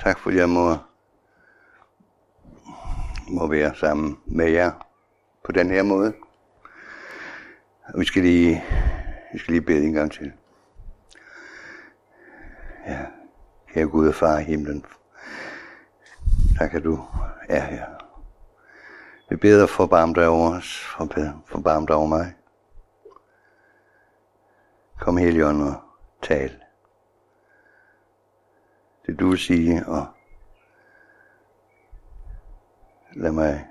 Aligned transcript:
Tak 0.00 0.18
fordi 0.18 0.36
jeg 0.36 0.48
må, 0.48 0.76
må 3.28 3.46
være 3.46 3.74
sammen 3.74 4.18
med 4.26 4.50
jer 4.50 4.70
på 5.44 5.52
den 5.52 5.70
her 5.70 5.82
måde. 5.82 6.14
Og 7.84 8.00
vi 8.00 8.04
skal 8.04 8.22
lige, 8.22 8.64
vi 9.32 9.38
skal 9.38 9.52
lige 9.52 9.66
bede 9.66 9.84
en 9.84 9.92
gang 9.92 10.12
til. 10.12 10.32
Ja, 12.86 13.06
kære 13.68 13.86
Gud 13.86 14.08
og 14.08 14.14
far 14.14 14.38
i 14.38 14.42
himlen. 14.42 14.84
Tak 16.58 16.74
at 16.74 16.84
du 16.84 17.04
er 17.48 17.60
her. 17.60 17.86
Vi 19.30 19.36
beder 19.36 19.66
for 19.66 19.86
barm 19.86 20.14
dig 20.14 20.28
over 20.28 20.56
os, 20.56 20.86
for 21.46 21.60
barm 21.64 21.86
dig 21.86 21.96
over 21.96 22.06
mig. 22.06 22.34
Kom 25.00 25.16
Helion 25.16 25.60
og 25.60 25.74
tal. 26.22 26.60
Det 29.06 29.20
du 29.20 29.28
vil 29.28 29.38
sige, 29.38 29.86
og 29.86 30.06
lad 33.12 33.32
mig 33.32 33.66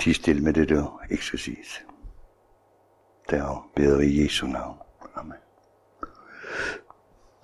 tige 0.00 0.14
stille 0.14 0.42
med 0.42 0.52
det, 0.52 0.68
du 0.68 1.00
ikke 1.10 1.24
skal 1.24 1.38
siges. 1.38 1.84
Der 3.30 3.70
beder 3.76 3.98
vi 3.98 4.04
i 4.04 4.24
Jesu 4.24 4.46
navn. 4.46 4.78
Amen. 5.14 5.38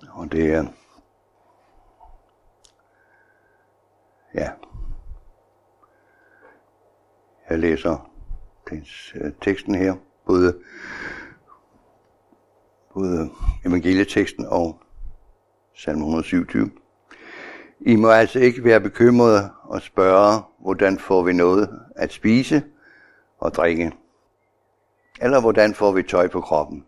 Og 0.09 0.31
det 0.31 0.53
er, 0.53 0.65
ja, 4.33 4.51
jeg 7.49 7.59
læser 7.59 8.11
øh, 8.71 9.33
teksten 9.41 9.75
her, 9.75 9.95
både, 10.25 10.61
både 12.93 13.29
evangelieteksten 13.65 14.45
og 14.45 14.79
salme 15.75 16.01
127. 16.01 16.71
I 17.79 17.95
må 17.95 18.09
altså 18.09 18.39
ikke 18.39 18.63
være 18.63 18.81
bekymrede 18.81 19.49
og 19.63 19.81
spørge, 19.81 20.41
hvordan 20.59 20.99
får 20.99 21.23
vi 21.23 21.33
noget 21.33 21.79
at 21.95 22.13
spise 22.13 22.63
og 23.39 23.53
drikke? 23.53 23.91
Eller 25.21 25.41
hvordan 25.41 25.73
får 25.73 25.91
vi 25.91 26.03
tøj 26.03 26.27
på 26.27 26.41
kroppen? 26.41 26.85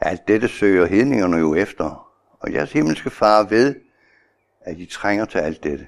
Alt 0.00 0.28
dette 0.28 0.48
søger 0.48 0.86
hedningerne 0.86 1.36
jo 1.36 1.54
efter, 1.54 2.10
og 2.40 2.52
jeres 2.52 2.72
himmelske 2.72 3.10
far 3.10 3.42
ved, 3.42 3.74
at 4.60 4.78
I 4.78 4.86
trænger 4.86 5.24
til 5.24 5.38
alt 5.38 5.64
dette. 5.64 5.86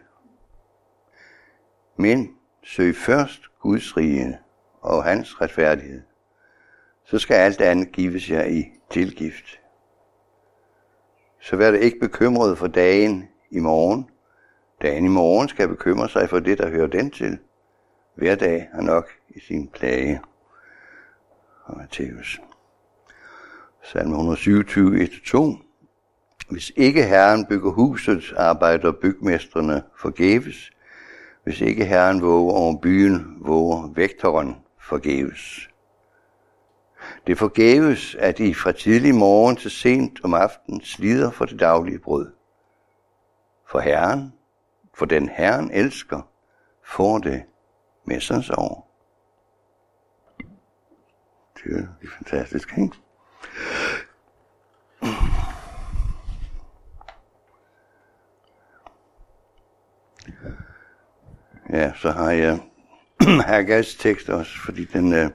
Men 1.97 2.35
søg 2.65 2.97
først 2.97 3.41
Guds 3.61 3.97
rige 3.97 4.39
og 4.81 5.05
hans 5.05 5.41
retfærdighed. 5.41 6.03
Så 7.05 7.19
skal 7.19 7.35
alt 7.35 7.61
andet 7.61 7.93
gives 7.93 8.31
jer 8.31 8.45
i 8.45 8.65
tilgift. 8.91 9.61
Så 11.41 11.57
vær 11.57 11.71
det 11.71 11.81
ikke 11.81 11.99
bekymret 11.99 12.59
for 12.59 12.67
dagen 12.67 13.29
i 13.51 13.59
morgen. 13.59 14.11
Dagen 14.83 15.05
i 15.05 15.09
morgen 15.09 15.49
skal 15.49 15.69
bekymre 15.69 16.09
sig 16.09 16.29
for 16.29 16.39
det, 16.39 16.59
der 16.59 16.71
hører 16.71 16.87
den 16.87 17.11
til. 17.11 17.39
Hver 18.15 18.35
dag 18.35 18.69
har 18.75 18.83
nok 18.83 19.09
i 19.29 19.41
sin 19.41 19.69
plage. 19.69 20.21
Og 21.65 21.77
Matthæus. 21.79 22.41
Salme 23.83 24.15
127, 24.15 25.05
1-2. 25.05 25.65
Hvis 26.51 26.73
ikke 26.77 27.05
Herren 27.05 27.47
bygger 27.47 27.71
huset, 27.71 28.35
arbejder 28.37 28.93
bygmesterne 28.93 29.83
forgæves. 29.97 30.71
Hvis 31.45 31.61
ikke 31.61 31.85
Herren 31.85 32.23
våger 32.23 32.53
over 32.53 32.81
byen, 32.83 33.37
våger 33.41 33.93
vægteren 33.95 34.57
forgæves. 34.81 35.70
Det 37.27 37.39
forgæves, 37.39 38.15
at 38.15 38.41
I 38.41 38.55
fra 38.55 38.73
tidlig 38.73 39.15
morgen 39.15 39.57
til 39.57 39.71
sent 39.71 40.25
om 40.25 40.35
aftenen 40.35 40.81
slider 40.81 41.31
for 41.31 41.45
det 41.45 41.61
daglige 41.61 41.99
brød. 41.99 42.33
For 43.67 43.81
Herren, 43.81 44.33
for 44.95 45.07
den 45.07 45.29
Herren 45.29 45.71
elsker, 45.71 46.21
får 46.85 47.19
det 47.19 47.43
med 48.05 48.21
sig 48.21 48.59
over. 48.59 48.81
Det 51.57 51.89
er 52.03 52.09
fantastisk, 52.19 52.75
ikke? 52.79 52.97
Ja, 61.73 61.93
så 61.97 62.11
har 62.11 62.31
jeg 62.31 62.61
Haggas 63.47 63.95
tekst 63.95 64.29
også, 64.29 64.59
fordi 64.65 64.85
den, 64.85 65.13
øh, 65.13 65.31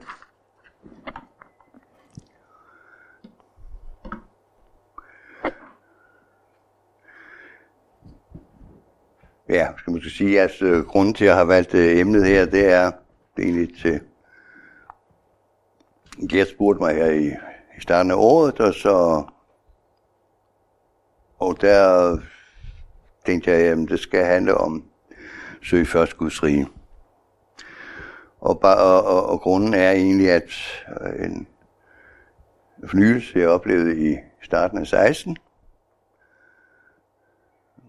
ja, 9.48 9.68
skal 9.78 9.92
man 9.92 10.02
sige, 10.02 10.40
at 10.40 10.62
øh, 10.62 10.84
grunden 10.84 11.14
til, 11.14 11.24
at 11.24 11.28
jeg 11.28 11.36
har 11.36 11.44
valgt 11.44 11.74
øh, 11.74 11.98
emnet 11.98 12.26
her, 12.26 12.46
det 12.46 12.72
er, 12.72 12.90
det 13.36 13.44
er 13.44 13.48
egentlig 13.48 13.78
til, 13.78 14.00
Gert 16.28 16.48
spurgte 16.48 16.82
mig 16.82 16.94
her 16.94 17.10
i, 17.10 17.26
i 17.78 17.80
starten 17.80 18.10
af 18.10 18.16
året, 18.18 18.60
og 18.60 18.74
så, 18.74 19.24
og 21.38 21.60
der 21.60 22.18
tænkte 23.26 23.50
jeg, 23.50 23.60
at 23.60 23.78
det 23.88 24.00
skal 24.00 24.24
handle 24.24 24.54
om 24.54 24.84
søg 25.62 25.86
først 25.86 26.16
Guds 26.16 26.42
rige. 26.42 26.66
Og, 28.40 28.62
og, 28.62 29.04
og, 29.04 29.28
og 29.28 29.40
grunden 29.40 29.74
er 29.74 29.90
egentlig, 29.90 30.30
at 30.30 30.50
øh, 31.00 31.26
en 31.26 31.46
fornyelse, 32.86 33.38
jeg 33.38 33.48
oplevede 33.48 34.10
i 34.10 34.16
starten 34.42 34.78
af 34.78 34.86
16, 34.86 35.36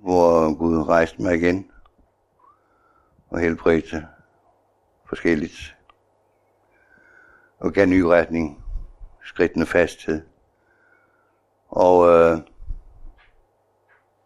hvor 0.07 0.57
Gud 0.57 0.87
rejste 0.87 1.21
mig 1.21 1.35
igen 1.35 1.71
og 3.29 3.39
helbredte 3.39 4.07
forskelligt 5.05 5.77
og 7.59 7.73
gav 7.73 7.85
ny 7.85 8.01
retning, 8.01 8.63
skridtende 9.23 9.65
fasthed. 9.65 10.21
Og 11.69 12.07
øh, 12.09 12.37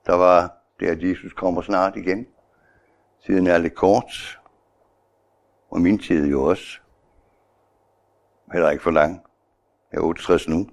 der 0.05 0.13
var 0.13 0.53
det, 0.79 0.87
at 0.87 1.03
Jesus 1.03 1.33
kommer 1.33 1.61
snart 1.61 1.95
igen. 1.95 2.27
Tiden 3.25 3.47
er 3.47 3.57
lidt 3.57 3.75
kort, 3.75 4.39
og 5.69 5.81
min 5.81 5.99
tid 5.99 6.27
jo 6.27 6.43
også. 6.43 6.79
Heller 8.51 8.69
ikke 8.69 8.83
for 8.83 8.91
lang. 8.91 9.21
Jeg 9.91 9.97
er 9.97 10.01
68 10.01 10.47
nu. 10.47 10.69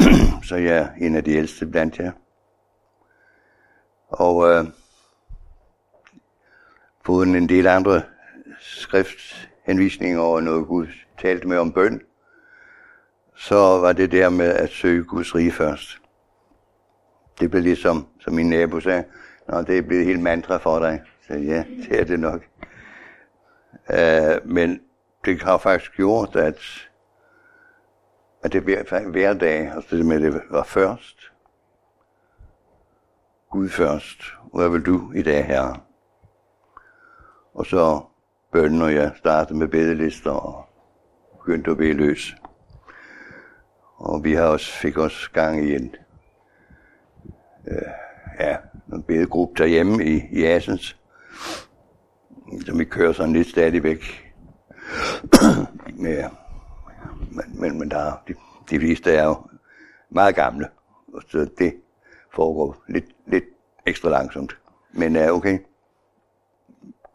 Så 0.48 0.56
jeg 0.56 0.76
er 0.76 0.92
en 0.94 1.16
af 1.16 1.24
de 1.24 1.30
ældste 1.30 1.66
blandt 1.66 1.98
jer. 1.98 2.12
Og 4.12 4.48
øh, 4.50 4.64
foruden 7.04 7.34
en 7.34 7.48
del 7.48 7.66
andre 7.66 8.02
skrifthenvisninger 8.60 10.20
over 10.20 10.40
noget 10.40 10.66
Gud 10.66 10.86
talte 11.18 11.48
med 11.48 11.58
om 11.58 11.72
bøn, 11.72 12.00
så 13.36 13.56
var 13.56 13.92
det 13.92 14.12
der 14.12 14.28
med 14.28 14.48
at 14.48 14.70
søge 14.70 15.04
Guds 15.04 15.34
rige 15.34 15.52
først. 15.52 15.98
Det 17.40 17.50
blev 17.50 17.62
ligesom, 17.62 18.06
som 18.20 18.34
min 18.34 18.48
nabo 18.48 18.80
sagde, 18.80 19.04
Nå, 19.48 19.62
det 19.62 19.78
er 19.78 19.82
blevet 19.82 20.06
helt 20.06 20.20
mantra 20.20 20.56
for 20.56 20.78
dig. 20.78 21.02
Så 21.26 21.34
ja, 21.34 21.64
det 21.88 22.00
er 22.00 22.04
det 22.04 22.20
nok. 22.20 22.42
Uh, 23.88 24.50
men 24.50 24.80
det 25.24 25.42
har 25.42 25.58
faktisk 25.58 25.96
gjort, 25.96 26.36
at, 26.36 26.88
at 28.42 28.52
det 28.52 28.62
hver, 28.62 29.08
hver 29.10 29.34
dag, 29.34 29.72
altså 29.74 29.96
det 29.96 30.06
med 30.06 30.20
det 30.20 30.42
var 30.50 30.62
først, 30.62 31.31
Gud 33.52 33.68
først. 33.68 34.22
Hvad 34.54 34.68
vil 34.68 34.86
du 34.86 35.12
i 35.12 35.22
dag, 35.22 35.46
Herre? 35.46 35.76
Og 37.54 37.66
så 37.66 38.00
bønnen, 38.52 38.96
jeg 38.96 39.12
startede 39.16 39.58
med 39.58 39.68
bedelister 39.68 40.30
og 40.30 40.64
begyndte 41.38 41.70
at 41.70 41.76
bede 41.76 41.92
løs. 41.92 42.34
Og 43.96 44.24
vi 44.24 44.32
har 44.32 44.44
også, 44.44 44.72
fik 44.72 44.96
også 44.96 45.30
gang 45.30 45.64
i 45.64 45.74
en, 45.74 45.94
øh, 47.66 47.82
ja, 48.40 48.56
en 48.92 49.02
bedegruppe 49.02 49.62
derhjemme 49.62 50.04
i, 50.04 50.22
i 50.32 50.44
Asens, 50.44 50.96
som 52.66 52.78
vi 52.78 52.84
kører 52.84 53.12
sådan 53.12 53.32
lidt 53.32 53.48
stadigvæk 53.48 54.32
med, 55.94 56.24
men, 57.30 57.60
men, 57.60 57.78
men 57.78 57.90
der, 57.90 58.22
de, 58.28 58.34
de 58.70 58.80
fleste 58.80 59.12
er 59.12 59.24
jo 59.24 59.36
meget 60.10 60.34
gamle, 60.34 60.68
så 61.28 61.48
det 61.58 61.81
foregår 62.34 62.84
lidt, 62.88 63.04
lidt 63.26 63.44
ekstra 63.86 64.10
langsomt. 64.10 64.58
Men 64.92 65.16
er 65.16 65.30
okay. 65.30 65.58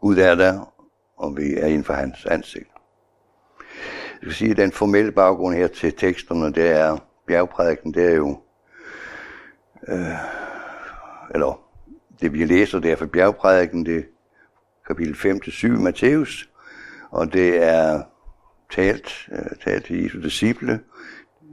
Gud 0.00 0.16
er 0.16 0.34
der, 0.34 0.74
og 1.16 1.36
vi 1.36 1.54
er 1.54 1.66
inden 1.66 1.84
for 1.84 1.92
hans 1.92 2.26
ansigt. 2.26 2.68
Jeg 4.22 4.22
skal 4.22 4.32
sige, 4.32 4.50
at 4.50 4.56
den 4.56 4.72
formelle 4.72 5.12
baggrund 5.12 5.54
her 5.54 5.66
til 5.66 5.92
teksterne, 5.96 6.52
det 6.52 6.70
er 6.70 6.98
bjergprædiken, 7.26 7.94
det 7.94 8.06
er 8.06 8.14
jo, 8.14 8.40
øh, 9.88 10.18
eller 11.34 11.60
det 12.20 12.32
vi 12.32 12.44
læser, 12.44 12.78
det 12.78 12.92
er 12.92 12.96
for 12.96 13.06
bjergprædiken, 13.06 13.86
det 13.86 13.96
er 13.96 14.02
kapitel 14.86 15.14
5-7 15.14 15.68
Matthæus, 15.68 16.50
og 17.10 17.32
det 17.32 17.62
er 17.62 18.02
talt, 18.70 19.28
øh, 19.32 19.56
talt 19.64 19.84
til 19.84 20.02
Jesu 20.02 20.20
disciple, 20.20 20.80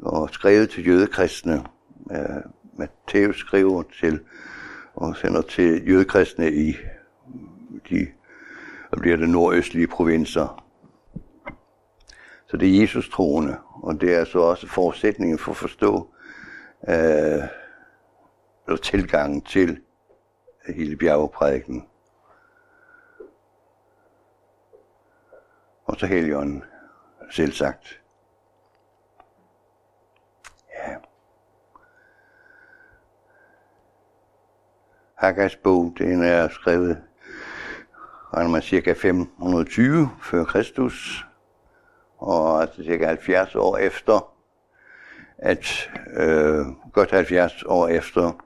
og 0.01 0.29
skrevet 0.29 0.69
til 0.69 0.87
jødekristne, 0.87 1.63
øh, 2.11 2.41
Matthæus 2.75 3.39
skriver 3.39 3.83
til 3.99 4.19
og 4.93 5.17
sender 5.17 5.41
til 5.41 5.89
jødekristne 5.89 6.51
i 6.53 6.75
de 7.89 8.07
hvad 8.89 8.99
bliver 8.99 9.17
det 9.17 9.29
nordøstlige 9.29 9.87
provinser. 9.87 10.65
Så 12.47 12.57
det 12.57 12.75
er 12.75 12.81
Jesus 12.81 13.09
troende, 13.09 13.57
og 13.83 14.01
det 14.01 14.15
er 14.15 14.25
så 14.25 14.39
også 14.39 14.67
forudsætningen 14.67 15.39
for 15.39 15.51
at 15.51 15.57
forstå 15.57 16.09
øh, 16.89 17.43
eller 18.67 18.77
tilgangen 18.83 19.41
til 19.41 19.81
hele 20.67 20.97
bjergeprædiken. 20.97 21.87
Og 25.85 25.95
så 25.99 26.05
Helligånden, 26.05 26.63
selv 27.31 27.51
sagt. 27.51 28.01
Haggas 35.25 35.55
bog, 35.55 35.95
den 35.97 36.23
er 36.23 36.47
skrevet, 36.47 36.97
regner 38.33 38.49
man 38.51 38.61
cirka 38.61 38.93
520 38.93 40.09
før 40.21 40.43
Kristus, 40.43 41.25
og 42.17 42.61
altså 42.61 42.83
cirka 42.83 43.05
70 43.05 43.55
år 43.55 43.77
efter, 43.77 44.33
at 45.37 45.89
øh, 46.17 46.65
godt 46.93 47.11
70 47.11 47.63
år 47.63 47.87
efter, 47.87 48.45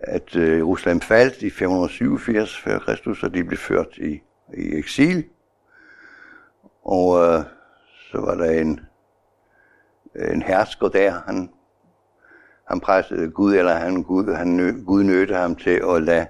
at 0.00 0.36
øh, 0.36 0.78
faldt 1.02 1.42
i 1.42 1.50
587 1.50 2.58
før 2.58 2.78
Kristus, 2.78 3.22
og 3.22 3.34
de 3.34 3.44
blev 3.44 3.58
ført 3.58 3.96
i, 3.96 4.22
i 4.54 4.78
eksil. 4.78 5.24
Og 6.84 7.20
øh, 7.20 7.44
så 8.10 8.20
var 8.20 8.34
der 8.34 8.50
en, 8.50 8.80
en 10.14 10.42
hersker 10.42 10.88
der, 10.88 11.22
han, 11.26 11.50
han 12.68 12.80
pressede 12.80 13.30
Gud, 13.30 13.54
eller 13.54 13.74
han, 13.74 14.02
Gud, 14.02 14.34
han, 14.34 14.82
Gud 14.86 15.02
nødte 15.02 15.34
ham 15.34 15.56
til 15.56 15.82
at 15.94 16.02
lade, 16.02 16.26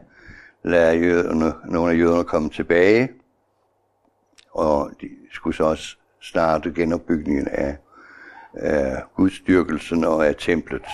lade 0.63 0.97
jøderne, 0.97 1.53
nogle 1.65 1.93
af 1.93 1.99
jøderne 1.99 2.25
komme 2.25 2.51
tilbage. 2.51 3.13
Og 4.51 4.91
de 5.01 5.09
skulle 5.33 5.57
så 5.57 5.65
også 5.65 5.97
starte 6.21 6.73
genopbygningen 6.75 7.49
af, 7.49 7.77
af 8.55 9.03
gudstyrkelsen 9.17 10.05
og 10.05 10.27
af 10.27 10.35
templet. 10.39 10.87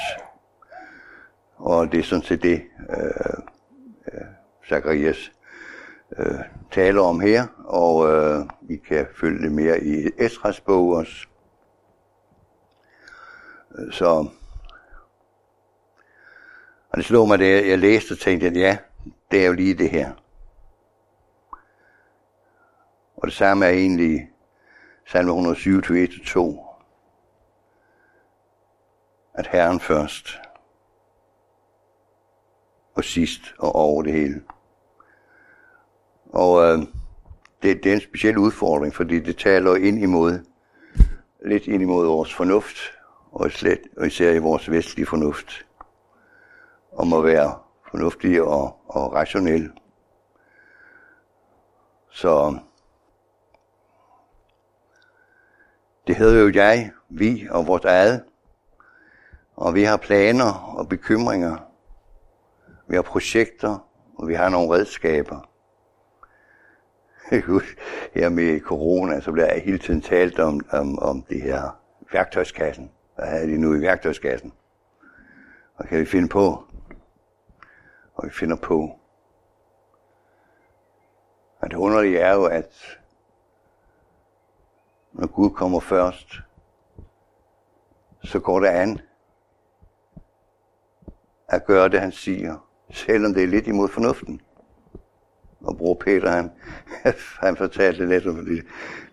Og 1.57 1.93
det 1.93 2.01
er 2.01 2.05
sådan 2.05 2.25
set 2.25 2.43
det, 2.43 2.63
øh, 2.91 3.43
øh, 4.13 4.21
Zacharias 4.69 5.33
øh, 6.19 6.39
taler 6.71 7.03
om 7.03 7.21
her, 7.21 7.47
og 7.65 8.09
øh, 8.09 8.45
vi 8.61 8.77
kan 8.77 9.07
følge 9.21 9.43
det 9.43 9.53
mere 9.53 9.85
i 9.85 10.09
Esras 10.19 10.61
bog 10.61 10.89
også. 10.89 11.27
Så 13.91 14.29
og 16.91 16.97
det 16.97 17.05
slog 17.05 17.29
mig, 17.29 17.39
da 17.39 17.45
jeg 17.45 17.79
læste 17.79 18.13
og 18.13 18.19
tænkte, 18.19 18.47
at 18.47 18.57
ja, 18.57 18.79
det 19.31 19.43
er 19.43 19.47
jo 19.47 19.53
lige 19.53 19.75
det 19.75 19.91
her. 19.91 20.13
Og 23.17 23.27
det 23.27 23.33
samme 23.33 23.67
er 23.67 23.71
egentlig 23.71 24.31
salme 25.07 25.31
127 25.31 26.09
2 26.27 26.67
At 29.35 29.47
Herren 29.47 29.81
først 29.81 30.39
og 32.95 33.05
sidst 33.05 33.55
og 33.59 33.75
over 33.75 34.03
det 34.03 34.13
hele. 34.13 34.43
Og 36.33 36.63
øh, 36.65 36.79
det, 37.63 37.85
det 37.85 37.87
er 37.87 37.95
en 37.95 38.01
speciel 38.01 38.39
udfordring, 38.39 38.95
fordi 38.95 39.21
det 39.21 39.37
taler 39.37 39.77
ind 39.77 40.03
imod, 40.03 40.39
lidt 41.47 41.67
ind 41.67 41.83
imod 41.83 42.07
vores 42.07 42.35
fornuft, 42.35 42.77
og, 43.33 43.51
slet, 43.51 43.81
og 43.97 44.07
især 44.07 44.33
i 44.33 44.39
vores 44.39 44.71
vestlige 44.71 45.07
fornuft, 45.07 45.67
om 46.93 47.13
at 47.13 47.25
være 47.25 47.59
fornuftig 47.91 48.43
og, 48.43 48.77
og 48.89 49.13
rationel. 49.13 49.73
Så 52.11 52.59
det 56.07 56.17
hedder 56.17 56.41
jo 56.41 56.51
jeg, 56.55 56.91
vi 57.09 57.49
og 57.51 57.67
vores 57.67 57.85
eget. 57.85 58.25
Og 59.57 59.75
vi 59.75 59.83
har 59.83 59.97
planer 59.97 60.75
og 60.77 60.89
bekymringer. 60.89 61.57
Vi 62.89 62.95
har 62.95 63.03
projekter, 63.03 63.79
og 64.19 64.29
vi 64.29 64.35
har 64.35 64.49
nogle 64.49 64.75
redskaber. 64.75 65.51
her 68.15 68.29
med 68.29 68.61
corona, 68.61 69.21
så 69.21 69.33
bliver 69.33 69.53
jeg 69.53 69.63
hele 69.63 69.79
tiden 69.79 70.03
talt 70.03 70.39
om, 70.39 70.61
om, 70.71 70.99
om 70.99 71.23
det 71.23 71.43
her 71.43 71.81
værktøjskassen. 72.13 72.91
Hvad 73.15 73.43
er 73.43 73.47
de 73.47 73.59
nu 73.59 73.75
i 73.75 73.81
værktøjskassen? 73.81 74.53
Og 75.77 75.87
kan 75.89 76.01
vi 76.01 76.05
finde 76.05 76.29
på? 76.29 76.65
Og 78.21 78.27
vi 78.27 78.33
finder 78.33 78.57
på. 78.57 78.99
Og 81.61 81.71
det 81.71 81.77
underlige 81.77 82.19
er 82.19 82.35
jo, 82.35 82.45
at 82.45 82.99
når 85.13 85.27
Gud 85.27 85.51
kommer 85.51 85.81
først, 85.81 86.41
så 88.25 88.41
går 88.41 88.61
det 88.61 88.67
an 88.67 89.01
at 91.49 91.65
gøre 91.65 91.89
det, 91.89 92.01
han 92.01 92.13
siger, 92.13 92.69
selvom 92.91 93.35
det 93.35 93.43
er 93.43 93.47
lidt 93.47 93.67
imod 93.67 93.89
fornuften 93.89 94.41
og 95.61 95.77
bror 95.77 95.95
Peter, 95.95 96.31
han, 96.31 96.51
han 97.47 97.57
fortalte 97.57 98.07
lidt 98.07 98.27
om 98.27 98.45
det, 98.45 98.67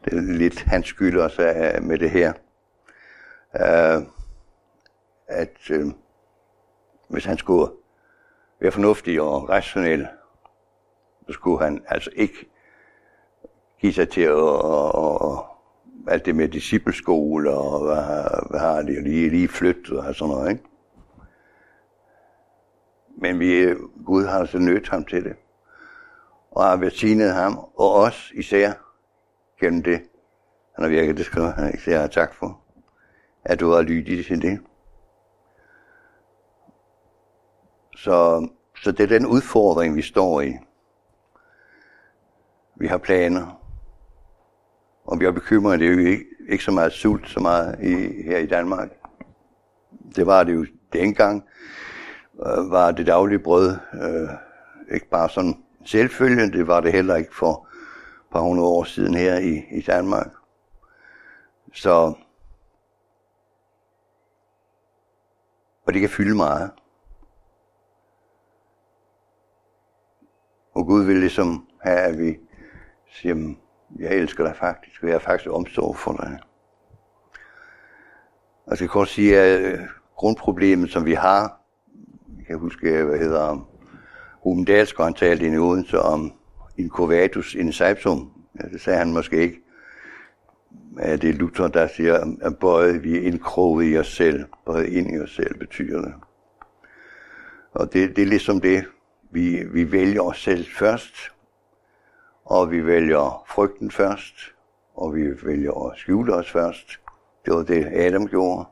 det 0.06 0.24
lidt 0.24 0.60
han 0.60 0.84
skylder 0.84 1.24
også 1.24 1.42
øh, 1.42 1.84
med 1.84 1.98
det 1.98 2.12
her. 2.12 2.34
Uh, 3.54 4.04
at 5.28 5.72
uh, 5.72 5.92
hvis 7.08 7.26
han 7.26 7.38
skulle 7.38 7.72
være 8.60 8.72
fornuftig 8.72 9.22
og 9.22 9.50
rationel, 9.50 10.08
så 11.28 11.34
skulle 11.34 11.64
han 11.64 11.84
altså 11.88 12.10
ikke 12.16 12.50
give 13.82 13.94
sig 13.94 14.10
til 14.10 14.22
at, 14.22 14.38
alt 16.08 16.26
det 16.26 16.36
med 16.36 16.48
discipleskole 16.48 17.52
og 17.52 17.86
hvad, 17.86 18.50
hvad 18.50 18.60
har 18.60 18.82
de 18.82 19.04
lige, 19.04 19.30
lige 19.30 19.48
flyttet 19.48 20.00
og 20.00 20.16
sådan 20.16 20.34
noget, 20.34 20.50
ikke? 20.50 20.64
Men 23.22 23.40
vi, 23.40 23.76
Gud 24.06 24.26
har 24.26 24.40
altså 24.40 24.60
nødt 24.60 24.90
ham 24.90 25.06
til 25.06 25.24
det 25.24 25.36
og 26.52 26.64
har 26.64 26.78
velsignet 26.78 27.34
ham, 27.34 27.58
og 27.58 27.94
os 27.94 28.32
især 28.36 28.74
gennem 29.60 29.84
det. 29.84 30.02
Han 30.76 30.84
har 30.84 30.90
virket, 30.90 31.18
det 31.18 31.26
skal 31.26 31.42
han 31.42 31.68
ikke 31.68 31.84
sige 31.84 32.08
tak 32.08 32.34
for, 32.34 32.62
at 33.44 33.60
du 33.60 33.70
har 33.70 33.82
lyttet 33.82 34.26
til 34.26 34.42
det. 34.42 34.60
Så, 37.98 38.48
så 38.84 38.92
det 38.92 39.00
er 39.00 39.08
den 39.08 39.26
udfordring, 39.26 39.96
vi 39.96 40.02
står 40.02 40.42
i. 40.42 40.54
Vi 42.76 42.88
har 42.88 42.98
planer, 42.98 43.62
og 45.06 45.20
vi 45.20 45.26
har 45.26 45.32
bekymrede. 45.32 45.78
det 45.78 45.88
er 45.88 45.92
jo 45.92 46.00
ikke, 46.00 46.26
ikke 46.50 46.64
så 46.64 46.72
meget 46.72 46.94
sult, 46.94 47.30
så 47.30 47.40
meget 47.40 47.80
i, 47.84 48.24
her 48.24 48.38
i 48.38 48.46
Danmark. 48.46 48.90
Det 50.16 50.28
var 50.28 50.44
det 50.44 50.54
jo 50.56 50.66
dengang, 50.94 51.44
øh, 52.46 52.72
var 52.72 52.92
det 52.92 53.08
daglige 53.08 53.40
brød, 53.40 53.78
øh, 53.94 54.30
ikke 54.96 55.10
bare 55.10 55.30
sådan 55.30 55.64
Selvfølgelig, 55.88 56.54
det 56.54 56.68
var 56.68 56.82
det 56.82 56.92
heller 56.92 57.16
ikke 57.16 57.36
for 57.36 57.68
et 58.26 58.32
par 58.32 58.40
hundrede 58.40 58.68
år 58.68 58.84
siden 58.84 59.14
her 59.14 59.38
i, 59.38 59.64
i 59.72 59.82
Danmark. 59.82 60.28
Så, 61.74 62.14
og 65.86 65.94
det 65.94 66.02
kan 66.02 66.10
fylde 66.10 66.36
meget. 66.36 66.72
Og 70.78 70.86
Gud 70.86 71.06
vil 71.06 71.16
ligesom 71.16 71.66
have, 71.82 72.00
at 72.00 72.20
vi 72.20 72.38
siger, 73.12 73.54
jeg 74.00 74.16
elsker 74.16 74.44
dig 74.44 74.56
faktisk, 74.56 75.04
og 75.04 75.10
jeg 75.10 75.16
er 75.16 75.20
faktisk 75.20 75.50
omsorg 75.52 75.98
for 75.98 76.14
dig. 76.14 76.40
Jeg 78.70 78.78
skal 78.78 78.90
kort 78.90 79.08
sige, 79.08 79.40
at 79.40 79.62
øh, 79.62 79.80
grundproblemet, 80.16 80.92
som 80.92 81.06
vi 81.06 81.14
har, 81.14 81.62
jeg 82.38 82.46
kan 82.46 82.60
huske, 82.60 83.04
hvad 83.04 83.20
hedder 83.20 83.70
Ruben 84.46 84.66
Dalsgaard, 84.66 85.08
han 85.08 85.14
talte 85.14 85.48
i 85.48 85.58
Odense 85.58 86.00
om 86.00 86.34
incurvatus 86.78 87.56
in 87.56 87.72
septum. 87.72 88.32
Ja, 88.62 88.68
det 88.68 88.82
sagde 88.82 89.00
han 89.00 89.14
måske 89.14 89.38
ikke. 89.38 89.62
Ja, 91.00 91.16
det 91.16 91.30
er 91.30 91.34
Luther, 91.34 91.68
der 91.68 91.88
siger, 91.88 92.36
at 92.42 92.60
bøje, 92.60 93.02
vi 93.02 93.18
er 93.18 93.22
indkroget 93.22 93.94
i 93.94 93.98
os 93.98 94.16
selv. 94.16 94.46
Bøjet 94.66 94.88
ind 94.88 95.16
i 95.16 95.20
os 95.20 95.36
selv 95.36 95.60
betyder 95.60 96.02
det. 96.02 96.14
Og 97.74 97.94
det, 97.94 98.16
det 98.16 98.22
er 98.22 98.28
ligesom 98.28 98.62
det, 98.62 98.86
vi, 99.30 99.64
vi 99.64 99.92
vælger 99.92 100.22
os 100.22 100.42
selv 100.42 100.66
først, 100.66 101.14
og 102.46 102.72
vi 102.72 102.86
vælger 102.86 103.44
frygten 103.48 103.92
først, 103.92 104.36
og 104.96 105.16
vi 105.16 105.46
vælger 105.46 105.90
at 105.90 105.98
skjule 105.98 106.34
os 106.34 106.52
først. 106.52 107.00
Det 107.46 107.54
var 107.54 107.64
det, 107.64 107.86
Adam 107.86 108.28
gjorde. 108.28 108.66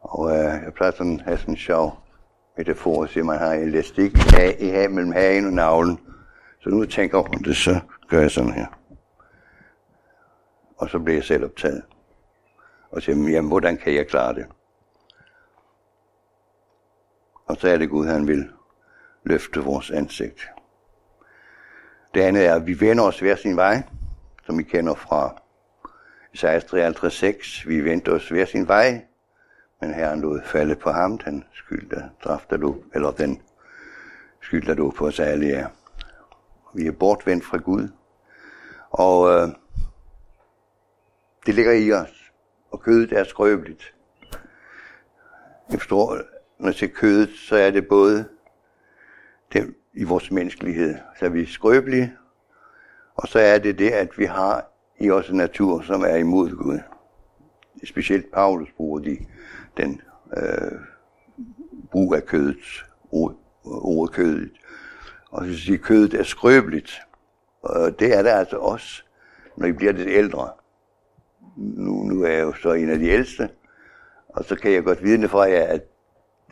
Og 0.00 0.30
øh, 0.30 0.62
jeg 0.64 0.72
plejer 0.74 0.92
sådan 0.92 1.20
at 1.20 1.24
have 1.24 1.38
sådan 1.38 1.54
en 1.54 1.58
sjov 1.58 1.98
metafor, 2.56 3.04
at 3.04 3.26
man 3.26 3.38
har 3.38 3.52
elastik 3.52 4.16
i, 4.16 4.68
ha- 4.68 4.88
mellem 4.88 5.12
hagen 5.12 5.46
og 5.46 5.52
navlen. 5.52 6.00
Så 6.60 6.70
nu 6.70 6.84
tænker 6.84 7.18
jeg 7.18 7.26
over 7.26 7.38
det, 7.38 7.56
så 7.56 7.80
gør 8.08 8.20
jeg 8.20 8.30
sådan 8.30 8.52
her. 8.52 8.66
Og 10.76 10.90
så 10.90 10.98
bliver 10.98 11.16
jeg 11.16 11.24
selv 11.24 11.44
optaget. 11.44 11.82
Og 12.90 13.02
siger, 13.02 13.30
jamen, 13.30 13.48
hvordan 13.48 13.76
kan 13.76 13.94
jeg 13.94 14.06
klare 14.06 14.34
det? 14.34 14.46
Og 17.46 17.56
så 17.56 17.68
er 17.68 17.76
det 17.76 17.90
Gud, 17.90 18.06
han 18.06 18.28
vil 18.28 18.50
løfte 19.24 19.60
vores 19.60 19.90
ansigt. 19.90 20.50
Det 22.14 22.20
andet 22.20 22.46
er, 22.46 22.54
at 22.54 22.66
vi 22.66 22.80
vender 22.80 23.04
os 23.04 23.20
hver 23.20 23.36
sin 23.36 23.56
vej, 23.56 23.82
som 24.46 24.58
vi 24.58 24.62
kender 24.62 24.94
fra 24.94 25.42
Isaias 26.32 26.64
53, 26.64 27.66
Vi 27.66 27.84
vendte 27.84 28.12
os 28.12 28.28
hver 28.28 28.44
sin 28.44 28.68
vej, 28.68 29.04
men 29.80 29.94
Herren 29.94 30.20
lod 30.20 30.40
falde 30.44 30.76
på 30.76 30.90
ham, 30.90 31.18
den 31.18 31.44
skyld, 31.52 31.90
der 31.90 32.08
dræfter 32.24 32.56
du, 32.56 32.76
eller 32.94 33.10
den 33.10 33.42
skyld, 34.40 34.66
der 34.66 34.74
du 34.74 34.90
på 34.90 35.06
os 35.06 35.20
alle 35.20 35.52
er. 35.52 35.68
Vi 36.74 36.86
er 36.86 36.92
bortvendt 36.92 37.44
fra 37.44 37.58
Gud, 37.58 37.88
og 38.90 39.30
øh, 39.30 39.48
det 41.46 41.54
ligger 41.54 41.72
i 41.72 41.92
os, 41.92 42.32
og 42.70 42.80
kødet 42.80 43.12
er 43.12 43.24
skrøbeligt. 43.24 43.94
Jeg 45.70 45.78
forstår, 45.78 46.18
når 46.58 46.68
jeg 46.68 46.74
siger 46.74 46.92
kødet, 46.92 47.30
så 47.30 47.56
er 47.56 47.70
det 47.70 47.88
både 47.88 48.28
det, 49.52 49.74
i 49.94 50.04
vores 50.04 50.30
menneskelighed, 50.30 50.94
så 51.18 51.24
er 51.24 51.28
vi 51.28 51.46
skrøbelige, 51.46 52.16
og 53.14 53.28
så 53.28 53.38
er 53.38 53.58
det 53.58 53.78
det, 53.78 53.90
at 53.90 54.18
vi 54.18 54.24
har 54.24 54.72
i 54.98 55.10
os 55.10 55.28
en 55.28 55.36
natur, 55.36 55.82
som 55.82 56.02
er 56.02 56.16
imod 56.16 56.50
Gud. 56.50 56.78
Specielt 57.84 58.32
Paulus 58.32 58.68
bruger 58.76 59.00
de 59.00 59.18
den 59.76 60.00
øh, 60.36 60.78
brug 61.90 62.14
af 62.14 62.26
kødet, 62.26 62.84
ord, 63.10 63.34
ordet 63.64 64.14
kødet. 64.14 64.50
Og 65.30 65.46
så 65.46 65.58
siger 65.58 65.78
kødet 65.78 66.14
er 66.14 66.22
skrøbeligt. 66.22 67.00
Og 67.62 68.00
det 68.00 68.16
er 68.16 68.22
det 68.22 68.30
altså 68.30 68.56
også, 68.56 69.02
når 69.56 69.66
I 69.66 69.72
bliver 69.72 69.92
lidt 69.92 70.08
ældre. 70.08 70.50
Nu, 71.56 72.02
nu 72.02 72.22
er 72.22 72.28
jeg 72.28 72.42
jo 72.42 72.52
så 72.52 72.72
en 72.72 72.90
af 72.90 72.98
de 72.98 73.08
ældste, 73.08 73.50
og 74.28 74.44
så 74.44 74.56
kan 74.56 74.72
jeg 74.72 74.84
godt 74.84 75.02
vidne 75.02 75.28
fra 75.28 75.40
jer, 75.40 75.64
at 75.64 75.82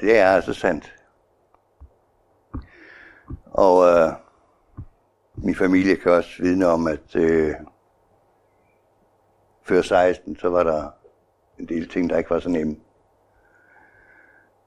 det 0.00 0.18
er 0.18 0.26
altså 0.26 0.52
sandt. 0.52 0.94
Og 3.44 3.86
øh, 3.86 4.12
min 5.34 5.54
familie 5.54 5.96
kan 5.96 6.12
også 6.12 6.42
vidne 6.42 6.66
om, 6.66 6.86
at 6.86 7.16
øh, 7.16 7.54
før 9.62 9.82
16, 9.82 10.36
så 10.36 10.48
var 10.48 10.62
der 10.62 10.88
en 11.58 11.68
del 11.68 11.88
ting, 11.88 12.10
der 12.10 12.18
ikke 12.18 12.30
var 12.30 12.40
så 12.40 12.48
nemme. 12.48 12.76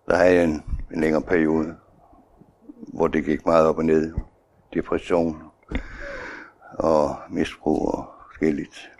Der 0.07 0.15
havde 0.15 0.35
jeg 0.35 0.43
en, 0.43 0.63
en 0.91 1.01
længere 1.01 1.21
periode, 1.21 1.77
hvor 2.93 3.07
det 3.07 3.25
gik 3.25 3.45
meget 3.45 3.67
op 3.67 3.77
og 3.77 3.85
ned. 3.85 4.13
Depression 4.73 5.43
og 6.73 7.15
misbrug 7.29 7.87
og 7.87 8.05
forskelligt. 8.27 8.91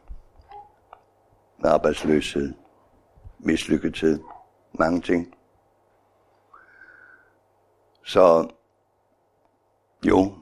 Arbejdsløshed, 1.64 2.54
mislykkethed, 3.40 4.20
mange 4.74 5.02
ting. 5.02 5.36
Så 8.06 8.50
jo, 10.06 10.36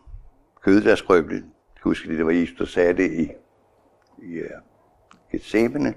kødet 0.62 0.88
er 0.92 0.96
skrøbeligt. 0.96 1.44
Jeg 1.76 1.82
husker, 1.84 2.16
det 2.16 2.26
var 2.26 2.32
Jesus, 2.32 2.58
der 2.58 2.66
sagde 2.66 2.94
det 2.94 3.12
i, 3.12 3.32
i 4.24 4.34
øh, 4.34 4.50
uh, 4.52 5.32
Gethsemane. 5.32 5.96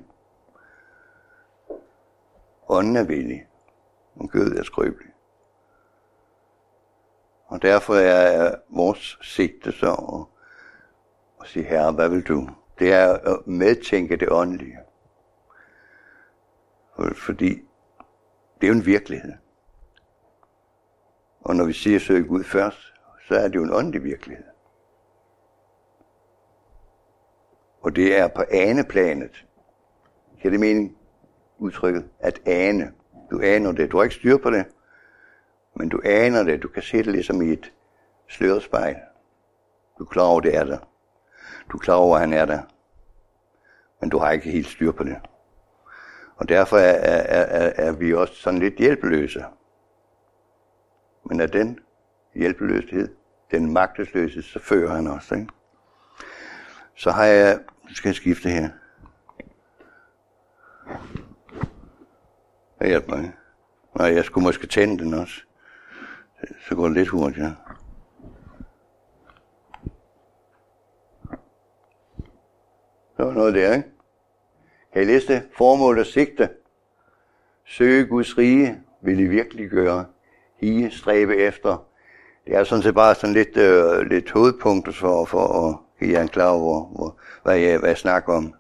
Ånden 2.69 2.97
er 2.97 3.05
villig, 3.05 3.47
men 4.15 4.29
kødet 4.29 4.59
er 4.59 4.63
skrøbeligt. 4.63 5.15
Og 7.47 7.63
derfor 7.63 7.95
er 7.95 8.55
vores 8.69 9.19
sigte 9.23 9.73
så 9.73 9.93
at, 9.93 10.27
at 11.41 11.49
sige, 11.49 11.65
herre, 11.65 11.93
hvad 11.93 12.09
vil 12.09 12.23
du? 12.23 12.49
Det 12.79 12.93
er 12.93 13.13
at 13.13 13.47
medtænke 13.47 14.17
det 14.17 14.29
åndelige. 14.31 14.79
Fordi 17.15 17.49
det 18.61 18.67
er 18.67 18.69
jo 18.69 18.75
en 18.75 18.87
virkelighed. 18.87 19.33
Og 21.41 21.57
når 21.57 21.65
vi 21.65 21.73
siger 21.73 21.99
søg 21.99 22.27
Gud 22.27 22.45
først, 22.45 22.94
så 23.29 23.35
er 23.35 23.49
det 23.49 23.55
jo 23.55 23.63
en 23.63 23.73
åndelig 23.73 24.05
virkelighed. 24.05 24.45
Og 27.81 27.97
det 27.97 28.19
er 28.19 28.29
på 28.29 28.45
aneplanet. 28.51 29.47
Kan 30.43 30.53
det 30.53 30.61
mening 30.61 30.97
udtrykket? 31.59 32.09
At 32.21 32.41
ane. 32.47 32.93
Du 33.31 33.41
aner 33.41 33.73
det. 33.73 33.93
Du 33.93 33.97
har 33.97 34.05
ikke 34.05 34.15
styr 34.15 34.37
på 34.37 34.51
det. 34.51 34.65
Men 35.77 35.89
du 35.89 36.01
aner 36.05 36.43
det. 36.43 36.63
Du 36.63 36.69
kan 36.69 36.83
se 36.83 36.97
det 36.97 37.07
ligesom 37.07 37.43
i 37.43 37.53
et 37.53 37.73
sløret 38.29 38.63
spejl. 38.63 38.97
Du 39.99 40.05
er 40.05 40.09
klar 40.09 40.25
over, 40.25 40.41
det 40.41 40.57
er 40.57 40.65
der. 40.65 40.79
Du 41.73 41.77
er 41.77 41.81
klar 41.81 41.95
over, 41.95 42.17
at 42.17 42.21
han 42.21 42.33
er 42.33 42.45
der. 42.45 42.63
Men 44.01 44.11
du 44.11 44.19
har 44.19 44.31
ikke 44.31 44.51
helt 44.51 44.67
styr 44.67 44.93
på 44.93 45.05
det. 45.05 45.17
Og 46.37 46.49
derfor 46.49 46.77
er, 46.77 46.95
er, 46.95 47.43
er, 47.43 47.73
er 47.77 47.93
vi 47.93 48.15
også 48.15 48.35
sådan 48.35 48.61
lidt 48.61 48.79
hjælpeløse. 48.79 49.45
Men 51.25 51.41
af 51.41 51.51
den 51.51 51.79
hjælpeløshed, 52.35 53.09
den 53.51 53.73
magtesløse, 53.73 54.43
så 54.43 54.59
fører 54.59 54.95
han 54.95 55.07
os. 55.07 55.31
Ikke? 55.31 55.49
Så 56.97 57.11
har 57.11 57.25
jeg, 57.25 57.59
nu 57.89 57.95
skal 57.95 58.09
jeg 58.09 58.17
skifte 58.17 58.49
her. 58.49 58.69
Jeg 62.81 62.89
hjælper 62.89 63.17
mig. 63.17 63.33
Nej, 63.99 64.15
jeg 64.15 64.25
skulle 64.25 64.45
måske 64.45 64.67
tænde 64.67 65.05
den 65.05 65.15
også. 65.15 65.41
Så 66.69 66.75
går 66.75 66.85
det 66.85 66.97
lidt 66.97 67.09
hurtigere. 67.09 67.57
Så 73.17 73.31
noget 73.31 73.55
der, 73.55 73.75
ikke? 73.75 73.89
Kan 74.93 75.03
I 75.03 75.05
læse 75.05 75.27
det? 75.35 75.49
Formål 75.57 75.99
og 75.99 76.07
sigte. 76.07 76.51
Søge 77.65 78.07
Guds 78.07 78.39
rige 78.39 78.83
vil 79.01 79.21
I 79.21 79.27
virkelig 79.27 79.71
gøre. 79.71 80.07
I 80.61 80.89
stræbe 80.91 81.37
efter. 81.37 81.87
Det 82.47 82.55
er 82.55 82.65
sådan 82.65 82.83
set 82.83 82.95
bare 82.95 83.15
sådan 83.15 83.35
lidt, 83.35 83.57
øh, 83.57 84.01
lidt 84.01 84.31
hovedpunkter 84.31 84.93
for, 84.93 85.25
for 85.25 85.69
at 85.69 85.77
give 85.99 86.13
jer 86.13 86.23
en 86.23 86.29
klar 86.29 86.49
over, 86.49 86.85
hvor, 86.87 87.19
hvad, 87.43 87.57
jeg, 87.57 87.79
hvad 87.79 87.89
jeg 87.89 87.99
snakker 87.99 88.33
om. 88.33 88.55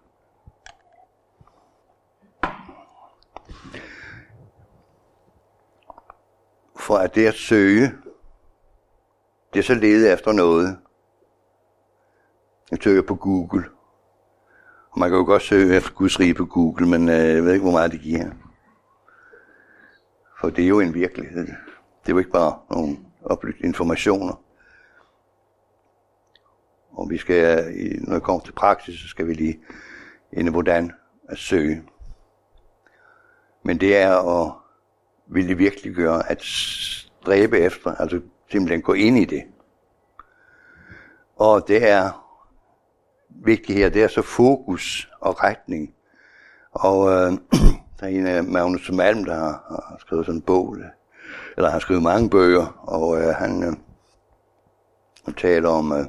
For 6.76 6.96
at 6.96 7.14
det 7.14 7.26
at 7.26 7.34
søge, 7.34 7.92
det 9.52 9.58
er 9.58 9.62
så 9.62 9.74
lede 9.74 10.12
efter 10.12 10.32
noget. 10.32 10.78
Jeg 12.70 12.78
søger 12.82 13.02
på 13.02 13.14
Google. 13.14 13.64
Man 14.96 15.10
kan 15.10 15.18
jo 15.18 15.24
godt 15.24 15.42
søge 15.42 15.76
efter 15.76 15.90
Guds 15.92 16.20
rige 16.20 16.34
på 16.34 16.44
Google, 16.44 16.88
men 16.88 17.08
øh, 17.08 17.14
jeg 17.14 17.44
ved 17.44 17.52
ikke, 17.52 17.62
hvor 17.62 17.72
meget 17.72 17.92
det 17.92 18.00
giver. 18.00 18.30
For 20.40 20.50
det 20.50 20.64
er 20.64 20.68
jo 20.68 20.80
en 20.80 20.94
virkelighed. 20.94 21.46
Det 21.46 22.08
er 22.08 22.12
jo 22.12 22.18
ikke 22.18 22.30
bare 22.30 22.58
nogen 22.70 23.06
informationer. 23.64 24.42
Og 26.90 27.10
vi 27.10 27.18
skal, 27.18 27.74
når 28.00 28.14
det 28.14 28.22
kommer 28.22 28.40
til 28.44 28.52
praksis, 28.52 29.00
så 29.00 29.08
skal 29.08 29.26
vi 29.26 29.34
lige 29.34 29.60
ind 30.32 30.48
i, 30.48 30.50
hvordan 30.50 30.92
at 31.28 31.38
søge. 31.38 31.82
Men 33.62 33.80
det 33.80 33.96
er 33.96 34.42
at 34.42 34.52
ville 35.26 35.54
virkelig 35.54 35.94
gøre, 35.94 36.30
at 36.30 36.42
stræbe 36.42 37.58
efter, 37.58 37.94
altså 37.94 38.20
simpelthen 38.50 38.82
gå 38.82 38.92
ind 38.92 39.18
i 39.18 39.24
det. 39.24 39.42
Og 41.36 41.68
det 41.68 41.88
er 41.90 42.24
vigtigt 43.28 43.78
her, 43.78 43.88
det 43.88 44.02
er 44.02 44.08
så 44.08 44.22
fokus 44.22 45.10
og 45.20 45.42
retning. 45.42 45.94
Og 46.72 47.10
øh, 47.10 47.32
der 48.00 48.06
er 48.06 48.06
en 48.06 48.26
af 48.26 48.44
Magnus 48.44 48.90
Malm, 48.92 49.24
der 49.24 49.34
har, 49.34 49.86
har 49.88 49.96
skrevet 49.98 50.26
sådan 50.26 50.38
en 50.38 50.42
bog, 50.42 50.76
eller 51.56 51.70
han 51.70 51.80
skrev 51.80 52.00
mange 52.00 52.30
bøger, 52.30 52.66
og 52.82 53.20
øh, 53.20 53.34
han, 53.34 53.62
øh, 53.62 53.72
taler 55.32 55.68
om, 55.68 55.92
øh, 55.92 56.06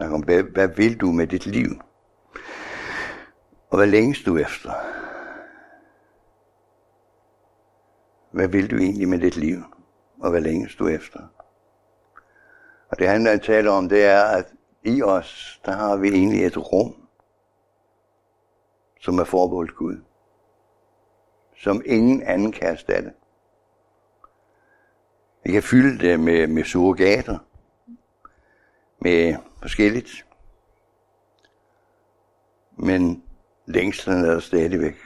øh, 0.00 0.12
om 0.12 0.20
hvad, 0.20 0.42
hvad 0.42 0.68
vil 0.68 1.00
du 1.00 1.12
med 1.12 1.26
dit 1.26 1.46
liv? 1.46 1.70
Og 3.70 3.76
hvad 3.76 3.86
længes 3.86 4.22
du 4.22 4.36
efter? 4.36 4.72
Hvad 8.30 8.48
vil 8.48 8.70
du 8.70 8.76
egentlig 8.76 9.08
med 9.08 9.18
dit 9.18 9.36
liv? 9.36 9.62
Og 10.20 10.30
hvad 10.30 10.40
længes 10.40 10.74
du 10.74 10.88
efter? 10.88 11.20
Og 12.88 12.98
det 12.98 13.08
han 13.08 13.40
taler 13.40 13.70
om, 13.70 13.88
det 13.88 14.04
er, 14.04 14.22
at 14.22 14.46
i 14.82 15.02
os, 15.02 15.60
der 15.64 15.72
har 15.72 15.96
vi 15.96 16.08
egentlig 16.08 16.44
et 16.44 16.56
rum, 16.56 16.94
som 19.00 19.18
er 19.18 19.24
forbeholdt 19.24 19.76
Gud. 19.76 19.96
Som 21.58 21.82
ingen 21.84 22.22
anden 22.22 22.52
kan 22.52 22.68
erstatte. 22.68 23.12
Vi 25.44 25.52
kan 25.52 25.62
fylde 25.62 26.08
det 26.08 26.20
med, 26.20 26.46
med 26.46 26.64
surrogater, 26.64 27.38
med 28.98 29.36
forskelligt. 29.60 30.26
Men 32.78 33.24
længslen 33.66 34.24
er 34.24 34.30
der 34.30 34.40
stadigvæk. 34.40 34.96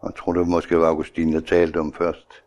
Og 0.00 0.10
jeg 0.10 0.16
tror, 0.16 0.32
det 0.32 0.48
måske 0.48 0.78
var 0.78 0.88
Augustin, 0.88 1.32
der 1.32 1.40
talte 1.40 1.80
om 1.80 1.92
først. 1.92 2.44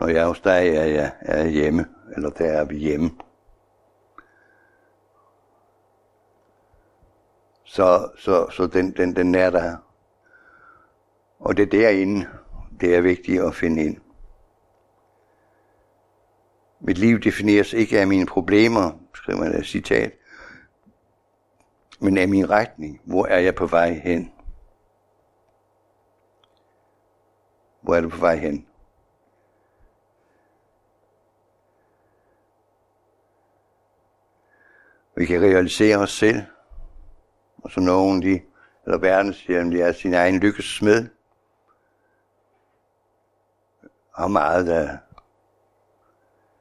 Når 0.00 0.06
jeg 0.06 0.22
er 0.22 0.26
hos 0.26 0.40
dig, 0.40 0.68
er 0.68 0.84
jeg 0.84 1.12
er 1.20 1.46
hjemme, 1.46 1.86
eller 2.16 2.30
der 2.30 2.52
er 2.52 2.64
vi 2.64 2.76
hjemme. 2.76 3.10
Så, 7.64 8.10
så, 8.18 8.50
så 8.50 8.66
den, 8.66 8.90
den, 8.90 9.16
den 9.16 9.34
er 9.34 9.50
der. 9.50 9.85
Og 11.38 11.56
det 11.56 11.62
er 11.62 11.80
derinde, 11.80 12.28
det 12.80 12.94
er 12.94 13.00
vigtigt 13.00 13.42
at 13.42 13.54
finde 13.54 13.84
ind. 13.84 14.00
Mit 16.80 16.98
liv 16.98 17.20
defineres 17.20 17.72
ikke 17.72 18.00
af 18.00 18.06
mine 18.06 18.26
problemer, 18.26 18.92
skriver 19.14 19.38
man 19.38 19.54
et 19.54 19.66
citat, 19.66 20.12
men 22.00 22.18
af 22.18 22.28
min 22.28 22.50
retning. 22.50 23.00
Hvor 23.04 23.26
er 23.26 23.38
jeg 23.38 23.54
på 23.54 23.66
vej 23.66 23.92
hen? 23.92 24.32
Hvor 27.80 27.94
er 27.94 28.00
du 28.00 28.08
på 28.08 28.20
vej 28.20 28.36
hen? 28.36 28.66
Vi 35.16 35.26
kan 35.26 35.42
realisere 35.42 35.96
os 35.96 36.12
selv, 36.12 36.42
og 37.56 37.70
så 37.70 37.80
nogen, 37.80 38.22
de, 38.22 38.40
eller 38.84 38.98
verden 38.98 39.34
siger, 39.34 39.60
at 39.60 39.72
de 39.72 39.82
er 39.82 39.92
sin 39.92 40.14
egen 40.14 40.40
lykkes 40.40 40.64
smed. 40.64 41.15
Og 44.16 44.30
meget, 44.30 44.66
der, 44.66 44.98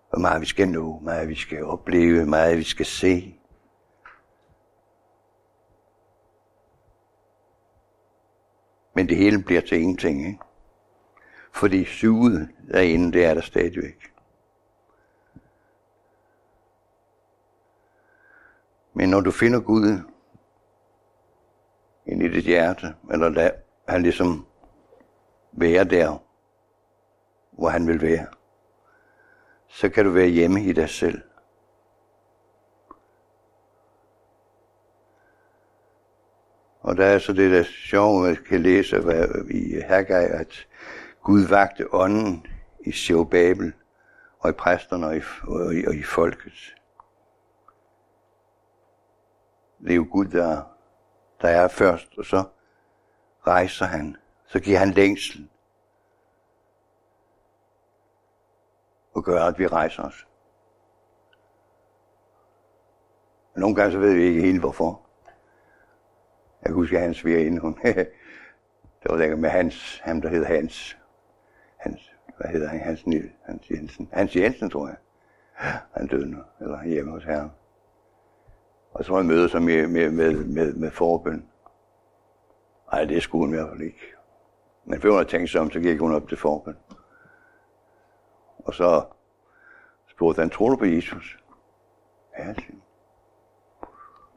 hvor 0.09 0.19
meget 0.19 0.41
vi 0.41 0.45
skal 0.45 0.67
nå, 0.67 0.99
meget 0.99 1.29
vi 1.29 1.35
skal 1.35 1.65
opleve, 1.65 2.25
meget 2.25 2.57
vi 2.57 2.63
skal 2.63 2.85
se. 2.85 3.39
Men 8.93 9.09
det 9.09 9.17
hele 9.17 9.43
bliver 9.43 9.61
til 9.61 9.81
ingenting, 9.81 10.27
ikke? 10.27 10.39
Fordi 11.51 11.85
suget 11.85 12.49
derinde, 12.71 13.11
det 13.13 13.25
er 13.25 13.33
der 13.33 13.41
stadigvæk. 13.41 14.13
Men 18.93 19.09
når 19.09 19.21
du 19.21 19.31
finder 19.31 19.59
Gud 19.59 19.99
ind 22.05 22.23
i 22.23 22.27
dit 22.27 22.43
hjerte, 22.43 22.95
eller 23.11 23.29
der 23.29 23.51
han 23.87 24.01
ligesom 24.01 24.45
være 25.51 25.83
der, 25.83 26.24
hvor 27.57 27.69
han 27.69 27.87
vil 27.87 28.01
være, 28.01 28.27
så 29.67 29.89
kan 29.89 30.05
du 30.05 30.11
være 30.11 30.27
hjemme 30.27 30.63
i 30.63 30.73
dig 30.73 30.89
selv. 30.89 31.21
Og 36.81 36.97
der 36.97 37.05
er 37.05 37.19
så 37.19 37.33
det 37.33 37.51
der 37.51 37.63
sjove, 37.63 38.21
man 38.21 38.35
kan 38.35 38.61
læse 38.61 38.97
i 39.49 39.79
Haggai, 39.79 40.25
at 40.25 40.67
Gud 41.23 41.47
vagte 41.47 41.93
ånden 41.93 42.45
i 42.79 42.91
Sjøbabel, 42.91 43.73
og 44.39 44.49
i 44.49 44.53
præsterne 44.53 45.07
og 45.07 45.17
i, 45.17 45.21
og 45.43 45.75
i, 45.75 45.85
og 45.85 45.95
i 45.95 46.03
folket. 46.03 46.75
Det 49.81 49.91
er 49.91 49.95
jo 49.95 50.07
Gud, 50.11 50.25
der, 50.25 50.61
der 51.41 51.47
er 51.47 51.67
først, 51.67 52.17
og 52.17 52.25
så 52.25 52.43
rejser 53.47 53.85
han. 53.85 54.17
Så 54.47 54.59
giver 54.59 54.79
han 54.79 54.91
længsel. 54.91 55.49
Og 59.15 59.23
gør, 59.23 59.41
at 59.41 59.59
vi 59.59 59.67
rejser 59.67 60.03
os. 60.03 60.27
Nogle 63.55 63.75
gange 63.75 63.91
så 63.91 63.99
ved 63.99 64.13
vi 64.13 64.23
ikke 64.23 64.41
helt 64.41 64.59
hvorfor. 64.59 65.01
Jeg 66.61 66.65
kan 66.65 66.73
huske, 66.73 66.97
at 66.97 67.03
Hans 67.03 67.17
svigerinde, 67.17 67.59
hun, 67.61 67.79
det 67.83 69.09
var 69.09 69.17
dengang 69.17 69.41
med 69.41 69.49
Hans, 69.49 70.01
ham 70.03 70.21
der 70.21 70.29
hed 70.29 70.45
Hans, 70.45 70.97
Hans, 71.77 72.15
hvad 72.37 72.49
hedder 72.49 72.67
han, 72.67 72.79
Hans, 72.79 73.03
Hans 73.45 73.69
Jensen, 73.69 74.09
Hans 74.13 74.35
Jensen, 74.35 74.69
tror 74.69 74.87
jeg. 74.87 74.97
Han 75.93 76.07
døde 76.07 76.31
nu, 76.31 76.37
eller 76.61 76.83
hjemme 76.83 77.11
hos 77.11 77.23
herren. 77.23 77.51
Og 78.93 79.05
så 79.05 79.11
var 79.11 79.19
jeg 79.19 79.25
møde 79.25 79.49
sig 79.49 79.61
med, 79.61 79.87
med, 79.87 80.11
med, 80.11 80.45
med, 80.45 80.73
med 80.73 80.91
forbøn. 80.91 81.49
Ej, 82.91 83.05
det 83.05 83.23
skulle 83.23 83.45
hun 83.45 83.53
i 83.53 83.57
hvert 83.57 83.69
fald 83.69 83.81
ikke. 83.81 84.13
Men 84.85 85.01
før 85.01 85.09
hun 85.09 85.17
havde 85.17 85.29
tænkt 85.29 85.49
sig 85.49 85.61
om, 85.61 85.71
så 85.71 85.79
gik 85.79 85.99
hun 85.99 86.15
op 86.15 86.29
til 86.29 86.37
forbøn. 86.37 86.77
Og 88.65 88.73
så 88.73 89.05
spurgte 90.07 90.39
han, 90.39 90.49
tror 90.49 90.69
du 90.69 90.75
på 90.75 90.85
Jesus? 90.85 91.39
Ja, 92.37 92.53
siger 92.53 92.79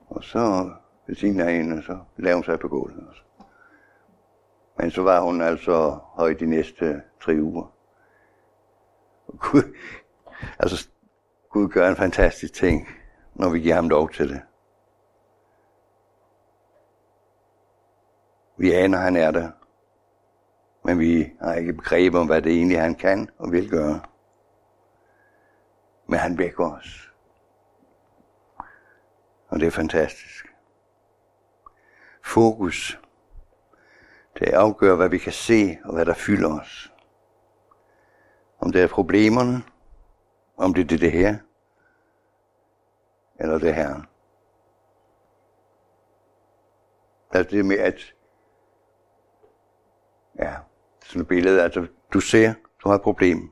Og 0.09 0.25
så 0.25 0.71
ved 1.07 1.15
siden 1.15 1.41
af 1.41 1.53
hende, 1.53 1.83
så 1.83 1.99
lavede 2.17 2.37
hun 2.37 2.45
sig 2.45 2.59
på 2.59 2.69
gulvet. 2.69 3.09
Også. 3.09 3.23
Men 4.79 4.91
så 4.91 5.03
var 5.03 5.21
hun 5.21 5.43
altså 5.43 5.99
høj 6.03 6.33
de 6.33 6.47
næste 6.47 7.03
tre 7.21 7.37
uger. 7.41 7.73
Og 9.27 9.39
Gud, 9.41 9.77
altså, 10.59 10.89
Gud 11.51 11.69
gør 11.69 11.89
en 11.89 11.97
fantastisk 11.97 12.55
ting, 12.55 12.89
når 13.35 13.51
vi 13.51 13.61
giver 13.61 13.75
ham 13.75 13.89
lov 13.89 14.11
til 14.11 14.29
det. 14.29 14.43
Vi 18.57 18.73
aner, 18.73 18.99
han 18.99 19.17
er 19.17 19.31
der. 19.31 19.51
Men 20.85 20.99
vi 20.99 21.33
har 21.41 21.55
ikke 21.55 21.73
begreb 21.73 22.15
om, 22.15 22.27
hvad 22.27 22.43
det 22.43 22.53
egentlig 22.53 22.81
han 22.81 22.95
kan 22.95 23.29
og 23.39 23.53
vil 23.53 23.71
gøre. 23.71 24.01
Men 26.09 26.19
han 26.19 26.39
vækker 26.39 26.71
os. 26.71 27.13
Og 29.49 29.61
det 29.61 29.67
er 29.67 29.71
fantastisk. 29.71 30.47
Fokus. 32.25 33.01
Det 34.39 34.49
afgør, 34.49 34.97
hvad 34.97 35.09
vi 35.09 35.19
kan 35.19 35.33
se 35.33 35.79
og 35.85 35.95
hvad 35.95 36.07
der 36.07 36.15
fylder 36.15 36.61
os. 36.61 36.93
Om 38.61 38.73
det 38.73 38.83
er 38.83 38.89
problemerne, 38.89 39.63
om 40.57 40.75
det 40.75 40.83
er 40.83 40.87
det, 40.87 41.01
det 41.01 41.13
her, 41.13 41.39
eller 43.41 43.59
det 43.59 43.75
her. 43.75 44.03
Altså 47.31 47.57
det 47.57 47.65
med, 47.65 47.79
at 47.79 48.15
Ja, 50.39 50.55
sådan 51.05 51.23
et 51.23 51.29
billede. 51.29 51.63
Altså, 51.63 51.87
du 52.13 52.21
ser, 52.21 52.55
du 52.85 52.89
har 52.89 52.97
et 52.97 53.03
problem. 53.03 53.51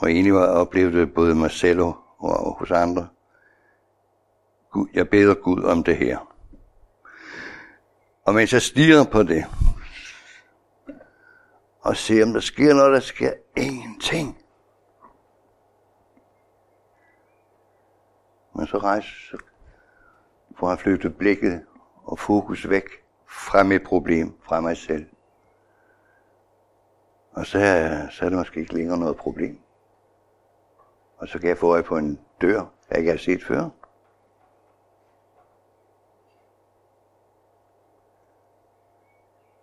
Og 0.00 0.10
egentlig 0.10 0.34
var 0.34 0.40
jeg 0.40 0.50
oplevet 0.50 0.92
det 0.92 1.14
både 1.14 1.34
mig 1.34 1.50
selv 1.50 1.80
og, 1.80 1.96
og 2.18 2.58
hos 2.58 2.70
andre. 2.70 3.08
Gud, 4.70 4.88
jeg 4.94 5.08
beder 5.08 5.34
Gud 5.34 5.62
om 5.62 5.84
det 5.84 5.96
her. 5.96 6.34
Og 8.24 8.34
mens 8.34 8.52
jeg 8.52 8.62
stiger 8.62 9.04
på 9.04 9.22
det, 9.22 9.44
og 11.80 11.96
ser, 11.96 12.24
om 12.24 12.32
der 12.32 12.40
sker 12.40 12.74
noget, 12.74 12.92
der 12.92 13.00
sker 13.00 13.32
ingenting. 13.56 14.38
Men 18.54 18.66
så 18.66 18.78
rejser 18.78 19.38
for 20.58 20.68
at 20.68 20.78
flytte 20.78 21.10
blikket 21.10 21.64
og 22.04 22.18
fokus 22.18 22.68
væk 22.68 22.84
fra 23.26 23.62
mit 23.62 23.82
problem, 23.82 24.34
fra 24.42 24.60
mig 24.60 24.76
selv. 24.76 25.06
Og 27.32 27.46
så 27.46 27.58
så 28.10 28.24
er 28.24 28.28
det 28.28 28.38
måske 28.38 28.60
ikke 28.60 28.74
længere 28.74 28.98
noget 28.98 29.16
problem. 29.16 29.58
Og 31.18 31.28
så 31.28 31.38
kan 31.38 31.48
jeg 31.48 31.58
få 31.58 31.72
øje 31.72 31.82
på 31.82 31.96
en 31.96 32.20
dør, 32.40 32.64
jeg 32.90 32.98
ikke 32.98 33.10
har 33.10 33.18
set 33.18 33.44
før. 33.44 33.68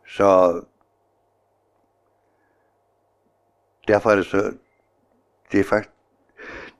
Så 0.08 0.62
derfor 3.88 4.12
er 4.12 4.16
det 4.16 4.26
så, 4.26 4.54
det 5.52 5.60
er 5.60 5.64
faktisk, 5.64 5.94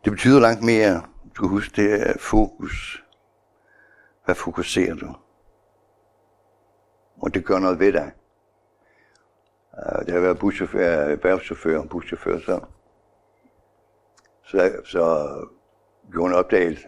det 0.04 0.12
betyder 0.12 0.40
langt 0.40 0.64
mere, 0.64 1.02
du 1.26 1.36
skal 1.36 1.48
huske, 1.48 1.82
det 1.82 2.10
er 2.10 2.18
fokus. 2.20 3.04
Hvad 4.26 4.36
fokuserer 4.36 4.96
du? 4.96 5.16
og 7.26 7.34
det 7.34 7.46
gør 7.46 7.60
noget 7.60 7.80
ved 7.80 7.94
dig. 7.94 8.12
Uh, 9.74 10.06
det 10.06 10.14
har 10.14 10.20
været 10.20 10.40
buschauffør, 10.40 11.06
øh, 11.06 11.12
erhvervschauffør 11.12 11.80
og 11.80 11.90
buschauffør, 11.90 12.40
så, 12.40 12.66
så, 14.46 14.72
så 14.86 15.28
gjorde 16.12 16.34
en 16.34 16.40
opdagelse. 16.40 16.88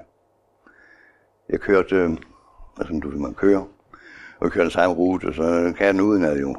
Jeg 1.50 1.60
kørte, 1.60 2.18
altså 2.78 3.00
du 3.04 3.10
man 3.10 3.34
kører, 3.34 3.66
og 4.40 4.52
kører 4.52 4.64
den 4.64 4.72
samme 4.72 4.96
rute, 4.96 5.34
så 5.34 5.74
kan 5.78 5.94
den 5.96 6.02
udenad 6.02 6.40
jo. 6.40 6.56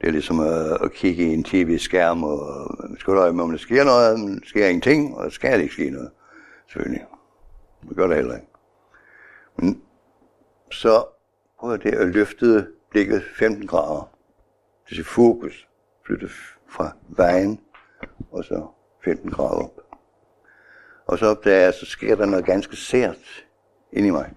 Det 0.00 0.08
er 0.08 0.12
ligesom 0.12 0.40
at, 0.40 0.84
at 0.84 0.92
kigge 0.92 1.24
i 1.24 1.34
en 1.34 1.44
tv-skærm, 1.44 2.24
og 2.24 2.70
skal 2.98 3.14
du 3.14 3.32
med, 3.32 3.44
om 3.44 3.50
der 3.50 3.58
sker 3.58 3.84
noget, 3.84 4.20
men 4.20 4.40
der 4.40 4.46
sker 4.46 4.66
ingenting, 4.66 5.16
og 5.16 5.24
der 5.24 5.30
skal 5.30 5.60
ikke 5.60 5.74
ske 5.74 5.90
noget. 5.90 6.10
Selvfølgelig. 6.66 7.06
Det 7.88 7.96
gør 7.96 8.06
det 8.06 8.16
heller 8.16 8.34
ikke. 8.34 8.46
Men 9.56 9.82
så 10.70 11.04
prøv 11.58 11.78
det 11.78 11.94
at 11.94 12.08
løfte 12.08 12.66
blikket 12.90 13.22
15 13.38 13.66
grader. 13.66 14.10
Det 14.90 14.98
er 14.98 15.04
fokus. 15.04 15.68
Flytte 16.06 16.28
fra 16.68 16.92
vejen, 17.08 17.60
og 18.32 18.44
så 18.44 18.66
15 19.04 19.30
grader 19.30 19.64
op. 19.64 19.80
Og 21.06 21.18
så 21.18 21.26
opdager 21.26 21.60
jeg, 21.60 21.74
så 21.74 21.86
sker 21.86 22.16
der 22.16 22.26
noget 22.26 22.44
ganske 22.44 22.76
sært 22.76 23.46
ind 23.92 24.06
i 24.06 24.10
mig. 24.10 24.32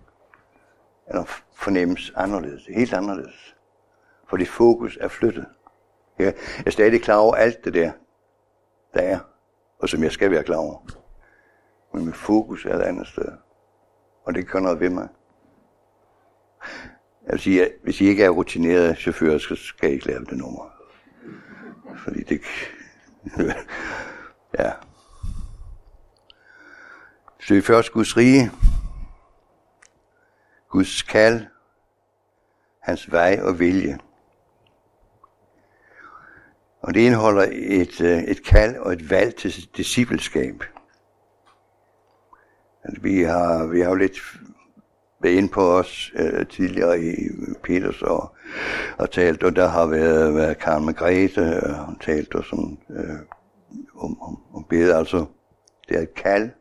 Eller 1.08 1.24
fornemmes 1.56 2.14
anderledes. 2.16 2.66
Helt 2.66 2.94
anderledes. 2.94 3.56
Fordi 4.30 4.46
fokus 4.46 4.98
er 5.02 5.08
flyttet. 5.08 5.46
Jeg 6.20 6.34
er 6.66 6.70
stadig 6.70 7.02
klar 7.02 7.16
over 7.16 7.36
alt 7.36 7.66
det 7.66 7.74
der, 7.74 7.92
der 8.94 9.02
er, 9.02 9.20
og 9.80 9.90
som 9.90 10.04
jeg 10.04 10.12
skal 10.12 10.32
være 10.32 10.44
klar 10.44 10.58
over. 10.58 10.80
Men 11.94 12.06
mit 12.06 12.16
fokus 12.16 12.66
er 12.66 12.76
et 12.76 12.82
andet 12.82 13.08
sted. 13.08 13.32
Og 14.24 14.36
det 14.36 14.48
gør 14.48 14.60
noget 14.60 14.80
ved 14.80 14.90
mig. 14.90 15.08
Jeg 17.26 17.32
vil 17.32 17.40
sige, 17.40 17.66
at 17.66 17.72
hvis 17.84 18.02
I 18.02 18.06
ikke 18.06 18.24
er 18.24 18.30
rutineret 18.30 18.98
chauffør, 18.98 19.38
så 19.38 19.56
skal 19.56 19.90
I 19.90 19.94
ikke 19.94 20.08
lave 20.08 20.26
det 20.26 20.38
nummer. 20.38 20.70
Fordi 21.98 22.24
det... 22.24 22.42
Ja. 24.60 24.72
Søg 27.40 27.64
først 27.64 27.92
Guds 27.92 28.18
rige, 28.18 28.52
Guds 30.70 31.02
kald, 31.02 31.46
hans 32.80 33.12
vej 33.12 33.40
og 33.42 33.60
vilje. 33.60 34.00
Og 36.82 36.94
det 36.94 37.00
indeholder 37.00 37.48
et, 37.52 38.02
øh, 38.02 38.24
et 38.24 38.44
kald 38.44 38.76
og 38.76 38.94
et 38.94 39.10
valg 39.10 39.36
til 39.36 39.70
discipleskab. 39.78 40.64
Altså, 42.84 43.02
vi 43.02 43.22
har, 43.22 43.66
vi 43.66 43.82
har 43.82 43.90
jo 43.90 43.96
lidt 43.96 44.20
været 45.20 45.34
inde 45.34 45.50
på 45.50 45.62
os 45.62 46.12
øh, 46.16 46.48
tidligere 46.48 47.02
i 47.02 47.16
Peters 47.64 48.02
og, 48.02 48.36
og 48.98 49.12
talt, 49.12 49.44
og 49.44 49.56
der 49.56 49.68
har 49.68 49.86
været, 49.86 50.36
været 50.36 50.60
Karen 50.60 50.86
Margrethe, 50.86 51.64
og 51.64 51.86
hun 51.86 52.00
talt 52.00 52.36
og 52.36 52.46
sådan, 52.46 52.78
øh, 52.90 53.20
om, 53.96 54.22
om, 54.22 54.44
om 54.54 54.64
bede. 54.64 54.96
Altså, 54.96 55.26
det 55.90 55.98
er 55.98 56.02
et 56.02 56.14
kald 56.14 56.52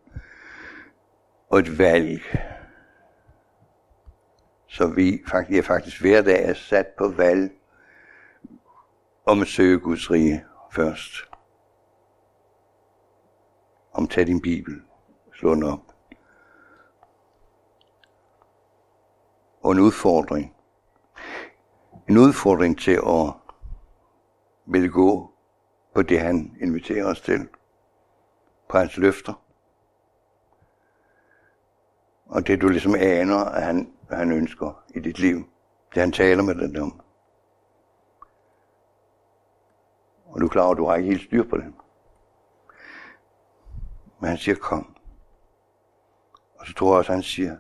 og 1.49 1.59
et 1.59 1.79
valg. 1.79 2.21
Så 4.67 4.87
vi 4.87 5.23
faktisk, 5.29 5.59
er 5.59 5.63
faktisk 5.63 6.01
hver 6.01 6.23
dag 6.23 6.45
er 6.45 6.55
sat 6.55 6.87
på 6.99 7.09
valg 7.09 7.53
om 9.27 9.41
at 9.41 9.47
søge 9.47 9.79
Guds 9.79 10.11
rige 10.11 10.45
først. 10.73 11.13
Om 13.93 14.05
at 14.05 14.11
tage 14.11 14.27
din 14.27 14.41
bibel, 14.41 14.83
slå 15.35 15.55
den 15.55 15.63
op. 15.63 15.81
Og 19.63 19.73
en 19.73 19.79
udfordring. 19.79 20.57
En 22.09 22.19
udfordring 22.19 22.79
til 22.79 23.01
at 23.07 23.33
ville 24.67 24.89
gå 24.89 25.32
på 25.95 26.03
det, 26.03 26.21
han 26.21 26.57
inviterer 26.61 27.05
os 27.05 27.21
til. 27.21 27.49
På 28.69 28.79
hans 28.79 28.97
løfter. 28.97 29.43
Og 32.27 32.47
det 32.47 32.61
du 32.61 32.69
ligesom 32.69 32.95
aner, 32.95 33.37
at 33.37 33.63
han, 33.63 33.93
at 34.09 34.19
han 34.19 34.33
ønsker 34.33 34.85
i 34.95 35.01
dit 35.01 35.19
liv. 35.19 35.37
Det 35.95 36.03
han 36.03 36.13
taler 36.13 36.43
med 36.43 36.55
dig 36.55 36.83
om. 36.83 37.01
Og 40.25 40.41
du 40.41 40.47
er 40.47 40.51
klar 40.51 40.63
over, 40.63 40.73
at 40.73 40.79
du 40.79 40.87
har 40.87 40.97
ikke 40.97 41.09
helt 41.09 41.23
styr 41.23 41.45
på 41.49 41.57
det. 41.57 41.75
Men 44.21 44.29
han 44.29 44.39
siger, 44.39 44.55
kom. 44.55 44.97
Og 46.59 46.67
så 46.67 46.75
tror 46.75 46.93
jeg 46.93 46.99
også, 46.99 47.13
at 47.13 47.17
han 47.17 47.23
siger, 47.23 47.57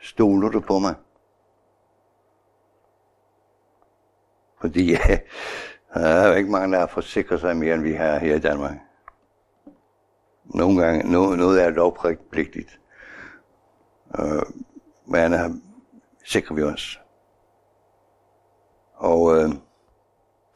stoler 0.00 0.48
du 0.48 0.60
på 0.60 0.78
mig? 0.78 0.94
Fordi 4.60 4.90
ja, 4.90 5.18
der 6.00 6.08
er 6.08 6.28
jo 6.28 6.34
ikke 6.34 6.50
mange, 6.50 6.72
der 6.72 6.78
har 6.80 6.86
forsikret 6.86 7.40
sig 7.40 7.56
mere, 7.56 7.74
end 7.74 7.82
vi 7.82 7.92
har 7.92 8.18
her 8.18 8.34
i 8.34 8.38
Danmark. 8.38 8.76
Nogle 10.44 10.82
gange, 10.84 11.12
noget, 11.12 11.38
noget 11.38 11.62
er 11.62 11.70
lovpligtigt. 11.70 12.80
Øh, 14.18 14.42
men 15.06 15.32
her 15.32 15.54
sikrer 16.24 16.56
vi 16.56 16.62
os. 16.62 17.00
Og 18.94 19.36
øh, 19.36 19.48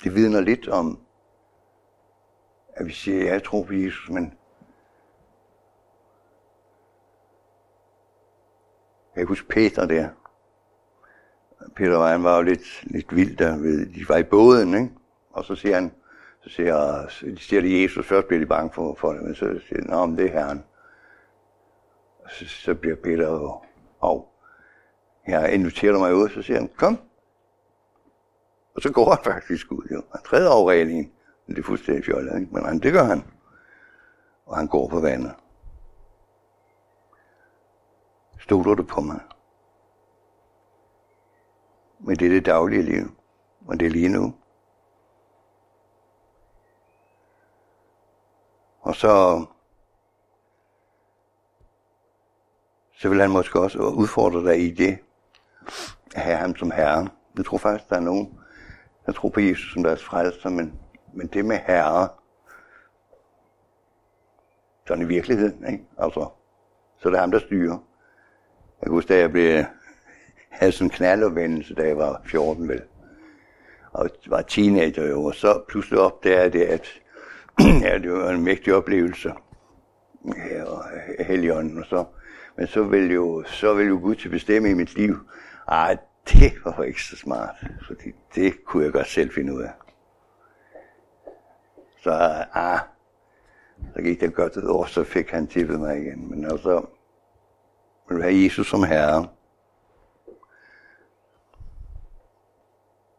det 0.05 0.14
vidner 0.14 0.40
lidt 0.40 0.68
om, 0.68 1.00
at 2.74 2.87
vi 2.87 2.92
siger, 2.92 3.24
ja, 3.24 3.33
jeg 3.33 3.44
tror 3.44 3.64
på 3.64 3.72
Jesus, 3.72 4.11
men 4.11 4.35
jeg 9.16 9.24
husker 9.24 9.48
Peter 9.48 9.87
der. 9.87 10.09
Peter 11.76 12.07
han 12.07 12.24
var 12.24 12.37
jo 12.37 12.42
lidt, 12.42 12.83
lidt 12.83 13.16
vild 13.16 13.37
der 13.37 13.57
ved, 13.57 13.87
de 13.87 14.09
var 14.09 14.16
i 14.16 14.22
båden, 14.22 14.74
ikke? 14.74 14.99
Og 15.40 15.46
så 15.46 15.55
siger 15.55 15.74
han, 15.74 15.92
så 16.40 16.50
siger, 16.50 17.07
de 17.20 17.38
siger 17.38 17.62
det 17.62 17.83
Jesus, 17.83 18.07
først 18.07 18.26
bliver 18.26 18.40
de 18.40 18.46
bange 18.46 18.72
for, 18.72 18.94
for 18.94 19.12
det, 19.12 19.22
men 19.22 19.35
så 19.35 19.61
siger 19.68 19.81
de, 19.81 19.92
om 19.92 20.16
det 20.16 20.26
er 20.26 20.33
Herren. 20.33 20.64
Og 22.24 22.31
så, 22.31 22.48
så 22.48 22.74
bliver 22.74 22.96
Peter 22.96 23.29
jo, 23.29 23.61
og 24.00 24.29
jeg 25.26 25.55
inviterer 25.55 25.98
mig 25.98 26.14
ud, 26.14 26.29
så 26.29 26.42
siger 26.42 26.59
han, 26.59 26.70
kom. 26.76 26.98
Og 28.74 28.83
så 28.83 28.92
går 28.92 29.11
han 29.11 29.24
faktisk 29.24 29.72
ud, 29.72 29.88
jo. 29.92 30.03
Han 30.12 30.22
træder 30.24 30.50
over 30.50 30.70
reglingen. 30.70 31.12
Det 31.46 31.59
er 31.59 31.62
fuldstændig 31.62 32.05
fjollet, 32.05 32.40
ikke? 32.40 32.55
Men 32.55 32.64
han, 32.64 32.79
det 32.79 32.92
gør 32.92 33.05
han. 33.05 33.24
Og 34.46 34.57
han 34.57 34.66
går 34.66 34.88
på 34.88 35.00
vandet. 35.00 35.35
Stoler 38.38 38.74
du 38.74 38.83
på 38.83 39.00
mig? 39.00 39.20
Men 42.00 42.16
det 42.16 42.26
er 42.26 42.31
det 42.31 42.46
daglige 42.46 42.83
liv. 42.83 43.16
Og 43.66 43.81
det 43.81 43.87
er 43.87 43.90
lige 43.90 44.09
nu. 44.09 44.35
Og 48.90 48.96
så, 48.96 49.44
så 52.92 53.09
vil 53.09 53.20
han 53.20 53.31
måske 53.31 53.61
også 53.61 53.79
udfordre 53.79 54.44
dig 54.44 54.61
i 54.66 54.70
det, 54.70 54.98
at 56.14 56.22
have 56.22 56.37
ham 56.37 56.57
som 56.57 56.70
herre. 56.70 57.09
Jeg 57.37 57.44
tror 57.44 57.59
faktisk, 57.59 57.90
der 57.90 57.96
er 57.96 58.00
nogen, 58.00 58.38
der 59.07 59.12
tror 59.12 59.29
på 59.29 59.40
Jesus 59.40 59.72
som 59.72 59.83
deres 59.83 60.05
frelser, 60.05 60.50
men, 60.50 60.81
men 61.14 61.26
det 61.26 61.44
med 61.44 61.57
herre, 61.57 62.09
sådan 64.87 65.05
i 65.05 65.07
virkeligheden, 65.07 65.66
ikke? 65.72 65.85
Altså, 65.98 66.29
så 66.98 67.09
det 67.09 67.16
er 67.16 67.20
ham, 67.20 67.31
der 67.31 67.38
styrer. 67.38 67.79
Jeg 68.81 68.83
kan 68.83 68.92
huske, 68.92 69.14
da 69.14 69.18
jeg 69.18 69.31
blev, 69.31 69.64
havde 70.48 70.72
sådan 70.72 70.87
en 70.87 70.90
knaldervendelse, 70.90 71.74
da 71.74 71.87
jeg 71.87 71.98
var 71.98 72.22
14 72.24 72.68
vel. 72.68 72.83
Og 73.92 74.11
var 74.26 74.42
teenager 74.42 75.07
jo, 75.07 75.24
og 75.24 75.35
så 75.35 75.62
pludselig 75.68 76.00
opdagede 76.00 76.59
det, 76.59 76.64
at 76.64 77.00
ja, 77.88 77.99
det 77.99 78.12
var 78.12 78.31
en 78.31 78.44
mægtig 78.44 78.75
oplevelse. 78.75 79.33
Ja, 80.51 80.64
og 80.64 80.85
Helligånden 81.18 81.79
og 81.79 81.87
så. 81.87 82.05
Men 82.57 82.66
så 82.66 82.83
vil 82.83 83.12
jo, 83.12 83.44
så 83.46 83.75
vil 83.75 83.87
jo 83.87 83.99
Gud 84.03 84.14
til 84.14 84.29
bestemme 84.29 84.70
i 84.70 84.75
mit 84.75 84.94
liv. 84.94 85.16
Ej, 85.68 85.96
det 86.29 86.53
var 86.64 86.83
ikke 86.83 87.03
så 87.03 87.16
smart, 87.16 87.57
fordi 87.87 88.12
det 88.35 88.64
kunne 88.64 88.85
jeg 88.85 88.92
godt 88.92 89.09
selv 89.09 89.31
finde 89.35 89.55
ud 89.55 89.62
af. 89.62 89.70
Så, 92.03 92.11
ah, 92.53 92.81
så 93.94 94.03
gik 94.03 94.20
det 94.20 94.35
godt 94.35 94.57
et 94.57 94.68
år, 94.68 94.85
så 94.85 95.05
fik 95.05 95.31
han 95.31 95.46
tippet 95.46 95.81
mig 95.81 95.99
igen. 95.99 96.31
Men 96.31 96.44
altså, 96.44 96.87
vil 98.09 98.18
du 98.18 98.23
have 98.23 98.44
Jesus 98.44 98.70
som 98.70 98.83
herre? 98.83 99.29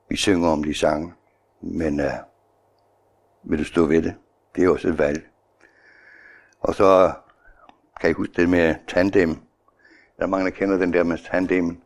Vi 0.09 0.15
synger 0.15 0.49
om 0.49 0.63
de 0.63 0.73
sange, 0.73 1.13
men 1.61 1.99
uh, 1.99 2.11
vil 3.43 3.59
du 3.59 3.63
stå 3.63 3.85
ved 3.85 4.01
det? 4.01 4.15
Det 4.55 4.63
er 4.63 4.69
også 4.69 4.87
et 4.87 4.99
valg. 4.99 5.27
Og 6.59 6.75
så 6.75 7.11
kan 7.99 8.07
jeg 8.07 8.15
huske 8.15 8.33
det 8.35 8.49
med 8.49 8.75
tandem. 8.87 9.29
Der 10.17 10.23
er 10.23 10.27
mange, 10.27 10.45
der 10.45 10.51
kender 10.51 10.77
den 10.77 10.93
der 10.93 11.03
med 11.03 11.17
tandem. 11.17 11.81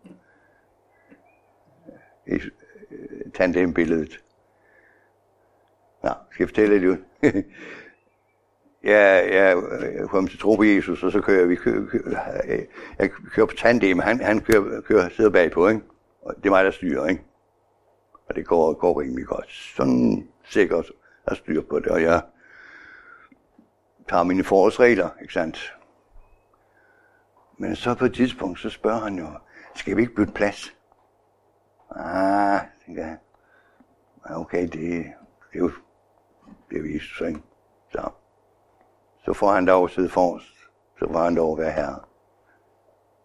I 2.28 2.32
øh, 2.32 3.32
tandembilledet. 3.34 4.23
Nå, 6.04 6.10
skal 6.32 6.43
jeg 6.43 6.49
fortælle 6.49 6.82
det 6.82 6.88
ud? 6.88 6.97
jeg, 8.84 9.30
jeg 9.32 9.58
øh, 9.58 10.08
kom 10.08 10.28
til 10.28 10.39
tro 10.39 10.56
på 10.56 10.63
Jesus, 10.63 11.04
og 11.04 11.12
så 11.12 11.21
kører 11.21 11.45
vi, 11.45 11.56
kører, 11.56 11.86
kører, 11.86 12.41
øh, 12.47 12.65
jeg 12.99 13.12
kører 13.12 13.45
på 13.45 13.56
tandem, 13.56 13.99
han, 13.99 14.19
han 14.19 14.41
kører, 14.41 14.82
kører, 14.82 15.10
sidder 15.10 15.30
bagpå, 15.30 15.67
ikke? 15.67 15.82
Og 16.21 16.36
det 16.36 16.45
er 16.45 16.49
mig, 16.49 16.65
der 16.65 16.71
styrer, 16.71 17.08
ikke? 17.08 17.23
Og 18.30 18.36
det 18.36 18.45
går, 18.45 18.73
går 18.73 19.01
rimelig 19.01 19.25
godt. 19.25 19.51
Sådan 19.75 20.28
sikkert 20.45 20.91
at 21.28 21.38
styre 21.38 21.63
på 21.63 21.80
det, 21.80 21.88
og 21.88 22.01
jeg 22.01 22.21
tager 24.10 24.24
mine 24.24 24.44
forårsregler, 24.44 25.10
ikke 25.22 25.34
sandt? 25.34 25.76
Men 27.58 27.76
så 27.76 27.96
på 27.96 28.06
et 28.06 28.13
tidspunkt, 28.13 28.60
så 28.60 28.70
spørger 28.70 29.00
han 29.00 29.18
jo, 29.20 29.28
skal 29.76 29.96
vi 29.96 30.02
ikke 30.02 30.15
bytte 30.15 30.34
plads? 30.34 30.76
Ah, 31.96 32.62
tænker 32.86 33.04
han. 33.04 33.18
Okay, 34.30 34.62
det, 34.62 34.72
det 34.72 35.54
er 35.54 35.60
jo, 35.60 35.72
det 36.70 36.78
er 36.78 36.94
jo 36.94 37.00
så 37.00 37.26
ikke? 37.26 37.41
Så, 37.91 38.10
så 39.26 39.34
får 39.34 39.52
han 39.52 39.68
dog 39.68 39.84
at 39.84 39.91
sidde 39.91 40.10
forrest. 40.10 40.48
Så 41.00 41.08
får 41.12 41.20
han 41.20 41.36
dog 41.36 41.52
at 41.52 41.58
være 41.65 41.72
herre. 41.72 42.00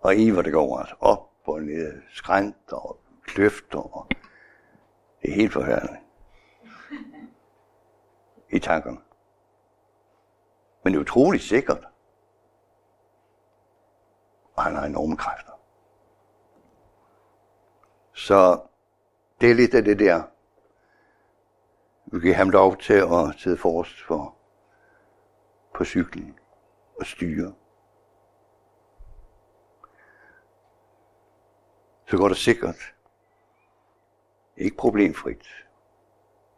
Og 0.00 0.16
i 0.16 0.30
hvor 0.30 0.42
det 0.42 0.52
går 0.52 0.78
altså 0.78 0.94
op 1.00 1.30
og 1.44 1.62
ned, 1.62 2.02
skrænt 2.10 2.72
og 2.72 3.00
kløfter. 3.26 3.96
Og 3.96 4.06
det 5.22 5.30
er 5.30 5.34
helt 5.34 5.52
forfærdeligt 5.52 6.02
I 8.50 8.58
tankerne. 8.58 8.98
Men 10.82 10.92
det 10.92 10.98
er 10.98 11.02
utroligt 11.02 11.42
sikkert. 11.42 11.88
Og 14.54 14.62
han 14.62 14.74
har 14.76 14.84
enorme 14.84 15.16
kræfter. 15.16 15.52
Så 18.12 18.60
det 19.40 19.50
er 19.50 19.54
lidt 19.54 19.74
af 19.74 19.84
det 19.84 19.98
der. 19.98 20.22
Vi 22.04 22.20
giver 22.20 22.34
ham 22.34 22.50
lov 22.50 22.76
til 22.76 22.94
at 22.94 23.34
sidde 23.38 23.56
forrest 23.56 24.02
for, 24.06 24.36
på 25.74 25.84
cyklen 25.84 26.38
og 27.00 27.06
styre. 27.06 27.54
Så 32.06 32.16
går 32.16 32.28
det 32.28 32.36
sikkert. 32.36 32.94
Ikke 34.56 34.76
problemfrit, 34.76 35.46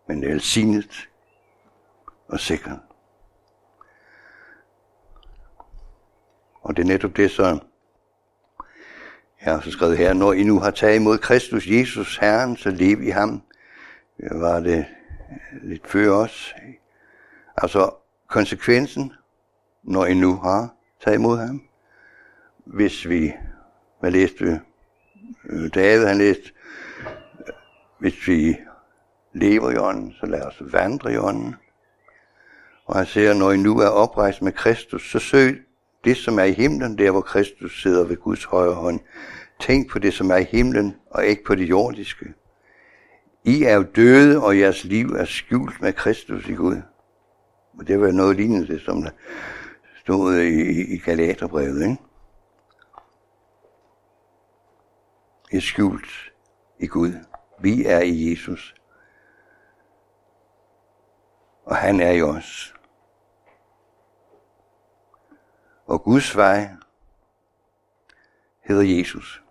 men 0.07 0.23
velsignet 0.23 1.11
og 2.29 2.41
sikkert. 2.41 2.92
Og 6.63 6.77
det 6.77 6.83
er 6.83 6.87
netop 6.87 7.17
det, 7.17 7.31
så 7.31 7.59
jeg 9.45 9.55
har 9.55 9.61
så 9.61 9.71
skrevet 9.71 9.99
her, 9.99 10.13
når 10.13 10.33
I 10.33 10.43
nu 10.43 10.59
har 10.59 10.71
taget 10.71 10.97
imod 10.97 11.19
Kristus 11.19 11.67
Jesus 11.67 12.17
Herren, 12.17 12.57
så 12.57 12.71
lev 12.71 13.03
i 13.03 13.09
ham. 13.09 13.43
Var 14.31 14.61
det 14.61 14.87
lidt 15.63 15.89
før 15.89 16.11
os. 16.11 16.55
Altså 17.57 17.91
konsekvensen, 18.27 19.13
når 19.83 20.07
I 20.07 20.15
nu 20.15 20.37
har 20.37 20.75
taget 21.05 21.19
imod 21.19 21.39
ham. 21.39 21.63
Hvis 22.65 23.09
vi, 23.09 23.33
hvad 24.01 24.11
læste 24.11 24.45
vi? 24.45 24.51
Øh, 25.45 25.75
David 25.75 26.07
han 26.07 26.19
læste, 26.19 26.53
hvis 27.99 28.29
vi 28.29 28.57
lever 29.33 29.71
i 29.71 29.77
ånden, 29.77 30.13
så 30.21 30.27
lad 30.27 30.43
os 30.43 30.57
vandre 30.61 31.13
i 31.13 31.17
ånden. 31.17 31.55
Og 32.85 32.97
han 32.97 33.07
siger, 33.07 33.35
når 33.35 33.53
I 33.53 33.57
nu 33.57 33.79
er 33.79 33.89
oprejst 33.89 34.43
med 34.43 34.53
Kristus, 34.53 35.11
så 35.11 35.19
søg 35.19 35.67
det, 36.05 36.17
som 36.17 36.39
er 36.39 36.45
i 36.45 36.53
himlen, 36.53 36.99
der 36.99 37.11
hvor 37.11 37.21
Kristus 37.21 37.83
sidder 37.83 38.05
ved 38.05 38.17
Guds 38.17 38.45
højre 38.45 38.75
hånd. 38.75 39.01
Tænk 39.61 39.91
på 39.91 39.99
det, 39.99 40.15
som 40.15 40.31
er 40.31 40.37
i 40.37 40.45
himlen, 40.45 40.97
og 41.11 41.27
ikke 41.27 41.45
på 41.45 41.55
det 41.55 41.69
jordiske. 41.69 42.35
I 43.45 43.63
er 43.63 43.75
jo 43.75 43.83
døde, 43.83 44.45
og 44.45 44.59
jeres 44.59 44.85
liv 44.85 45.07
er 45.07 45.25
skjult 45.25 45.81
med 45.81 45.93
Kristus 45.93 46.49
i 46.49 46.53
Gud. 46.53 46.77
Og 47.79 47.87
det 47.87 48.01
var 48.01 48.11
noget 48.11 48.37
lignende 48.37 48.67
det, 48.67 48.81
som 48.81 49.03
der 49.03 49.11
stod 50.01 50.37
i, 50.37 50.95
i 50.95 50.99
Galaterbrevet, 50.99 51.83
ikke? 51.83 51.97
I 55.53 55.57
er 55.57 55.61
skjult 55.61 56.33
i 56.79 56.87
Gud. 56.87 57.13
Vi 57.61 57.85
er 57.85 58.01
i 58.01 58.31
Jesus. 58.31 58.75
Og 61.65 61.77
han 61.77 62.01
er 62.01 62.11
i 62.11 62.23
os. 62.23 62.75
Og 65.93 66.03
Guds 66.03 66.37
vej 66.37 66.69
hedder 68.61 68.83
Jesus. 68.83 69.43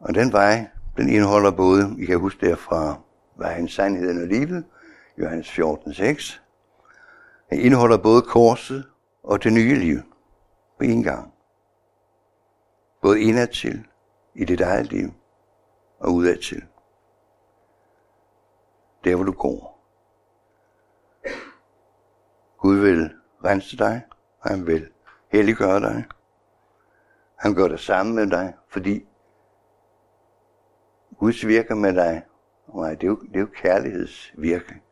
Og 0.00 0.14
den 0.14 0.32
vej, 0.32 0.70
den 0.96 1.08
indeholder 1.08 1.50
både, 1.50 1.96
I 1.98 2.04
kan 2.04 2.18
huske 2.20 2.46
det 2.46 2.58
fra 2.58 3.00
vejen 3.36 3.68
sandheden 3.68 4.22
og 4.22 4.28
livet, 4.28 4.64
Johannes 5.18 5.50
14, 5.50 5.94
6. 5.94 6.42
Den 7.50 7.60
indeholder 7.60 7.98
både 7.98 8.22
korset 8.22 8.88
og 9.22 9.44
det 9.44 9.52
nye 9.52 9.74
liv 9.74 9.98
på 10.78 10.84
en 10.84 11.02
gang. 11.02 11.34
Både 13.02 13.20
indad 13.20 13.48
til 13.48 13.86
i 14.34 14.44
dit 14.44 14.60
eget 14.60 14.86
liv 14.86 15.12
og 15.98 16.14
udad 16.14 16.36
til. 16.36 16.64
Der 19.04 19.16
hvor 19.16 19.24
du 19.24 19.32
går. 19.32 19.78
Gud 22.58 22.76
vil 22.76 23.17
rense 23.44 23.76
dig, 23.76 24.02
og 24.40 24.50
han 24.50 24.66
vil 24.66 24.88
helliggøre 25.32 25.80
dig. 25.80 26.04
Han 27.36 27.54
gør 27.54 27.68
det 27.68 27.80
samme 27.80 28.14
med 28.14 28.26
dig, 28.26 28.54
fordi 28.68 29.08
Guds 31.18 31.46
virker 31.46 31.74
med 31.74 31.94
dig, 31.94 32.24
og 32.66 32.90
det 32.90 33.02
er 33.02 33.06
jo, 33.06 33.16
det 33.16 33.36
er 33.36 33.40
jo 33.40 33.48
kærlighedsvirke. 33.54 34.82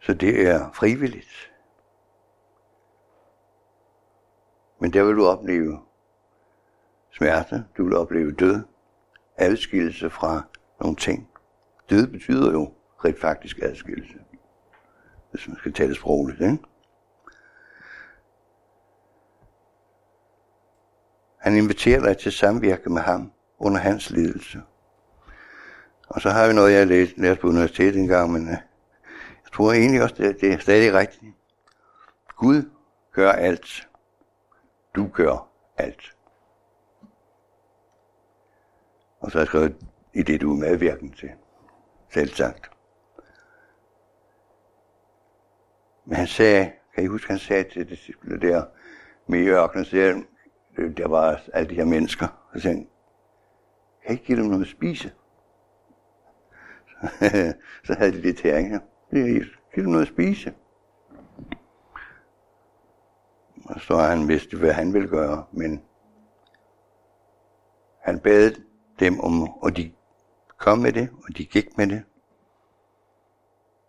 Så 0.00 0.14
det 0.14 0.48
er 0.48 0.70
frivilligt. 0.72 1.52
Men 4.78 4.92
der 4.92 5.04
vil 5.04 5.16
du 5.16 5.26
opleve 5.26 5.80
smerte, 7.10 7.64
du 7.76 7.84
vil 7.84 7.96
opleve 7.96 8.32
død, 8.32 8.62
adskillelse 9.36 10.10
fra 10.10 10.42
nogle 10.80 10.96
ting. 10.96 11.28
Død 11.90 12.06
betyder 12.06 12.52
jo 12.52 12.72
rent 13.04 13.20
faktisk 13.20 13.58
adskillelse, 13.62 14.18
hvis 15.30 15.48
man 15.48 15.56
skal 15.56 15.72
tale 15.72 15.94
sprogligt. 15.94 16.40
Ikke? 16.40 16.58
Han 21.44 21.56
inviterer 21.56 22.00
dig 22.00 22.18
til 22.18 22.32
samvirke 22.32 22.90
med 22.90 23.02
ham 23.02 23.32
under 23.58 23.80
hans 23.80 24.10
ledelse. 24.10 24.62
Og 26.08 26.20
så 26.20 26.30
har 26.30 26.48
vi 26.48 26.54
noget, 26.54 26.72
jeg 26.72 26.86
læst, 26.86 27.18
læst 27.18 27.40
på 27.40 27.46
universitetet 27.46 27.96
engang, 27.96 28.32
men 28.32 28.42
øh, 28.42 28.56
jeg 29.44 29.52
tror 29.54 29.72
egentlig 29.72 30.02
også, 30.02 30.14
det, 30.18 30.40
det 30.40 30.52
er 30.52 30.58
stadig 30.58 30.94
rigtigt. 30.94 31.34
Gud 32.36 32.70
gør 33.12 33.32
alt. 33.32 33.88
Du 34.94 35.08
gør 35.08 35.48
alt. 35.76 36.16
Og 39.20 39.30
så 39.30 39.38
har 39.38 39.40
jeg 39.40 39.46
skrevet 39.46 39.76
i 40.14 40.22
det, 40.22 40.40
du 40.40 40.52
er 40.52 40.56
medvirken 40.56 41.12
til. 41.12 41.30
Selv 42.10 42.34
sagt. 42.34 42.70
Men 46.04 46.16
han 46.16 46.26
sagde, 46.26 46.72
kan 46.94 47.04
I 47.04 47.06
huske, 47.06 47.28
han 47.28 47.38
sagde 47.38 47.64
til 47.70 47.88
det 47.90 48.42
der 48.42 48.64
med 49.26 49.38
i 49.38 49.48
ørkenen, 49.48 49.84
så 49.84 50.24
Øh, 50.78 50.96
der 50.96 51.08
var 51.08 51.40
alle 51.52 51.70
de 51.70 51.74
her 51.74 51.84
mennesker, 51.84 52.48
og 52.52 52.60
sagde, 52.60 52.76
kan 52.76 52.86
jeg 54.04 54.10
ikke 54.10 54.24
give 54.24 54.38
dem 54.38 54.46
noget 54.46 54.62
at 54.62 54.68
spise? 54.70 55.12
så 57.86 57.94
havde 57.98 58.12
de 58.12 58.20
lidt 58.20 58.40
her, 58.40 58.58
ikke? 58.58 58.80
Giv 59.74 59.84
dem 59.84 59.90
noget 59.90 60.06
at 60.06 60.12
spise. 60.12 60.54
Og 63.64 63.80
så 63.80 63.96
han 63.96 64.28
vidste, 64.28 64.56
hvad 64.56 64.72
han 64.72 64.94
ville 64.94 65.08
gøre, 65.08 65.44
men 65.52 65.82
han 68.00 68.20
bad 68.20 68.50
dem 69.00 69.20
om, 69.20 69.48
og 69.48 69.76
de 69.76 69.92
kom 70.58 70.78
med 70.78 70.92
det, 70.92 71.10
og 71.28 71.36
de 71.36 71.44
gik 71.44 71.78
med 71.78 71.86
det. 71.86 72.02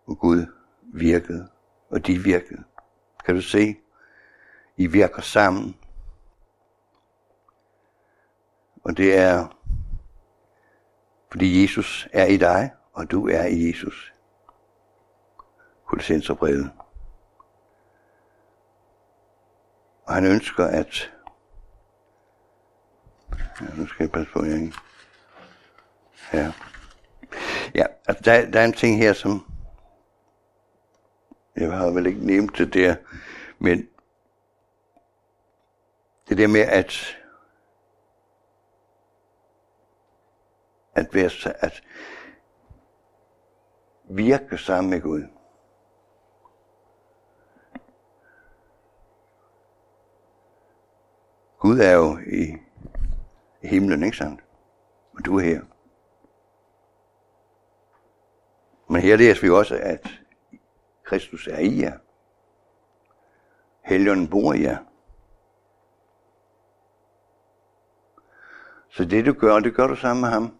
Og 0.06 0.18
Gud 0.18 0.46
virkede, 0.82 1.48
og 1.90 2.06
de 2.06 2.18
virkede. 2.18 2.64
Kan 3.24 3.34
du 3.34 3.40
se? 3.40 3.76
I 4.76 4.86
virker 4.86 5.22
sammen. 5.22 5.76
Og 8.86 8.96
det 8.96 9.16
er, 9.16 9.46
fordi 11.30 11.62
Jesus 11.62 12.08
er 12.12 12.26
i 12.26 12.36
dig, 12.36 12.70
og 12.92 13.10
du 13.10 13.28
er 13.28 13.44
i 13.44 13.68
Jesus. 13.68 14.12
Kolossenserbrevet. 15.86 16.70
Og 20.02 20.14
han 20.14 20.24
ønsker, 20.24 20.66
at... 20.66 21.12
Ja, 23.60 23.66
nu 23.76 23.86
skal 23.86 24.04
jeg 24.04 24.12
passe 24.12 24.32
på, 24.32 24.44
jeg 24.44 24.54
ikke... 24.54 24.74
Ja. 26.32 26.52
Ja, 27.74 27.86
altså 28.08 28.22
der, 28.24 28.50
der 28.50 28.60
er 28.60 28.64
en 28.64 28.72
ting 28.72 28.98
her, 28.98 29.12
som... 29.12 29.46
Jeg 31.56 31.76
har 31.76 31.90
vel 31.90 32.06
ikke 32.06 32.26
nævnt 32.26 32.58
det 32.58 32.74
der, 32.74 32.96
men 33.58 33.88
det 36.28 36.38
der 36.38 36.46
med 36.46 36.60
at 36.60 37.16
at 40.96 41.14
være, 41.14 41.54
at 41.60 41.82
virke 44.04 44.58
sammen 44.58 44.90
med 44.90 45.00
Gud. 45.00 45.22
Gud 51.58 51.78
er 51.78 51.92
jo 51.92 52.18
i, 52.18 52.56
himlen, 53.62 54.02
ikke 54.02 54.16
sandt? 54.16 54.44
Og 55.12 55.24
du 55.24 55.38
er 55.38 55.42
her. 55.42 55.62
Men 58.88 59.02
her 59.02 59.16
læser 59.16 59.42
vi 59.42 59.50
også, 59.50 59.78
at 59.82 60.20
Kristus 61.04 61.46
er 61.46 61.58
i 61.58 61.80
jer. 61.80 61.98
Helligånden 63.82 64.30
bor 64.30 64.52
i 64.52 64.62
jer. 64.62 64.78
Så 68.88 69.04
det 69.04 69.26
du 69.26 69.32
gør, 69.32 69.58
det 69.58 69.74
gør 69.74 69.86
du 69.86 69.96
sammen 69.96 70.20
med 70.20 70.30
ham. 70.30 70.58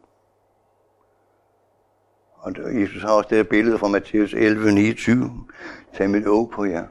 Og 2.47 2.81
Jesus 2.81 3.03
har 3.03 3.13
også 3.13 3.29
det 3.29 3.37
her 3.37 3.45
billede 3.45 3.79
fra 3.79 3.89
Matthæus 3.89 4.35
11, 4.35 4.73
29. 4.73 5.47
Tag 5.95 6.11
mit 6.11 6.27
åg 6.27 6.51
på 6.51 6.65
jer. 6.65 6.87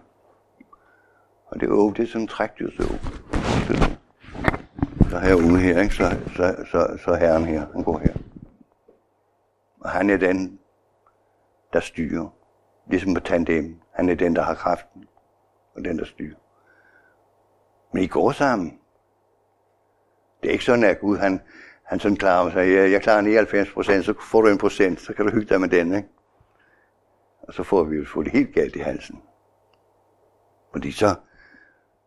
Og 1.47 1.59
det 1.59 1.69
åg, 1.69 1.97
det 1.97 2.03
er 2.03 2.07
sådan 2.07 2.21
en 2.21 2.27
trækdyrså. 2.27 2.83
Så 5.09 5.19
herude 5.19 5.59
her, 5.59 5.81
ikke? 5.81 5.95
Så, 5.95 6.17
så, 6.35 6.65
så, 6.71 6.97
så 7.05 7.15
herren 7.15 7.45
her, 7.45 7.65
han 7.73 7.83
går 7.83 7.97
her. 7.97 8.13
Og 9.79 9.89
han 9.89 10.09
er 10.09 10.17
den, 10.17 10.59
der 11.73 11.79
styrer. 11.79 12.27
Ligesom 12.89 13.13
på 13.13 13.19
tandem. 13.19 13.79
Han 13.91 14.09
er 14.09 14.15
den, 14.15 14.35
der 14.35 14.41
har 14.41 14.53
kraften. 14.53 15.05
Og 15.75 15.85
den, 15.85 15.99
der 15.99 16.05
styrer. 16.05 16.35
Men 17.91 18.03
I 18.03 18.07
går 18.07 18.31
sammen. 18.31 18.79
Det 20.43 20.49
er 20.49 20.53
ikke 20.53 20.65
sådan, 20.65 20.83
at 20.83 20.99
Gud 20.99 21.17
han, 21.17 21.41
han 21.85 21.99
sådan 21.99 22.17
klarer 22.17 22.51
sig, 22.51 22.73
jeg, 22.73 22.91
jeg 22.91 23.01
klarer 23.01 23.21
99 23.21 23.71
procent, 23.71 24.05
så 24.05 24.13
får 24.21 24.41
du 24.41 24.47
en 24.47 24.57
procent, 24.57 25.01
så 25.01 25.13
kan 25.13 25.25
du 25.25 25.31
hygge 25.31 25.49
dig 25.49 25.61
med 25.61 25.69
den, 25.69 25.95
ikke? 25.95 26.09
Og 27.41 27.53
så 27.53 27.63
får 27.63 27.83
vi 27.83 27.95
jo 27.95 28.05
få 28.05 28.23
det 28.23 28.31
helt 28.31 28.53
galt 28.53 28.75
i 28.75 28.79
halsen. 28.79 29.21
Fordi 30.71 30.91
så, 30.91 31.15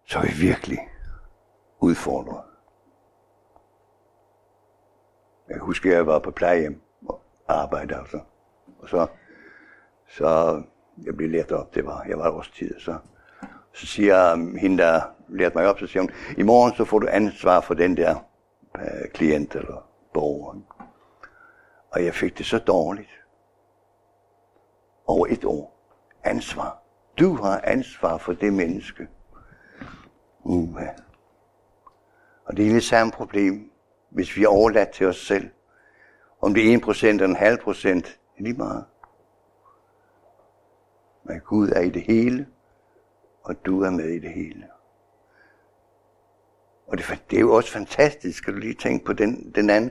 så 0.05 0.19
er 0.19 0.23
vi 0.23 0.33
virkelig 0.41 0.79
udfordret. 1.81 2.43
Jeg 5.49 5.59
husker, 5.59 5.93
jeg 5.93 6.07
var 6.07 6.19
på 6.19 6.31
plejehjem 6.31 6.83
og 7.09 7.23
arbejdede 7.49 7.99
altså. 7.99 8.21
Og 8.79 8.89
så, 8.89 9.07
så 10.09 10.63
jeg 11.05 11.17
blev 11.17 11.31
lært 11.31 11.53
op, 11.53 11.75
det 11.75 11.87
var, 11.87 12.05
jeg 12.09 12.19
var 12.19 12.31
også 12.31 12.55
tid, 12.55 12.81
så, 12.81 12.99
Så 13.73 13.87
siger 13.87 14.37
hende, 14.59 14.79
der 14.79 15.03
lærte 15.29 15.57
mig 15.57 15.69
op, 15.69 15.79
så 15.79 15.87
siger 15.87 16.03
hun, 16.03 16.11
i 16.37 16.43
morgen 16.43 16.75
så 16.75 16.85
får 16.85 16.99
du 16.99 17.07
ansvar 17.11 17.61
for 17.61 17.75
den 17.75 17.97
der 17.97 18.28
Øh, 18.79 19.09
klient 19.15 19.55
eller 19.55 19.89
borger. 20.13 20.61
Og 21.91 22.05
jeg 22.05 22.15
fik 22.15 22.39
det 22.39 22.47
så 22.47 22.59
dårligt. 22.59 23.11
Over 25.07 25.27
et 25.27 25.45
år. 25.45 25.79
Ansvar. 26.25 26.83
Du 27.19 27.35
har 27.35 27.61
ansvar 27.65 28.19
for 28.19 28.33
det 28.33 28.53
menneske. 28.53 29.09
Uha. 30.41 30.87
Og 32.45 32.57
det 32.57 32.69
er 32.69 32.73
det 32.73 32.85
samme 32.85 33.13
problem, 33.13 33.73
hvis 34.09 34.37
vi 34.37 34.45
er 34.45 34.49
overladt 34.49 34.91
til 34.91 35.07
os 35.07 35.27
selv. 35.27 35.51
Om 36.41 36.55
det 36.55 36.75
er 36.75 36.79
1% 36.79 37.07
eller 37.07 37.25
en 37.25 37.37
halv 37.37 37.63
procent, 37.63 38.05
det 38.05 38.39
er 38.39 38.43
lige 38.43 38.57
meget. 38.57 38.85
Men 41.25 41.41
Gud 41.41 41.69
er 41.69 41.81
i 41.81 41.91
det 41.91 42.03
hele, 42.03 42.47
og 43.43 43.67
du 43.67 43.83
er 43.83 43.91
med 43.91 44.09
i 44.09 44.19
det 44.19 44.31
hele. 44.31 44.69
Og 46.89 46.99
det, 46.99 47.23
det 47.31 47.37
er 47.37 47.41
jo 47.41 47.55
også 47.55 47.73
fantastisk, 47.73 48.39
skal 48.39 48.55
du 48.55 48.59
lige 48.59 48.75
tænke 48.75 49.05
på 49.05 49.13
den, 49.13 49.53
den 49.55 49.71
anden 49.71 49.91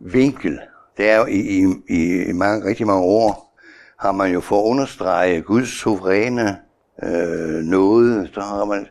vinkel. 0.00 0.60
Det 0.96 1.10
er 1.10 1.16
jo 1.16 1.26
i, 1.26 1.64
i, 1.88 2.22
i 2.28 2.32
mange, 2.32 2.66
rigtig 2.68 2.86
mange 2.86 3.02
år, 3.02 3.58
har 3.98 4.12
man 4.12 4.32
jo 4.32 4.40
for 4.40 4.60
at 4.62 4.70
understrege 4.70 5.42
Guds 5.42 5.68
suveræne 5.68 6.58
øh, 7.02 7.62
noget, 7.64 8.30
så 8.34 8.40
har 8.40 8.64
man, 8.64 8.86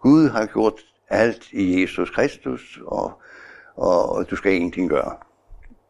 Gud 0.00 0.28
har 0.28 0.46
gjort 0.46 0.80
alt 1.08 1.52
i 1.52 1.80
Jesus 1.80 2.10
Kristus, 2.10 2.80
og, 2.86 3.20
og, 3.76 4.12
og 4.12 4.30
du 4.30 4.36
skal 4.36 4.52
ingenting 4.52 4.90
gøre. 4.90 5.16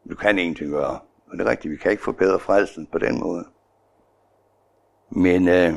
Du 0.09 0.15
kan 0.15 0.39
ingenting 0.39 0.71
gøre. 0.71 0.99
Og 1.31 1.37
det 1.37 1.41
er 1.41 1.49
rigtigt, 1.49 1.71
vi 1.71 1.77
kan 1.77 1.91
ikke 1.91 2.03
forbedre 2.03 2.39
frelsen 2.39 2.87
på 2.91 2.97
den 2.97 3.19
måde. 3.19 3.45
Men 5.11 5.47
øh, 5.47 5.73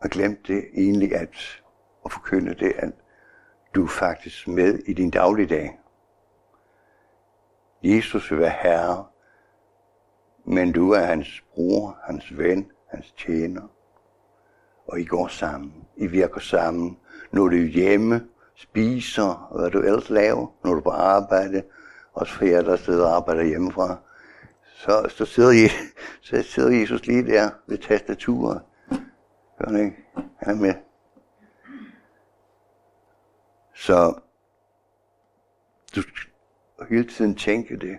og 0.00 0.10
glemt 0.10 0.46
det 0.46 0.64
egentlig 0.74 1.14
at, 1.14 1.62
at 2.04 2.12
forkynde 2.12 2.54
det, 2.54 2.72
at 2.76 2.92
du 3.74 3.84
er 3.84 3.88
faktisk 3.88 4.48
med 4.48 4.78
i 4.78 4.92
din 4.92 5.10
dagligdag. 5.10 5.78
Jesus 7.82 8.30
vil 8.30 8.40
være 8.40 8.54
herre, 8.62 9.06
men 10.44 10.72
du 10.72 10.90
er 10.90 11.00
hans 11.00 11.44
bror, 11.54 11.98
hans 12.02 12.38
ven, 12.38 12.70
hans 12.86 13.12
tjener. 13.12 13.62
Og 14.86 15.00
I 15.00 15.04
går 15.04 15.28
sammen. 15.28 15.74
I 15.96 16.06
virker 16.06 16.40
sammen. 16.40 16.98
Når 17.32 17.48
du 17.48 17.56
er 17.56 17.66
hjemme, 17.66 18.26
spiser, 18.54 19.48
og 19.50 19.60
hvad 19.60 19.70
du 19.70 19.78
ellers 19.78 20.10
laver, 20.10 20.46
når 20.64 20.70
du 20.70 20.78
er 20.78 20.82
på 20.82 20.90
arbejde, 20.90 21.62
også 22.12 22.32
for 22.32 22.44
jer, 22.44 22.62
der 22.62 22.76
sidder 22.76 23.06
og 23.06 23.16
arbejder 23.16 23.42
hjemmefra, 23.42 23.96
så, 24.74 25.06
så, 25.08 25.24
sidder, 25.24 25.50
I, 25.50 25.68
så 26.22 26.42
sidder 26.42 26.80
Jesus 26.80 27.06
lige 27.06 27.26
der 27.26 27.50
ved 27.66 27.78
tastaturet. 27.78 28.60
Gør 29.60 29.72
han 29.72 29.84
ikke? 29.84 29.96
Han 30.36 30.56
er 30.56 30.60
med. 30.60 30.74
Så 33.74 34.20
du 35.96 36.02
skal 36.02 36.30
hele 36.88 37.08
tiden 37.08 37.34
tænke 37.34 37.76
det. 37.76 37.98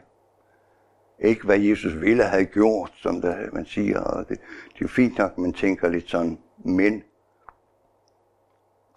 Ikke 1.19 1.45
hvad 1.45 1.59
Jesus 1.59 1.95
ville 1.95 2.23
have 2.23 2.45
gjort, 2.45 2.91
som 2.95 3.21
der, 3.21 3.51
man 3.53 3.65
siger. 3.65 3.99
Og 3.99 4.29
det, 4.29 4.39
det 4.77 4.83
er 4.83 4.87
fint 4.87 5.17
nok, 5.17 5.31
at 5.31 5.37
man 5.37 5.53
tænker 5.53 5.89
lidt 5.89 6.09
sådan, 6.09 6.39
men 6.57 7.03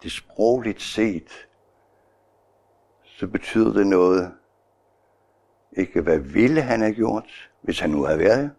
det 0.03 0.11
sprogligt 0.11 0.81
set, 0.81 1.47
så 3.03 3.27
betyder 3.27 3.73
det 3.73 3.87
noget. 3.87 4.33
Ikke 5.71 6.01
hvad 6.01 6.19
ville 6.19 6.61
han 6.61 6.81
have 6.81 6.93
gjort, 6.93 7.51
hvis 7.61 7.79
han 7.79 7.89
nu 7.89 8.03
havde 8.03 8.19
været 8.19 8.51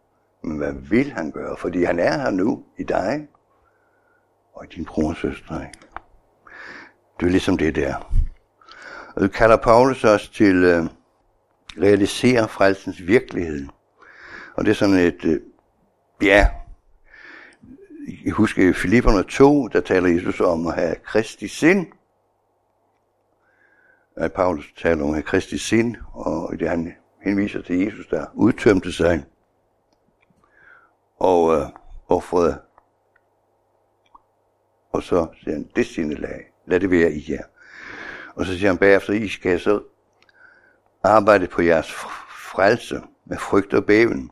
men 0.47 0.57
hvad 0.57 0.73
vil 0.73 1.12
han 1.12 1.31
gøre? 1.31 1.57
Fordi 1.57 1.85
han 1.85 1.99
er 1.99 2.19
her 2.19 2.31
nu 2.31 2.64
i 2.79 2.83
dig 2.83 3.29
og 4.57 4.64
i 4.64 4.69
din 4.77 4.85
bror 4.85 5.09
og 5.09 5.16
søster. 5.16 5.61
Ikke? 5.61 5.79
Det 7.21 7.27
er 7.27 7.31
ligesom 7.31 7.59
det 7.59 7.75
der. 7.75 7.95
Og 9.16 9.23
det 9.23 9.33
kalder 9.33 9.57
Paulus 9.57 10.05
også 10.05 10.33
til 10.33 10.64
øh, 10.64 10.85
realisere 11.83 12.49
frelsens 12.49 13.07
virkelighed. 13.07 13.69
Og 14.55 14.64
det 14.64 14.71
er 14.71 14.75
sådan 14.75 14.95
et, 14.95 15.25
øh, 15.25 15.40
ja, 16.23 16.49
jeg 18.25 18.33
husker 18.33 18.69
i 18.69 18.73
Filipperne 18.73 19.23
2, 19.23 19.69
der 19.69 19.81
taler 19.81 20.09
Jesus 20.09 20.40
om 20.40 20.66
at 20.66 20.75
have 20.75 20.95
Kristi 20.95 21.49
sind. 21.49 21.87
At 24.16 24.33
Paulus 24.33 24.73
taler 24.77 25.03
om 25.05 25.09
at 25.09 25.14
have 25.14 25.23
Kristi 25.23 25.59
sind, 25.59 25.97
og 26.12 26.59
det 26.59 26.69
han 26.69 26.95
henviser 27.23 27.62
til 27.62 27.79
Jesus, 27.79 28.07
der 28.07 28.27
udtømte 28.35 28.92
sig 28.92 29.25
og 31.19 31.57
øh, 31.57 31.66
offrede. 32.09 32.65
Og 34.97 35.03
så 35.03 35.27
siger 35.43 35.55
han, 35.55 35.71
det 35.77 35.87
sine 35.87 36.15
lag, 36.15 36.53
lad 36.67 36.81
det 36.81 36.91
være 36.91 37.13
i 37.13 37.33
jer. 37.33 37.43
Og 38.35 38.47
så 38.47 38.59
siger 38.59 38.69
han 38.69 38.79
bagefter, 38.79 39.13
I 39.13 39.29
skal 39.29 39.61
så 39.61 39.83
arbejde 41.03 41.47
på 41.47 41.63
jeres 41.63 41.93
frelse 42.53 43.03
med 43.25 43.39
frygt 43.39 43.75
og 43.75 43.85
bæven. 43.85 44.31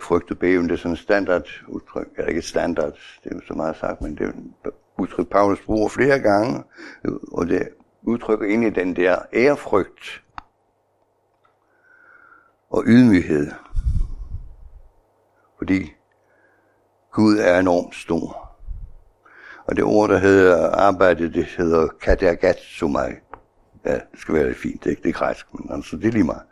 Frygt 0.00 0.30
og 0.30 0.38
bæven, 0.38 0.68
det 0.68 0.72
er 0.72 0.76
sådan 0.76 0.92
et 0.92 0.98
standard 0.98 1.48
udtryk, 1.68 2.08
eller 2.16 2.28
ikke 2.28 2.38
et 2.38 2.44
standard, 2.44 2.92
det 3.24 3.32
er 3.32 3.36
jo 3.36 3.40
så 3.46 3.54
meget 3.54 3.76
sagt, 3.76 4.00
men 4.00 4.16
det 4.18 4.26
er 4.26 4.30
et 4.68 4.72
udtryk, 4.98 5.28
Paulus 5.28 5.60
bruger 5.60 5.88
flere 5.88 6.18
gange, 6.18 6.64
og 7.32 7.46
det 7.46 7.68
udtrykker 8.02 8.46
egentlig 8.46 8.74
den 8.74 8.96
der 8.96 9.18
ærefrygt 9.32 10.22
og 12.70 12.84
ydmyghed. 12.86 13.50
Fordi 15.58 15.92
Gud 17.12 17.38
er 17.38 17.58
enormt 17.58 17.94
stor. 17.94 18.45
Og 19.66 19.76
det 19.76 19.84
ord, 19.84 20.08
der 20.08 20.18
hedder 20.18 20.70
arbejde, 20.70 21.32
det 21.32 21.44
hedder 21.44 21.88
katagatssumai. 22.00 23.12
Ja, 23.84 23.94
det 23.94 24.02
skal 24.14 24.34
være 24.34 24.46
lidt 24.46 24.58
fint, 24.58 24.84
det 24.84 24.86
er 24.86 24.90
ikke 24.90 25.02
det 25.02 25.14
græsk, 25.14 25.54
men 25.54 25.72
altså, 25.72 25.96
det 25.96 26.06
er 26.06 26.12
lige 26.12 26.24
meget. 26.24 26.42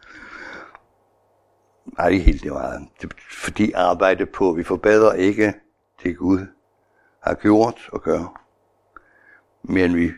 Nej, 1.99 2.09
ikke 2.09 2.25
helt 2.25 2.43
det 2.43 2.53
meget. 2.53 2.89
Det, 3.03 3.15
fordi 3.31 3.73
arbejde 3.73 4.27
på, 4.27 4.53
vi 4.53 4.65
forbedrer 4.65 5.13
ikke 5.13 5.55
det 6.03 6.17
Gud 6.17 6.47
har 7.21 7.35
gjort 7.35 7.89
og 7.93 8.03
gør, 8.03 8.41
men 9.63 9.97
vi 9.97 10.11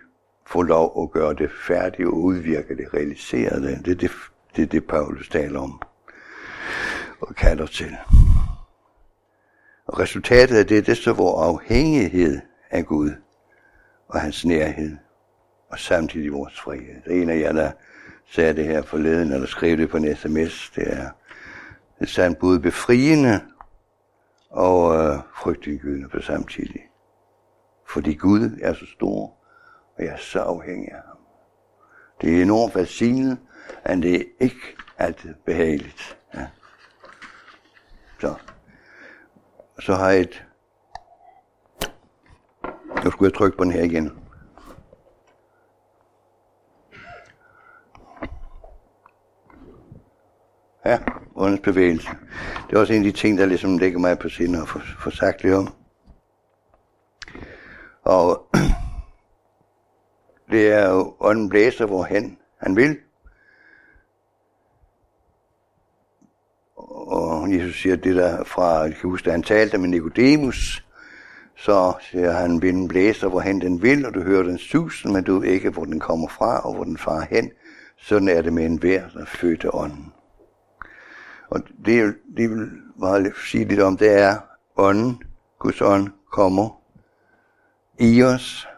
får 0.47 0.63
lov 0.63 1.03
at 1.03 1.11
gøre 1.11 1.35
det 1.35 1.51
færdigt 1.67 2.09
og 2.09 2.15
udvirke 2.15 2.77
det, 2.77 2.95
realisere 2.95 3.61
det. 3.61 3.85
Det 3.85 3.91
er 3.91 3.97
det, 3.97 4.11
det, 4.57 4.63
er 4.63 4.67
det 4.67 4.87
Paulus 4.87 5.29
taler 5.29 5.61
om 5.61 5.83
og 7.21 7.35
kalder 7.35 7.67
til. 7.67 7.97
Og 9.87 9.99
resultatet 9.99 10.57
af 10.57 10.67
det, 10.67 10.87
det 10.87 10.93
er 10.93 10.97
så 10.97 11.13
vores 11.13 11.49
afhængighed 11.49 12.41
af 12.71 12.87
Gud 12.87 13.11
og 14.09 14.21
hans 14.21 14.45
nærhed 14.45 14.97
og 15.69 15.79
samtidig 15.79 16.33
vores 16.33 16.61
frihed. 16.61 17.03
Det 17.05 17.19
er 17.19 17.23
en 17.23 17.31
af 17.31 17.39
jer, 17.39 17.53
der 17.53 17.73
sagde 18.31 18.57
det 18.57 18.65
her 18.65 18.83
forleden, 18.83 19.33
eller 19.33 19.47
skrev 19.47 19.77
det 19.77 19.91
på 19.91 19.97
en 19.97 20.17
sms, 20.17 20.73
det 20.75 20.93
er, 20.93 21.11
det 21.99 22.09
sandt 22.09 22.39
både 22.39 22.61
befriende 22.61 23.41
og 24.51 24.97
øh, 24.97 25.19
frygtindgydende 25.35 26.09
på 26.09 26.21
samtidig. 26.21 26.81
Fordi 27.89 28.15
Gud 28.15 28.59
er 28.63 28.75
så 28.75 28.87
stor, 28.87 29.37
og 29.97 30.05
jeg 30.05 30.13
er 30.13 30.17
så 30.17 30.41
afhængig 30.41 30.93
af 30.93 31.03
ham. 31.07 31.19
Det 32.21 32.39
er 32.39 32.43
enormt 32.43 32.73
fascinerende, 32.73 33.37
men 33.89 34.03
det 34.03 34.15
er 34.21 34.25
ikke 34.41 34.77
altid 34.99 35.35
behageligt. 35.47 36.19
Ja. 36.35 36.47
Så. 38.21 38.35
så 39.81 39.95
har 39.95 40.11
jeg 40.11 40.21
et... 40.21 40.46
Nu 43.07 43.11
skulle 43.11 43.31
jeg 43.31 43.39
trykke 43.39 43.59
på 43.59 43.65
den 43.65 43.73
her 43.73 43.83
igen. 43.83 44.13
Ja, 50.85 50.99
åndens 51.37 51.61
bevægelse. 51.61 52.09
Det 52.67 52.77
er 52.77 52.81
også 52.81 52.93
en 52.93 53.07
af 53.07 53.13
de 53.13 53.19
ting, 53.19 53.39
der 53.39 53.47
ligesom 53.47 53.79
ligger 53.79 53.99
mig 53.99 54.19
på 54.19 54.29
sinde 54.29 54.63
og 54.63 54.69
få 54.99 55.11
sagt 55.11 55.43
lidt 55.43 55.55
om. 55.55 55.75
Og 58.03 58.47
det 60.51 60.73
er 60.73 60.91
jo, 60.91 61.17
ånden 61.21 61.49
blæser 61.49 61.87
hvorhen 61.87 62.39
han 62.59 62.77
vil. 62.77 62.99
Og 66.77 67.53
Jesus 67.53 67.83
siger 67.83 67.97
det 67.97 68.17
der 68.17 68.45
fra, 68.45 68.81
jeg 68.81 68.95
kan 68.95 69.11
huske, 69.11 69.25
da 69.25 69.31
han 69.31 69.43
talte 69.43 69.79
med 69.79 69.89
Nicodemus, 69.89 70.86
så 71.57 71.93
siger 72.01 72.33
han, 72.33 72.63
vinden 72.63 72.89
blæser 72.89 73.29
hvorhen 73.29 73.61
den 73.61 73.83
vil, 73.83 74.07
og 74.07 74.15
du 74.15 74.23
hører 74.23 74.43
den 74.43 74.59
susen, 74.59 75.13
men 75.13 75.25
du 75.25 75.39
ved 75.39 75.49
ikke, 75.49 75.71
hvor 75.71 75.85
den 75.85 76.01
kommer 76.01 76.29
fra 76.29 76.61
og 76.61 76.75
hvor 76.75 76.85
den 76.85 76.99
farer 76.99 77.27
hen. 77.31 77.51
Sådan 77.97 78.29
er 78.29 78.43
det 78.43 78.53
med 78.53 78.67
en 78.67 78.83
vær, 78.83 79.09
der 79.09 79.25
fødte 79.25 79.75
ånden. 79.75 80.13
Og 81.51 81.61
det, 81.85 82.17
det 82.37 82.51
vil 82.51 82.71
bare 83.01 83.33
sige 83.51 83.65
lidt 83.65 83.81
om, 83.81 83.97
det 83.97 84.13
er 84.13 84.37
ånden, 84.77 85.23
Guds 85.59 85.81
ånd, 85.81 86.09
kommer 86.33 86.81
i 87.99 88.23
os 88.23 88.69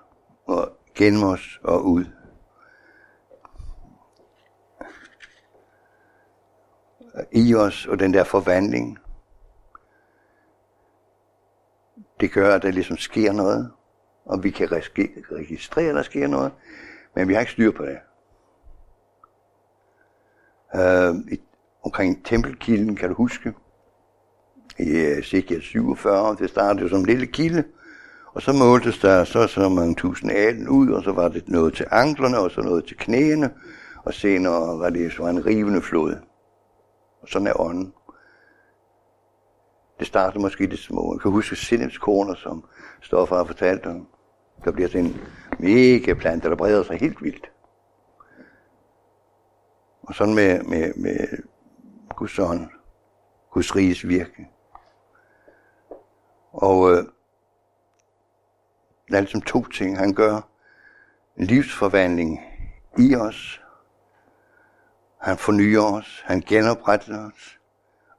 og 0.47 0.72
gennem 0.95 1.22
os 1.22 1.61
og 1.64 1.87
ud. 1.87 2.05
I 7.33 7.55
os 7.55 7.87
og 7.87 7.99
den 7.99 8.14
der 8.14 8.24
forvandling. 8.24 8.99
Det 12.20 12.32
gør, 12.32 12.54
at 12.54 12.62
der 12.62 12.70
ligesom 12.70 12.96
sker 12.96 13.32
noget, 13.32 13.70
og 14.24 14.44
vi 14.44 14.50
kan 14.50 14.72
registrere, 14.72 15.88
at 15.88 15.94
der 15.94 16.02
sker 16.02 16.26
noget, 16.26 16.52
men 17.14 17.28
vi 17.28 17.32
har 17.32 17.40
ikke 17.40 17.52
styr 17.52 17.72
på 17.72 17.84
det. 17.84 17.98
Øh, 20.74 21.14
et, 21.32 21.40
omkring 21.84 22.24
tempelkilden, 22.24 22.96
kan 22.96 23.08
du 23.08 23.14
huske, 23.14 23.54
i 24.78 24.90
øh, 24.90 25.22
cirka 25.22 25.60
47, 25.60 26.36
det 26.38 26.50
startede 26.50 26.88
som 26.88 26.98
en 26.98 27.06
lille 27.06 27.26
kilde, 27.26 27.64
og 28.34 28.42
så 28.42 28.52
måltes 28.52 28.98
der 28.98 29.24
så, 29.24 29.46
så 29.46 29.68
mange 29.68 29.94
tusind 29.94 30.30
alen 30.30 30.68
ud, 30.68 30.90
og 30.90 31.02
så 31.02 31.12
var 31.12 31.28
det 31.28 31.48
noget 31.48 31.74
til 31.74 31.86
anklerne, 31.90 32.38
og 32.38 32.50
så 32.50 32.60
noget 32.60 32.84
til 32.84 32.96
knæene, 32.96 33.50
og 34.04 34.14
senere 34.14 34.78
var 34.78 34.90
det 34.90 35.12
så 35.12 35.22
en 35.22 35.46
rivende 35.46 35.82
flod. 35.82 36.16
Og 37.22 37.28
sådan 37.28 37.46
er 37.46 37.60
ånden. 37.60 37.92
Det 39.99 40.07
startede 40.07 40.42
måske 40.42 40.66
det 40.66 40.78
små. 40.78 41.14
Jeg 41.14 41.20
kan 41.20 41.30
huske 41.30 41.57
sindhedskoner, 41.57 42.34
som 42.34 42.64
Stoffer 43.01 43.36
har 43.36 43.44
fortalt 43.44 43.86
om. 43.86 44.09
Der 44.64 44.72
bliver 44.72 44.88
sådan 44.88 45.07
en 45.07 45.20
mega 45.59 46.14
plante, 46.14 46.49
der 46.49 46.57
breder 46.57 46.82
sig 46.82 46.99
helt 46.99 47.22
vildt. 47.22 47.51
Og 50.03 50.14
sådan 50.14 50.34
med, 50.34 50.62
med, 50.62 50.94
med 50.94 51.28
Guds 52.16 52.38
ånd, 52.38 52.70
Guds 53.51 53.76
riges 53.76 54.09
virke. 54.09 54.49
Og 56.53 56.92
øh, 56.92 57.05
der 59.09 59.16
er 59.16 59.20
ligesom 59.20 59.42
to 59.42 59.64
ting. 59.64 59.99
Han 59.99 60.14
gør 60.14 60.40
en 61.36 61.44
livsforvandling 61.44 62.40
i 62.99 63.14
os. 63.14 63.62
Han 65.18 65.38
fornyer 65.38 65.82
os, 65.82 66.22
han 66.26 66.40
genopretter 66.40 67.26
os, 67.26 67.59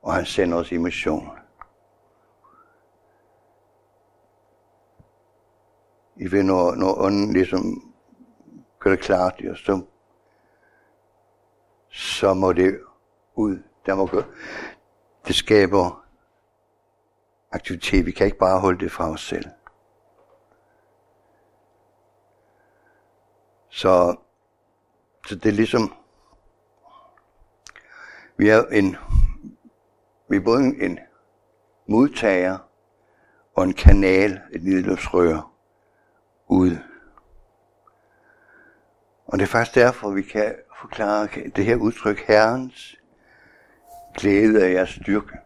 og 0.01 0.13
han 0.13 0.25
sender 0.25 0.57
os 0.57 0.71
i 0.71 0.77
mission. 0.77 1.38
I 6.19 6.31
ved, 6.31 6.43
når, 6.43 6.75
når 6.75 6.95
ånden 6.95 7.33
ligesom 7.33 7.93
gør 8.79 8.89
det 8.89 8.99
klart 8.99 9.35
i 9.39 9.49
os, 9.49 9.59
så, 9.59 9.81
så 11.89 12.33
må 12.33 12.53
det 12.53 12.79
ud. 13.35 13.63
Der 13.85 13.95
må 13.95 14.05
gøre. 14.05 14.25
Det 15.27 15.35
skaber 15.35 16.05
aktivitet. 17.51 18.05
Vi 18.05 18.11
kan 18.11 18.25
ikke 18.25 18.37
bare 18.37 18.59
holde 18.59 18.79
det 18.79 18.91
fra 18.91 19.09
os 19.09 19.21
selv. 19.21 19.45
Så, 23.69 24.15
så 25.27 25.35
det 25.35 25.45
er 25.45 25.53
ligesom, 25.53 25.93
vi 28.37 28.49
er 28.49 28.65
en, 28.65 28.95
vi 30.29 30.35
er 30.35 30.41
både 30.41 30.63
en 30.63 30.99
modtager 31.87 32.57
og 33.55 33.63
en 33.63 33.73
kanal, 33.73 34.41
et 34.51 34.63
nedløbsrør 34.63 35.48
ud. 36.49 36.77
Og 39.25 39.39
det 39.39 39.45
er 39.45 39.49
faktisk 39.49 39.75
derfor, 39.75 40.11
vi 40.11 40.21
kan 40.21 40.55
forklare 40.79 41.27
det 41.55 41.65
her 41.65 41.75
udtryk, 41.75 42.19
Herrens 42.27 42.95
glæde 44.17 44.65
af 44.65 44.73
jeres 44.73 44.89
styrke. 44.89 45.37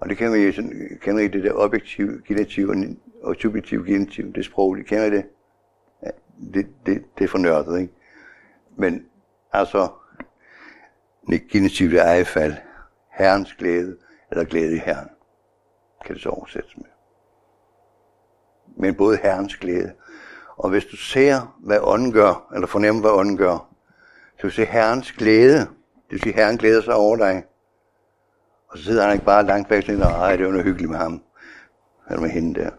Og 0.00 0.08
det 0.08 0.16
kan 0.16 0.32
vi 0.32 0.38
jo 0.38 0.52
sådan, 0.52 0.98
kender 1.02 1.22
I 1.22 1.28
det 1.28 1.44
der 1.44 1.52
objektive, 1.54 2.22
genitiv 2.28 2.74
og 3.22 3.36
subjektive 3.40 3.86
genitiv, 3.86 4.32
det 4.32 4.44
sprog, 4.44 4.76
det 4.76 4.86
kender 4.86 5.04
I 5.04 5.10
det? 5.10 5.26
Ja, 6.02 6.10
det, 6.54 6.66
det, 6.86 7.04
det 7.18 7.24
er 7.24 7.28
for 7.28 7.38
nørdet, 7.38 7.80
ikke? 7.80 7.94
Men 8.76 9.06
altså, 9.52 9.88
genitiv 11.52 11.90
det 11.90 12.00
er 12.00 12.14
i 12.14 12.24
fald 12.24 12.54
Herrens 13.10 13.54
glæde, 13.54 13.96
eller 14.30 14.44
glæde 14.44 14.76
i 14.76 14.78
Herren, 14.78 15.08
kan 16.04 16.14
det 16.14 16.22
så 16.22 16.28
oversættes 16.28 16.76
med. 16.76 16.91
Men 18.82 18.94
både 18.94 19.16
Herrens 19.22 19.56
glæde. 19.56 19.92
Og 20.56 20.70
hvis 20.70 20.84
du 20.84 20.96
ser, 20.96 21.56
hvad 21.60 21.78
ånden 21.82 22.12
gør, 22.12 22.50
eller 22.54 22.66
fornemmer, 22.66 23.00
hvad 23.00 23.10
ånden 23.10 23.36
gør, 23.36 23.74
så 24.36 24.42
vil 24.42 24.50
du 24.50 24.54
se 24.54 24.64
Herrens 24.64 25.12
glæde. 25.12 25.58
Det 25.58 26.10
vil 26.10 26.22
sige, 26.22 26.34
Herren 26.34 26.58
glæder 26.58 26.82
sig 26.82 26.94
over 26.94 27.16
dig. 27.16 27.44
Og 28.68 28.78
så 28.78 28.84
sidder 28.84 29.02
han 29.02 29.12
ikke 29.12 29.24
bare 29.24 29.46
langt 29.46 29.70
væk 29.70 29.78
og 29.78 29.84
siger, 29.84 29.98
nej, 29.98 30.36
det 30.36 30.46
var 30.46 30.50
noget 30.50 30.66
hyggeligt 30.66 30.90
med 30.90 30.98
ham. 30.98 31.22
Eller 32.08 32.20
med 32.20 32.30
hende 32.30 32.60
der. 32.60 32.70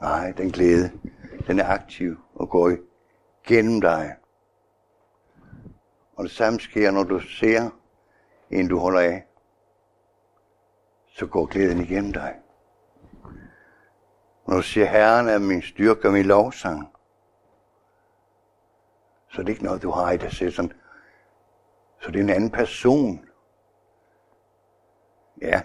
Nej, 0.00 0.32
den 0.32 0.50
glæde, 0.50 0.90
den 1.46 1.60
er 1.60 1.68
aktiv 1.68 2.16
og 2.34 2.50
går 2.50 2.72
gennem 3.46 3.80
dig. 3.80 4.14
Og 6.16 6.24
det 6.24 6.32
samme 6.32 6.60
sker, 6.60 6.90
når 6.90 7.02
du 7.02 7.20
ser 7.20 7.70
en, 8.50 8.68
du 8.68 8.78
holder 8.78 9.00
af. 9.00 9.26
Så 11.08 11.26
går 11.26 11.46
glæden 11.46 11.80
igennem 11.80 12.12
dig. 12.12 12.34
Når 14.48 14.56
du 14.56 14.62
siger, 14.62 14.86
Herren 14.86 15.28
er 15.28 15.38
min 15.38 15.62
styrke 15.62 16.08
og 16.08 16.12
min 16.12 16.26
lovsang, 16.26 16.88
så 19.30 19.40
det 19.40 19.48
er 19.48 19.52
ikke 19.52 19.64
noget, 19.64 19.82
du 19.82 19.90
har 19.90 20.10
i 20.10 20.16
dig 20.16 20.32
selv. 20.32 20.52
Sådan. 20.52 20.72
Så 22.00 22.10
det 22.10 22.18
er 22.18 22.22
en 22.22 22.30
anden 22.30 22.50
person, 22.50 23.28
ja, 25.42 25.62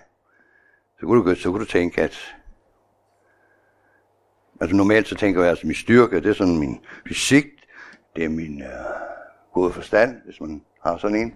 så 1.00 1.06
kunne 1.06 1.30
du, 1.30 1.36
så 1.36 1.52
kunne 1.52 1.66
du 1.66 1.70
tænke, 1.70 2.02
at 2.02 2.36
altså 4.62 4.76
normalt 4.76 5.08
så 5.08 5.16
tænker 5.16 5.42
jeg, 5.42 5.48
at 5.48 5.52
altså, 5.52 5.68
min 5.68 5.76
styrke, 5.76 6.16
det 6.16 6.30
er 6.30 6.34
sådan 6.34 6.60
min 6.60 6.86
fysik, 7.08 7.46
det 8.16 8.26
er 8.26 8.30
min 8.30 8.62
øh, 8.62 8.70
gode 9.54 9.74
forstand, 9.74 10.22
hvis 10.26 10.42
man 10.42 10.66
har 10.84 10.98
sådan 10.98 11.18
en, 11.18 11.36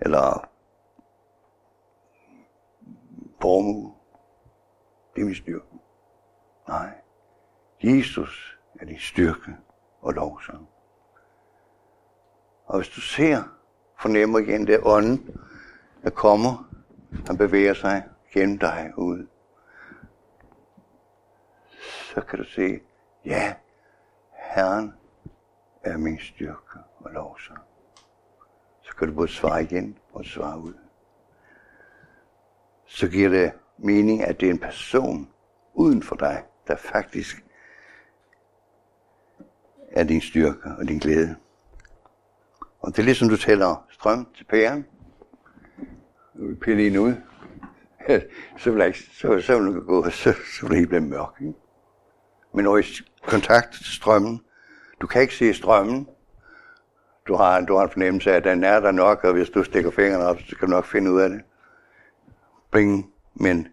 eller 0.00 0.50
formue, 3.42 3.94
det 5.14 5.20
er 5.20 5.26
min 5.26 5.34
styrke. 5.34 5.67
Nej, 6.68 6.90
Jesus 7.82 8.58
er 8.80 8.84
din 8.84 8.98
styrke 8.98 9.56
og 10.00 10.12
lovsang. 10.12 10.68
Og 12.66 12.76
hvis 12.78 12.88
du 12.88 13.00
ser, 13.00 13.42
fornemmer 14.00 14.38
igen 14.38 14.66
det 14.66 14.80
ånden, 14.82 15.40
der 16.02 16.10
kommer 16.10 16.68
han 17.26 17.36
bevæger 17.36 17.74
sig 17.74 18.08
gennem 18.32 18.58
dig 18.58 18.92
ud. 18.96 19.26
Så 22.14 22.20
kan 22.20 22.38
du 22.38 22.44
se, 22.44 22.80
ja, 23.24 23.54
Herren 24.32 24.94
er 25.82 25.96
min 25.96 26.18
styrke 26.18 26.78
og 26.98 27.10
lovsang. 27.10 27.60
Så 28.82 28.94
kan 28.96 29.08
du 29.08 29.14
både 29.14 29.28
svare 29.28 29.62
igen 29.62 29.98
og 30.12 30.24
svare 30.24 30.58
ud. 30.58 30.74
Så 32.86 33.08
giver 33.08 33.28
det 33.28 33.52
mening, 33.78 34.22
at 34.22 34.40
det 34.40 34.46
er 34.48 34.52
en 34.52 34.58
person 34.58 35.30
uden 35.74 36.02
for 36.02 36.16
dig, 36.16 36.44
der 36.68 36.76
faktisk 36.76 37.44
er 39.90 40.04
din 40.04 40.20
styrke 40.20 40.68
og 40.78 40.88
din 40.88 40.98
glæde. 40.98 41.36
Og 42.80 42.92
det 42.92 42.98
er 42.98 43.04
ligesom 43.04 43.28
du 43.28 43.36
tæller 43.36 43.86
strøm 43.90 44.28
til 44.36 44.44
pæren, 44.44 44.86
nu 46.34 46.46
vil 46.46 46.56
pille 46.56 46.86
en 46.86 46.96
ud, 46.96 47.14
så 48.58 48.70
vil, 48.70 48.82
jeg, 48.82 48.94
så, 49.20 49.40
så 49.40 49.58
vil 49.58 49.74
det 49.74 49.86
gå, 49.86 50.10
så, 50.10 50.32
så 50.32 50.60
vil 50.62 50.70
det 50.70 50.76
helt 50.76 50.88
blive 50.88 51.00
mørk. 51.00 51.34
Ikke? 51.40 51.54
Men 52.54 52.64
når 52.64 52.78
i 52.78 52.82
kontakt 53.22 53.72
til 53.72 53.84
strømmen, 53.84 54.40
du 55.00 55.06
kan 55.06 55.22
ikke 55.22 55.34
se 55.34 55.54
strømmen, 55.54 56.08
du 57.28 57.34
har, 57.34 57.60
du 57.60 57.76
har 57.76 57.84
en 57.84 57.90
fornemmelse 57.90 58.32
af, 58.32 58.36
at 58.36 58.44
den 58.44 58.64
er 58.64 58.80
der 58.80 58.90
nok, 58.90 59.24
og 59.24 59.32
hvis 59.32 59.50
du 59.50 59.64
stikker 59.64 59.90
fingrene 59.90 60.24
op, 60.24 60.40
så 60.40 60.56
kan 60.56 60.68
du 60.68 60.74
nok 60.74 60.84
finde 60.84 61.12
ud 61.12 61.20
af 61.20 61.30
det. 61.30 61.42
Bing. 62.72 63.12
Men 63.34 63.68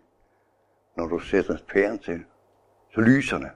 når 0.97 1.07
du 1.07 1.19
sætter 1.19 1.57
pæren 1.73 1.99
til, 1.99 2.23
så 2.95 3.01
lyser 3.01 3.37
det. 3.37 3.51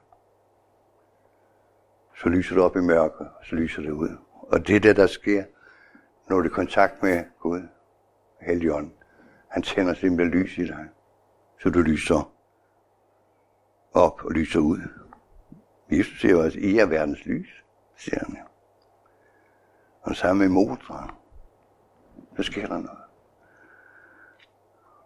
Så 2.15 2.29
lyser 2.29 2.55
det 2.55 2.63
op 2.63 2.75
i 2.75 2.79
mørket, 2.79 3.27
og 3.27 3.45
så 3.45 3.55
lyser 3.55 3.81
det 3.81 3.91
ud. 3.91 4.17
Og 4.31 4.67
det 4.67 4.75
er 4.75 4.79
det, 4.79 4.95
der 4.95 5.07
sker, 5.07 5.43
når 6.29 6.37
du 6.37 6.43
er 6.43 6.51
i 6.51 6.53
kontakt 6.53 7.03
med 7.03 7.23
Gud, 7.39 7.61
Helligånden. 8.41 8.93
Han 9.47 9.63
tænder 9.63 9.93
simpelthen 9.93 10.41
lys 10.41 10.57
i 10.57 10.67
dig, 10.67 10.89
så 11.61 11.69
du 11.69 11.79
lyser 11.79 12.31
op 13.93 14.23
og 14.23 14.31
lyser 14.31 14.59
ud. 14.59 14.79
Jesus 15.91 16.21
siger 16.21 16.43
også, 16.43 16.59
I 16.59 16.77
er 16.77 16.85
verdens 16.85 17.25
lys, 17.25 17.63
siger 17.95 18.19
han. 18.25 18.37
Og 20.01 20.15
sammen 20.15 20.39
med 20.39 20.49
motoren, 20.49 21.11
så 22.37 22.43
sker 22.43 22.67
der 22.67 22.77
noget. 22.77 22.99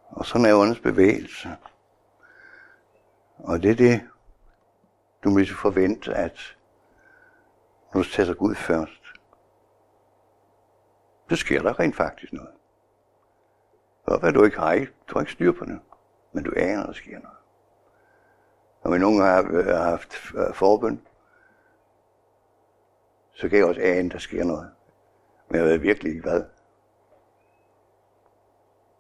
Og 0.10 0.26
sådan 0.26 0.46
er 0.46 0.56
åndens 0.56 0.80
bevægelse. 0.80 1.50
Og 3.38 3.64
det 3.64 3.72
er 3.72 3.76
det, 3.76 4.02
du 5.24 5.30
må 5.30 5.38
ligesom 5.38 5.58
forvente, 5.58 6.14
at 6.14 6.58
nu 7.94 8.00
du 8.00 8.04
sætter 8.04 8.34
Gud 8.34 8.56
først, 8.56 9.04
så 11.30 11.36
sker 11.36 11.62
der 11.62 11.80
rent 11.80 11.96
faktisk 11.96 12.34
noget. 12.34 12.54
Og 14.04 14.20
hvad 14.20 14.34
du 14.34 14.44
ikke 14.44 14.60
har, 14.60 14.76
du 15.08 15.14
har 15.14 15.20
ikke 15.20 15.32
styr 15.32 15.52
på 15.52 15.66
det, 15.66 15.80
men 16.32 16.44
du 16.44 16.54
aner, 16.58 16.82
at 16.82 16.88
der 16.88 16.94
sker 16.94 17.20
noget. 17.20 17.38
Når 18.84 18.92
vi 18.92 19.00
nogle 19.00 19.24
gange 19.24 19.58
øh, 19.58 19.66
har 19.66 19.84
haft 19.84 20.34
øh, 20.36 20.54
forbøn, 20.54 21.08
så 23.34 23.50
kan 23.50 23.58
jeg 23.58 23.68
også 23.68 23.82
ane, 23.82 24.06
at 24.06 24.12
der 24.12 24.18
sker 24.18 24.44
noget. 24.44 24.72
Men 25.50 25.60
jeg 25.60 25.66
ved 25.66 25.78
virkelig 25.78 26.10
ikke 26.10 26.30
hvad. 26.30 26.44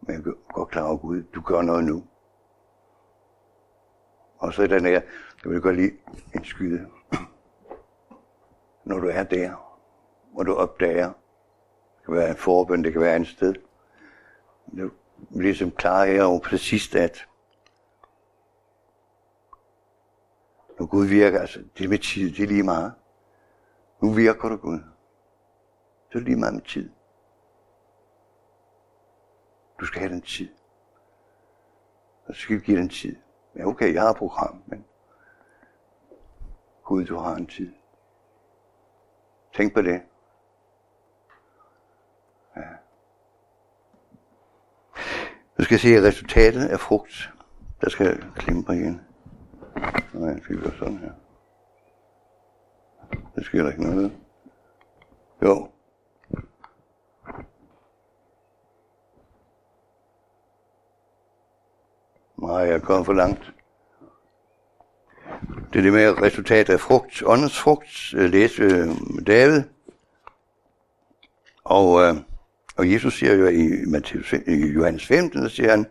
Men 0.01 0.15
jeg 0.15 0.33
går 0.53 0.65
klar 0.65 0.83
over 0.83 0.97
Gud, 0.97 1.23
du 1.23 1.41
gør 1.41 1.61
noget 1.61 1.83
nu. 1.83 2.07
Og 4.37 4.53
så 4.53 4.67
den 4.67 4.85
her, 4.85 5.01
jeg 5.43 5.51
vil 5.51 5.61
godt 5.61 5.75
lige 5.75 5.93
indskyde. 6.35 6.87
Når 8.83 8.99
du 8.99 9.07
er 9.07 9.23
der, 9.23 9.77
hvor 10.33 10.43
du 10.43 10.53
opdager, 10.53 11.07
det 11.97 12.05
kan 12.05 12.13
være 12.13 12.29
en 12.29 12.35
forbøn, 12.35 12.83
det 12.83 12.91
kan 12.91 13.01
være 13.01 13.17
et 13.17 13.27
sted, 13.27 13.53
du 14.77 14.91
ligesom 15.29 15.71
klarer 15.71 16.05
jeg 16.05 16.19
jo 16.19 16.37
præcis 16.43 16.95
at 16.95 17.27
når 20.79 20.85
Gud 20.85 21.05
virker, 21.05 21.39
altså 21.39 21.63
det 21.77 21.89
med 21.89 21.97
tid, 21.97 22.31
det 22.31 22.43
er 22.43 22.47
lige 22.47 22.63
meget. 22.63 22.93
Nu 24.01 24.13
virker 24.13 24.49
du 24.49 24.55
Gud. 24.55 24.79
Så 26.11 26.17
er 26.17 26.23
lige 26.23 26.35
meget 26.35 26.53
med 26.53 26.61
tid. 26.61 26.89
Du 29.79 29.85
skal 29.85 29.99
have 29.99 30.13
den 30.13 30.21
tid. 30.21 30.49
Og 32.25 32.35
så 32.35 32.41
skal 32.41 32.55
vi 32.55 32.61
give 32.61 32.77
den 32.77 32.89
tid. 32.89 33.15
Ja, 33.55 33.65
okay, 33.65 33.93
jeg 33.93 34.01
har 34.01 34.09
et 34.09 34.17
program, 34.17 34.63
men 34.67 34.85
Gud, 36.93 37.05
du 37.05 37.17
har 37.17 37.35
en 37.35 37.47
tid. 37.47 37.73
Tænk 39.53 39.73
på 39.73 39.81
det. 39.81 40.01
Ja. 42.55 42.61
Du 45.57 45.63
skal 45.63 45.79
se 45.79 46.07
resultatet 46.07 46.65
af 46.67 46.79
frugt. 46.79 47.33
Der 47.81 47.89
skal 47.89 48.25
klimpe 48.35 48.73
igen. 48.73 49.01
Nå, 50.13 50.25
jeg 50.25 50.41
fik 50.47 50.57
sådan 50.79 50.97
her. 50.97 51.11
Det 53.35 53.45
sker 53.45 53.63
der 53.63 53.71
ikke 53.71 53.83
noget. 53.83 54.19
Jo. 55.43 55.69
Nej, 62.37 62.57
jeg 62.57 62.75
er 62.75 62.79
kommet 62.79 63.05
for 63.05 63.13
langt. 63.13 63.53
Det 65.73 65.79
er 65.79 65.83
det 65.83 65.93
med 65.93 66.21
resultat 66.21 66.69
af 66.69 66.79
frugt, 66.79 67.23
åndens 67.25 67.59
frugt, 67.59 68.13
øh, 68.15 68.31
læste 68.31 68.67
læse 68.67 68.95
David. 69.27 69.63
Og, 71.63 72.03
øh, 72.03 72.15
og 72.77 72.91
Jesus 72.91 73.19
siger 73.19 73.33
jo 73.33 73.47
i, 73.47 73.85
Matthæus, 73.87 74.33
i 74.33 74.67
Johannes 74.67 75.05
15, 75.05 75.41
der 75.41 75.49
siger 75.49 75.69
han, 75.69 75.85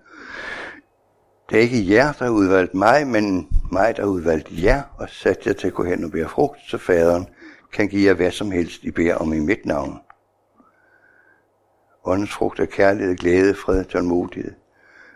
det 1.50 1.58
er 1.58 1.62
ikke 1.62 1.94
jer, 1.94 2.12
der 2.12 2.24
har 2.24 2.32
udvalgt 2.32 2.74
mig, 2.74 3.06
men 3.06 3.48
mig, 3.72 3.96
der 3.96 4.02
har 4.02 4.10
udvalgt 4.10 4.48
jer, 4.62 4.82
og 4.98 5.08
sat 5.10 5.46
jer 5.46 5.52
til 5.52 5.66
at 5.66 5.74
gå 5.74 5.84
hen 5.84 6.04
og 6.04 6.10
bære 6.10 6.28
frugt, 6.28 6.58
så 6.68 6.78
faderen 6.78 7.26
kan 7.72 7.88
give 7.88 8.08
jer 8.08 8.14
hvad 8.14 8.30
som 8.30 8.50
helst, 8.50 8.84
I 8.84 8.90
beder 8.90 9.14
om 9.14 9.32
i 9.32 9.38
mit 9.38 9.66
navn. 9.66 9.98
Åndens 12.04 12.32
frugt 12.32 12.60
er 12.60 12.66
kærlighed, 12.66 13.16
glæde, 13.16 13.54
fred, 13.54 13.84
tålmodighed, 13.84 14.52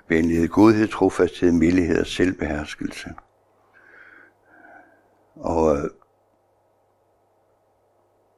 venlighed, 0.08 0.48
godhed, 0.48 0.88
trofasthed, 0.88 1.52
mildhed 1.52 2.00
og 2.00 2.06
selvbeherskelse. 2.06 3.14
Og 5.36 5.76
øh, 5.76 5.90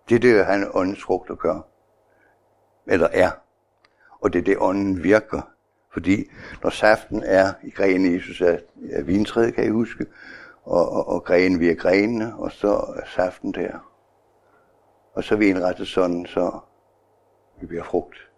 det 0.09 0.15
er 0.15 0.19
det, 0.19 0.47
han 0.47 0.71
åndens 0.75 1.03
frugt 1.03 1.31
at 1.31 1.39
gøre. 1.39 1.63
Eller 2.87 3.09
er. 3.13 3.31
Og 4.21 4.33
det 4.33 4.39
er 4.39 4.43
det, 4.43 4.57
ånden 4.59 5.03
virker. 5.03 5.41
Fordi 5.93 6.31
når 6.63 6.71
saften 6.71 7.23
er 7.23 7.53
i 7.63 7.71
grenen, 7.71 8.15
Jesus 8.15 8.41
er, 8.41 8.59
er 8.91 9.03
vintræet, 9.03 9.55
kan 9.55 9.65
I 9.65 9.69
huske, 9.69 10.07
og, 10.65 10.93
og, 10.93 11.09
og 11.09 11.25
grenen 11.25 11.61
via 11.61 11.73
grenene, 11.73 12.37
og 12.39 12.53
så 12.53 12.69
er 12.69 13.07
saften 13.07 13.53
der. 13.53 13.93
Og 15.13 15.25
så 15.25 15.35
er 15.35 15.39
vi 15.39 15.49
indrettet 15.49 15.89
sådan, 15.89 16.27
så 16.27 16.61
vi 17.61 17.67
bliver 17.67 17.85
frugt. 17.85 18.31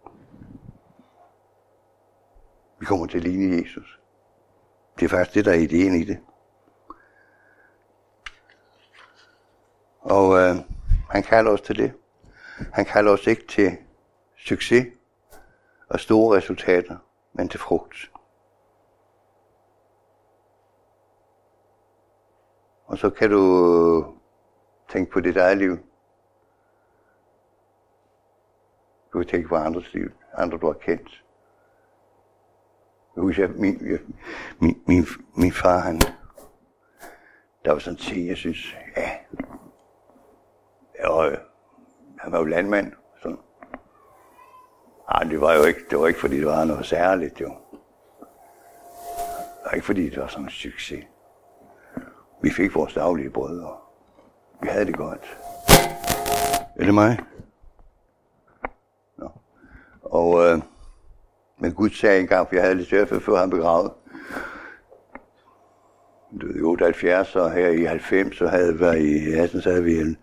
Vi 2.79 2.85
kommer 2.85 3.05
til 3.05 3.17
at 3.17 3.23
ligne 3.23 3.61
Jesus. 3.61 3.99
Det 4.99 5.05
er 5.05 5.09
faktisk 5.09 5.35
det, 5.35 5.45
der 5.45 5.51
er 5.51 5.55
ideen 5.55 5.95
i 5.95 6.03
det. 6.03 6.19
Og 10.01 10.37
øh, 10.39 10.55
han 11.09 11.23
kalder 11.23 11.51
os 11.51 11.61
til 11.61 11.77
det. 11.77 11.93
Han 12.73 12.85
kalder 12.85 13.11
os 13.11 13.27
ikke 13.27 13.47
til 13.47 13.77
succes 14.37 14.87
og 15.89 15.99
store 15.99 16.37
resultater, 16.37 16.97
men 17.33 17.49
til 17.49 17.59
frugt. 17.59 18.11
Og 22.85 22.97
så 22.97 23.09
kan 23.09 23.29
du 23.29 24.15
tænke 24.89 25.11
på 25.11 25.19
dit 25.19 25.37
eget 25.37 25.57
liv. 25.57 25.77
Du 29.13 29.17
kan 29.19 29.27
tænke 29.27 29.49
på 29.49 29.55
andres 29.55 29.93
liv, 29.93 30.11
andre 30.33 30.57
du 30.57 30.65
har 30.65 30.73
kendt. 30.73 31.23
Jeg 33.15 33.21
husker, 33.21 33.47
min, 33.47 33.99
min, 34.59 34.83
min, 34.87 35.05
min 35.35 35.51
far, 35.51 35.79
han, 35.79 36.01
der 37.65 37.71
var 37.71 37.79
sådan 37.79 37.93
en 37.93 38.03
ting, 38.03 38.27
jeg 38.27 38.37
synes, 38.37 38.75
ja, 38.97 39.17
og 41.03 41.31
øh, 41.31 41.37
han 42.17 42.31
var 42.31 42.37
jo 42.37 42.45
landmand. 42.45 42.91
Sådan. 43.21 43.37
Ej, 45.09 45.23
det 45.23 45.41
var 45.41 45.53
jo 45.53 45.63
ikke, 45.63 45.79
det 45.89 45.99
var 45.99 46.07
ikke 46.07 46.19
fordi 46.19 46.37
det 46.37 46.47
var 46.47 46.65
noget 46.65 46.85
særligt, 46.85 47.41
jo. 47.41 47.47
Det 49.31 49.65
var 49.65 49.71
ikke 49.71 49.85
fordi 49.85 50.09
det 50.09 50.21
var 50.21 50.27
sådan 50.27 50.43
en 50.43 50.49
succes. 50.49 51.05
Vi 52.41 52.49
fik 52.49 52.75
vores 52.75 52.93
daglige 52.93 53.29
brød, 53.29 53.59
og 53.59 53.77
vi 54.61 54.67
havde 54.67 54.85
det 54.85 54.97
godt. 54.97 55.37
Er 56.75 56.85
det 56.85 56.93
mig? 56.93 57.19
Nå. 59.17 59.29
Og, 60.01 60.45
øh, 60.45 60.61
men 61.57 61.73
Gud 61.73 61.89
sagde 61.89 62.21
engang, 62.21 62.47
for 62.47 62.55
jeg 62.55 62.63
havde 62.63 62.75
lidt 62.75 62.89
svært 62.89 63.07
før 63.07 63.37
han 63.37 63.49
begravet. 63.49 63.91
Det 66.31 66.49
var 66.49 66.55
i 66.55 66.61
78, 66.61 67.35
og 67.35 67.51
her 67.51 67.67
i 67.67 67.83
90, 67.83 68.37
så 68.37 68.47
havde 68.47 68.79
vi 68.79 68.85
i 69.07 69.33
Assen, 69.33 69.61
så 69.61 69.69
havde 69.69 69.83
vi 69.83 69.99
en, 69.99 70.17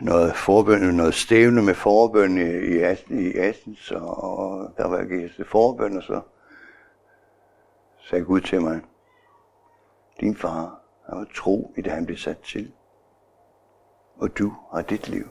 noget 0.00 0.36
forbøn, 0.36 0.80
noget 0.80 1.14
stævne 1.14 1.62
med 1.62 1.74
forbøn 1.74 2.38
i, 2.38 2.50
i, 2.50 3.28
i 3.28 3.38
Assens, 3.38 3.90
og 3.90 4.72
der 4.76 4.88
var 4.88 4.98
jeg 4.98 5.30
til 5.36 5.44
forbøn, 5.44 5.96
og 5.96 6.02
så 6.02 6.20
sagde 7.98 8.24
Gud 8.24 8.40
til 8.40 8.62
mig, 8.62 8.80
din 10.20 10.36
far 10.36 10.80
han 11.08 11.18
var 11.18 11.26
tro 11.34 11.74
i 11.76 11.80
det, 11.80 11.92
han 11.92 12.06
blev 12.06 12.16
sat 12.16 12.38
til. 12.38 12.72
Og 14.16 14.38
du 14.38 14.52
har 14.72 14.82
dit 14.82 15.08
liv. 15.08 15.28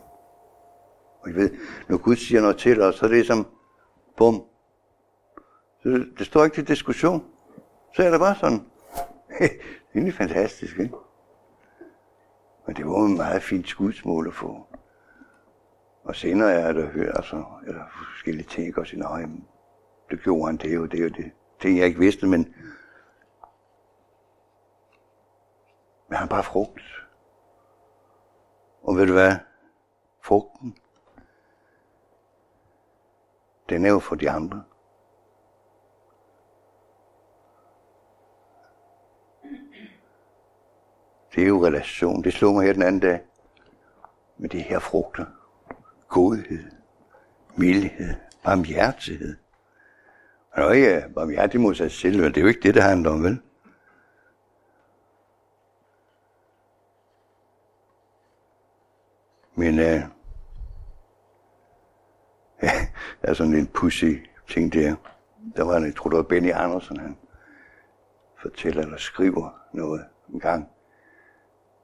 Og 1.20 1.30
I 1.30 1.34
ved, 1.34 1.58
når 1.88 1.98
Gud 1.98 2.16
siger 2.16 2.42
noget 2.42 2.58
til 2.58 2.82
os, 2.82 2.96
så 2.96 3.06
er 3.06 3.10
det 3.10 3.28
som, 3.28 3.48
bum. 4.18 4.44
Så 5.84 6.06
det 6.18 6.26
står 6.26 6.44
ikke 6.44 6.56
til 6.56 6.68
diskussion. 6.68 7.26
Så 7.96 8.04
er 8.04 8.10
det 8.10 8.20
bare 8.20 8.36
sådan. 8.36 8.66
det 9.94 10.08
er 10.08 10.12
fantastisk, 10.12 10.80
ikke? 10.80 10.96
Men 12.66 12.76
det 12.76 12.86
var 12.86 13.06
en 13.06 13.18
meget 13.18 13.44
fint 13.44 13.68
skudsmål 13.68 14.28
at 14.28 14.34
få. 14.34 14.68
Og 16.04 16.16
senere 16.16 16.52
er 16.52 16.74
der 16.74 16.86
hørt, 16.86 17.16
altså, 17.16 17.46
eller 17.68 17.84
forskellige 18.14 18.48
ting, 18.48 18.78
og 18.78 18.88
siger, 18.88 19.04
nej, 19.04 19.26
det 20.10 20.24
gjorde 20.24 20.46
han 20.46 20.58
det 20.58 20.80
og 20.80 20.92
det 20.92 21.06
og 21.06 21.18
det. 21.18 21.32
Ting, 21.60 21.78
jeg 21.78 21.86
ikke 21.86 22.00
vidste, 22.00 22.28
men, 22.28 22.56
men 26.10 26.18
han 26.18 26.28
bare 26.28 26.44
frugt. 26.44 26.82
Og 28.84 28.96
ved 28.96 29.06
du 29.08 29.14
hvad? 29.14 29.36
Frugten, 30.22 30.78
den 33.70 33.86
er 33.86 33.90
jo 33.90 34.00
for 34.00 34.16
de 34.16 34.30
andre. 34.30 34.64
Det 41.36 41.44
er 41.44 41.48
jo 41.48 41.66
relation. 41.66 42.24
Det 42.24 42.34
slog 42.34 42.54
mig 42.54 42.66
her 42.66 42.74
den 42.74 42.82
anden 42.82 43.02
dag 43.02 43.22
med 44.38 44.50
de 44.50 44.62
her 44.62 44.80
frugter. 44.80 45.26
Godhed, 46.08 46.72
mildhed, 47.56 48.16
barmhjertighed. 48.44 49.38
Han 50.50 50.64
er 50.64 50.68
jo 50.68 50.74
ikke 50.74 51.14
barmhjertig 51.16 51.62
mod 51.62 51.76
sig 51.76 51.92
selv, 51.92 52.22
men 52.22 52.26
det 52.26 52.38
er 52.38 52.42
jo 52.42 52.48
ikke 52.48 52.62
det, 52.64 52.76
det 52.76 52.84
handler 52.84 53.12
om, 53.12 53.24
vel? 53.24 53.42
Men 59.56 59.80
øh, 59.80 60.02
ja, 62.64 62.72
der 63.22 63.28
er 63.28 63.34
sådan 63.34 63.54
en 63.54 63.68
pussy 63.68 64.14
ting 64.50 64.74
der. 64.74 64.96
Der 65.56 65.64
var 65.64 65.78
en, 65.78 65.86
jeg 65.86 65.96
tror 65.96 66.10
det 66.10 66.18
var 66.18 66.24
Benny 66.24 66.52
Andersen, 66.54 67.00
han 67.00 67.18
fortæller 68.42 68.82
eller 68.82 68.98
skriver 68.98 69.60
noget 69.74 70.06
en 70.34 70.40
gang 70.40 70.70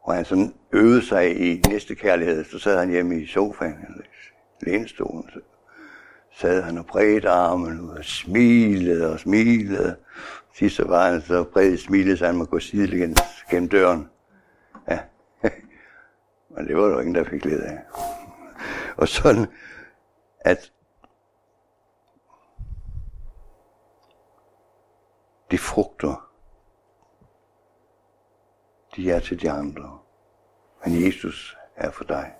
hvor 0.09 0.15
han 0.15 0.25
sådan 0.25 0.53
øvede 0.71 1.01
sig 1.01 1.41
i 1.41 1.61
næste 1.69 1.95
kærlighed, 1.95 2.43
så 2.43 2.59
sad 2.59 2.79
han 2.79 2.89
hjemme 2.89 3.21
i 3.21 3.27
sofaen, 3.27 3.73
eller 3.87 4.03
lænestolen, 4.61 5.29
så 5.33 5.39
sad 6.31 6.61
han 6.61 6.77
og 6.77 6.85
bredte 6.85 7.29
armen 7.29 7.81
ud 7.81 7.89
og 7.89 8.05
smilede 8.05 9.13
og 9.13 9.19
smilede. 9.19 9.95
Sidst 10.55 10.75
så 10.75 10.87
var 10.87 11.11
han 11.11 11.21
så 11.21 11.43
bredt 11.43 11.79
smilede, 11.79 12.17
så 12.17 12.25
han 12.25 12.35
måtte 12.35 12.51
gå 12.51 12.59
sidelæns 12.59 13.19
gennem 13.49 13.69
døren. 13.69 14.09
Ja. 14.89 14.99
Men 16.55 16.67
det 16.67 16.77
var 16.77 16.85
der 16.85 16.99
ingen, 16.99 17.15
der 17.15 17.23
fik 17.23 17.41
glæde 17.41 17.63
af. 17.63 17.79
Og 18.97 19.07
sådan, 19.07 19.47
at 20.39 20.71
de 25.51 25.57
frugter, 25.57 26.28
de 28.95 29.11
er 29.11 29.19
til 29.19 29.41
de 29.41 29.51
andre. 29.51 29.99
Men 30.85 31.05
Jesus 31.05 31.57
er 31.75 31.91
for 31.91 32.03
dig. 32.03 32.35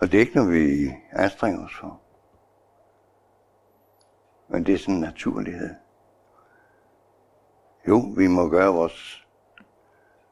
Og 0.00 0.12
det 0.12 0.14
er 0.14 0.20
ikke 0.20 0.36
noget, 0.36 0.52
vi 0.52 0.94
anstrenger 1.12 1.64
os 1.64 1.74
for. 1.80 2.00
Men 4.48 4.66
det 4.66 4.74
er 4.74 4.78
sådan 4.78 4.94
en 4.94 5.00
naturlighed. 5.00 5.74
Jo, 7.88 7.98
vi 8.16 8.26
må 8.26 8.48
gøre 8.48 8.72
vores 8.72 9.26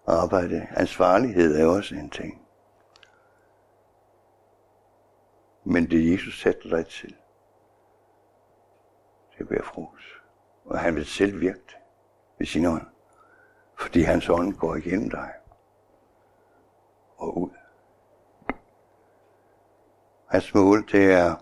arbejde. 0.07 0.67
Ansvarlighed 0.71 1.61
er 1.61 1.67
også 1.67 1.95
en 1.95 2.11
ting. 2.11 2.47
Men 5.65 5.91
det 5.91 6.13
Jesus 6.13 6.41
sætter 6.41 6.69
dig 6.69 6.87
til, 6.87 7.17
det 9.39 9.49
bliver 9.49 9.63
frugt. 9.63 10.03
Og 10.65 10.79
han 10.79 10.95
vil 10.95 11.07
selv 11.07 11.41
virke 11.41 11.61
det 11.67 11.77
ved 12.39 12.47
sin 12.47 12.67
ånd. 12.67 12.87
Fordi 13.79 14.03
hans 14.03 14.29
ånd 14.29 14.55
går 14.55 14.77
igennem 14.77 15.11
dig 15.11 15.31
og 17.17 17.39
ud. 17.39 17.51
Hans 20.27 20.55
mål, 20.55 20.89
det 20.93 21.13
er, 21.13 21.35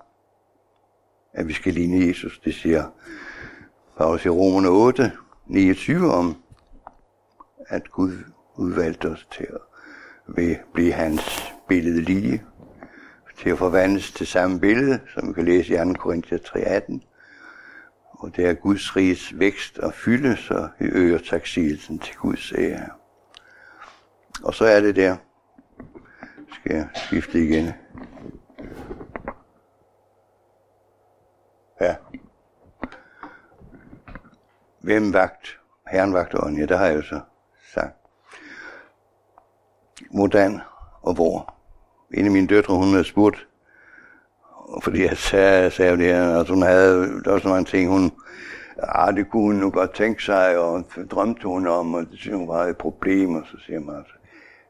at 1.33 1.49
vi 1.49 1.53
skal 1.53 1.75
ligne 1.75 2.07
Jesus. 2.07 2.41
Det 2.45 2.55
siger 2.55 2.91
Paulus 3.97 4.25
i 4.25 4.29
Romerne 4.29 4.69
8, 4.69 5.13
29 5.47 6.13
om, 6.13 6.43
at 7.69 7.91
Gud 7.91 8.13
udvalgte 8.57 9.07
os 9.07 9.29
til 9.31 9.49
at 9.53 9.61
blive 10.73 10.93
hans 10.93 11.53
billede 11.69 12.01
lige, 12.01 12.43
til 13.39 13.51
at 13.51 13.59
forvandles 13.59 14.13
til 14.13 14.27
samme 14.27 14.61
billede, 14.61 15.01
som 15.15 15.29
vi 15.29 15.33
kan 15.33 15.45
læse 15.45 15.75
i 15.75 15.77
2. 15.77 15.93
Korinther 15.93 16.39
3.18. 16.39 17.14
Og 18.25 18.37
det 18.37 18.47
er 18.47 18.55
Guds 18.55 18.97
riges 18.97 19.39
vækst 19.39 19.79
og 19.79 19.95
fylde, 19.95 20.37
så 20.37 20.69
vi 20.79 20.87
øger 20.87 21.19
taksigelsen 21.19 21.99
til 21.99 22.17
Guds 22.17 22.53
ære. 22.53 22.91
Og 24.45 24.55
så 24.55 24.65
er 24.65 24.81
det 24.81 24.97
der. 24.97 25.17
Skal 26.53 26.77
jeg 26.77 26.89
skifte 26.95 27.45
igen. 27.45 27.73
Ja. 31.81 31.97
Hvem 34.81 35.13
vagt? 35.13 35.61
Herren 35.91 36.13
vagt 36.13 36.35
og 36.35 36.53
ja, 36.53 36.67
det 36.67 36.79
har 36.79 36.87
jeg 36.87 36.97
jo 36.97 37.03
så 37.03 37.21
sagt. 37.75 37.97
Hvordan 40.11 40.61
og 41.03 41.15
hvor? 41.15 41.55
En 42.15 42.25
af 42.25 42.31
mine 42.31 42.47
døtre, 42.47 42.75
hun 42.75 42.89
havde 42.89 43.05
spurgt, 43.05 43.49
fordi 44.83 45.03
jeg 45.03 45.17
sagde, 45.17 45.71
sagde 45.71 45.97
det 45.97 46.07
her, 46.07 46.39
altså 46.39 46.55
hun 46.55 46.63
havde, 46.63 47.23
der 47.25 47.31
var 47.31 47.39
sådan 47.39 47.51
nogle 47.51 47.65
ting, 47.65 47.91
hun, 47.91 48.13
ah, 48.79 49.17
det 49.17 49.31
kunne 49.31 49.43
hun 49.43 49.55
nu 49.55 49.71
godt 49.71 49.95
tænke 49.95 50.23
sig, 50.23 50.59
og 50.59 50.85
drømte 51.11 51.49
hun 51.49 51.67
om, 51.67 51.95
og 51.95 52.01
det 52.11 52.19
synes 52.19 52.37
hun 52.37 52.49
var 52.49 52.65
et 52.65 52.77
problem, 52.77 53.35
og 53.35 53.43
så 53.47 53.57
siger 53.67 53.81
man 53.81 53.97
altså, 53.97 54.15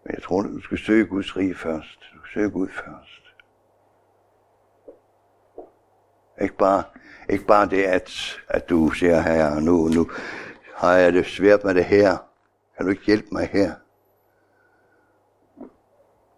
men 0.05 0.15
jeg 0.15 0.23
tror, 0.23 0.43
du 0.43 0.61
skal 0.61 0.79
søge 0.79 1.07
Guds 1.07 1.37
rige 1.37 1.55
først. 1.55 2.01
Du 2.15 2.19
skal 2.19 2.35
søge 2.35 2.51
Gud 2.51 2.69
først. 2.69 3.23
Ikke 6.41 6.57
bare, 6.57 6.83
ikke 7.29 7.45
bare 7.45 7.69
det, 7.69 7.83
at, 7.83 8.41
at 8.49 8.69
du 8.69 8.91
siger 8.91 9.21
her, 9.21 9.61
nu, 9.61 9.89
nu 9.89 10.11
har 10.75 10.93
jeg 10.93 11.13
det 11.13 11.27
svært 11.27 11.65
med 11.65 11.75
det 11.75 11.85
her. 11.85 12.17
Kan 12.77 12.87
du 12.87 12.91
ikke 12.91 13.07
hjælpe 13.07 13.29
mig 13.33 13.49
her? 13.53 13.73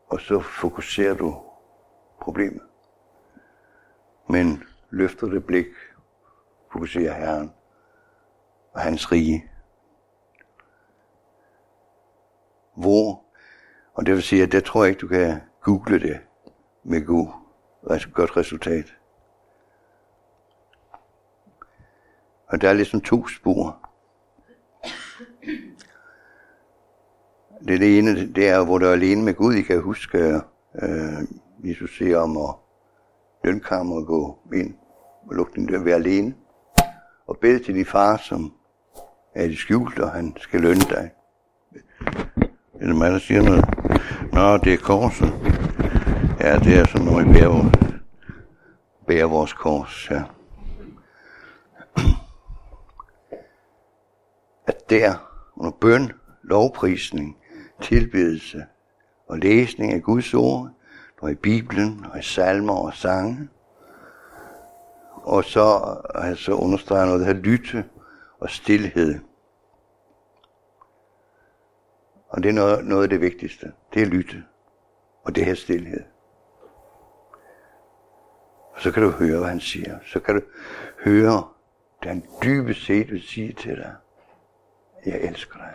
Og 0.08 0.20
så 0.20 0.40
fokuserer 0.40 1.14
du 1.14 1.42
problemet. 2.20 2.62
Men 4.28 4.62
løfter 4.90 5.26
det 5.26 5.46
blik, 5.46 5.66
fokuserer 6.72 7.14
Herren 7.14 7.52
og 8.72 8.80
hans 8.80 9.12
rige. 9.12 9.50
Hvor, 12.76 13.24
og 13.94 14.06
det 14.06 14.14
vil 14.14 14.22
sige, 14.22 14.42
at 14.42 14.52
det 14.52 14.64
tror 14.64 14.84
jeg 14.84 14.90
ikke, 14.90 15.00
du 15.00 15.08
kan 15.08 15.40
google 15.62 16.00
det 16.00 16.20
med 16.84 17.06
god, 17.06 17.28
altså 17.90 18.08
godt 18.08 18.36
resultat. 18.36 18.94
Og 22.46 22.60
der 22.60 22.68
er 22.68 22.72
ligesom 22.72 23.00
to 23.00 23.28
spor. 23.28 23.90
Det, 27.68 27.80
det 27.80 27.98
ene, 27.98 28.32
det 28.32 28.48
er, 28.48 28.64
hvor 28.64 28.78
du 28.78 28.86
er 28.86 28.92
alene 28.92 29.22
med 29.22 29.34
Gud. 29.34 29.54
I 29.54 29.62
kan 29.62 29.80
huske, 29.80 30.18
øh, 30.74 31.22
Jesus 31.64 31.96
siger 31.96 32.18
om 32.18 32.36
at 32.36 32.54
lønkammer 33.47 33.97
og 33.97 34.07
gå 34.07 34.38
ind 34.55 34.74
og 35.26 35.34
lukke 35.34 35.53
den 35.55 35.66
dør, 35.66 35.82
være 35.82 35.94
alene. 35.94 36.34
Og 37.26 37.38
bede 37.40 37.59
til 37.59 37.74
din 37.74 37.86
far, 37.86 38.16
som 38.16 38.53
er 39.34 39.44
i 39.44 39.55
skjult, 39.55 39.99
og 39.99 40.11
han 40.11 40.36
skal 40.36 40.61
lønne 40.61 40.80
dig. 40.80 41.11
Er 42.80 42.86
det 42.86 42.97
mig, 42.97 43.11
der 43.11 43.18
siger 43.18 43.42
noget? 43.42 43.64
Nå, 44.32 44.57
det 44.57 44.72
er 44.72 44.76
korset. 44.76 45.32
Ja, 46.40 46.59
det 46.59 46.78
er 46.78 46.86
sådan, 46.86 47.07
når 47.07 47.22
vi 47.22 47.32
bærer, 47.32 47.70
bærer 49.07 49.26
vores 49.26 49.53
kors, 49.53 50.11
ja. 50.11 50.22
At 54.66 54.90
der, 54.90 55.14
under 55.57 55.70
bøn, 55.80 56.12
lovprisning, 56.42 57.36
tilbedelse 57.82 58.64
og 59.28 59.38
læsning 59.38 59.92
af 59.92 60.03
Guds 60.03 60.34
ord, 60.34 60.70
og 61.20 61.30
i 61.30 61.34
Bibelen, 61.34 62.06
og 62.12 62.18
i 62.18 62.22
salmer 62.22 62.74
og 62.74 62.94
sange. 62.94 63.48
Og 65.12 65.44
så 65.44 65.96
altså 66.14 66.52
understreger 66.52 67.06
noget, 67.06 67.26
der 67.26 67.32
lytte 67.32 67.84
og 68.40 68.50
stillhed. 68.50 69.18
Og 72.28 72.42
det 72.42 72.48
er 72.48 72.52
noget, 72.52 72.84
noget 72.84 73.02
af 73.02 73.08
det 73.08 73.20
vigtigste. 73.20 73.72
Det 73.94 74.02
er 74.02 74.06
lytte. 74.06 74.44
Og 75.24 75.34
det 75.34 75.44
her 75.44 75.54
stillhed. 75.54 76.04
Og 78.74 78.82
så 78.82 78.92
kan 78.92 79.02
du 79.02 79.10
høre, 79.10 79.38
hvad 79.38 79.48
han 79.48 79.60
siger. 79.60 79.98
Så 80.06 80.20
kan 80.20 80.34
du 80.34 80.40
høre, 81.04 81.48
det 82.02 82.10
han 82.10 82.22
dybest 82.42 82.84
set 82.84 83.10
vil 83.10 83.22
sige 83.22 83.52
til 83.52 83.76
dig. 83.76 83.94
Jeg 85.06 85.20
elsker 85.20 85.58
dig. 85.58 85.74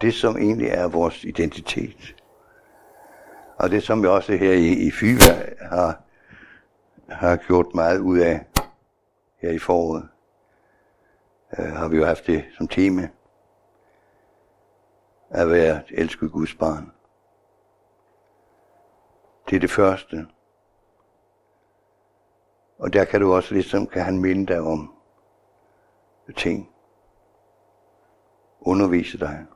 Det, 0.00 0.14
som 0.14 0.36
egentlig 0.36 0.68
er 0.68 0.88
vores 0.88 1.24
identitet. 1.24 2.14
Og 3.56 3.70
det, 3.70 3.82
som 3.82 4.02
vi 4.02 4.06
også 4.06 4.36
her 4.36 4.52
i, 4.52 4.72
i 4.72 4.90
Fyver 4.90 5.64
har, 5.68 6.02
har 7.08 7.36
gjort 7.36 7.74
meget 7.74 7.98
ud 7.98 8.18
af 8.18 8.46
her 9.36 9.50
i 9.50 9.58
foråret, 9.58 10.08
øh, 11.58 11.66
har 11.66 11.88
vi 11.88 11.96
jo 11.96 12.04
haft 12.04 12.26
det 12.26 12.44
som 12.56 12.68
tema. 12.68 13.08
At 15.30 15.50
være 15.50 15.76
et 15.76 16.00
elsket 16.00 16.32
Guds 16.32 16.54
barn. 16.54 16.92
Det 19.50 19.56
er 19.56 19.60
det 19.60 19.70
første. 19.70 20.26
Og 22.78 22.92
der 22.92 23.04
kan 23.04 23.20
du 23.20 23.34
også 23.34 23.54
ligesom, 23.54 23.86
kan 23.86 24.02
han 24.02 24.18
minde 24.18 24.46
dig 24.46 24.60
om 24.60 24.94
ting. 26.36 26.70
Undervise 28.60 29.18
dig. 29.18 29.46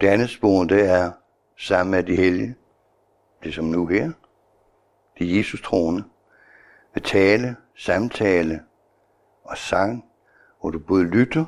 Det 0.00 0.06
andet 0.06 0.30
spor, 0.30 0.64
det 0.64 0.90
er 0.90 1.12
sammen 1.58 1.90
med 1.90 2.02
de 2.02 2.16
hellige. 2.16 2.56
Det 3.42 3.54
som 3.54 3.64
nu 3.64 3.86
her. 3.86 4.12
De 5.18 5.36
Jesus 5.38 5.62
troende. 5.62 6.04
Med 6.94 7.02
tale, 7.02 7.56
samtale 7.76 8.62
og 9.44 9.58
sang, 9.58 10.04
hvor 10.60 10.70
du 10.70 10.78
både 10.78 11.04
lytter 11.04 11.44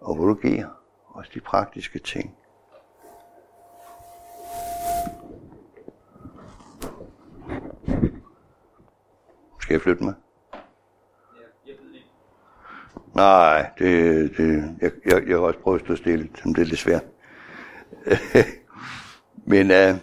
og 0.00 0.14
hvor 0.14 0.26
du 0.26 0.34
giver. 0.34 0.66
Også 1.06 1.30
de 1.34 1.40
praktiske 1.40 1.98
ting. 1.98 2.36
Skal 9.60 9.74
jeg 9.74 9.80
flytte 9.80 10.04
mig? 10.04 10.14
Nej, 13.14 13.70
det, 13.78 14.36
det, 14.36 14.76
jeg, 14.80 14.92
jeg, 15.04 15.28
jeg 15.28 15.36
har 15.36 15.44
også 15.44 15.58
prøvet 15.60 15.80
at 15.80 15.86
stå 15.86 15.96
stille, 15.96 16.30
men 16.44 16.54
det 16.54 16.60
er 16.60 16.66
lidt 16.66 16.78
svært. 16.78 17.04
Men 19.44 19.66
uh, 19.66 19.98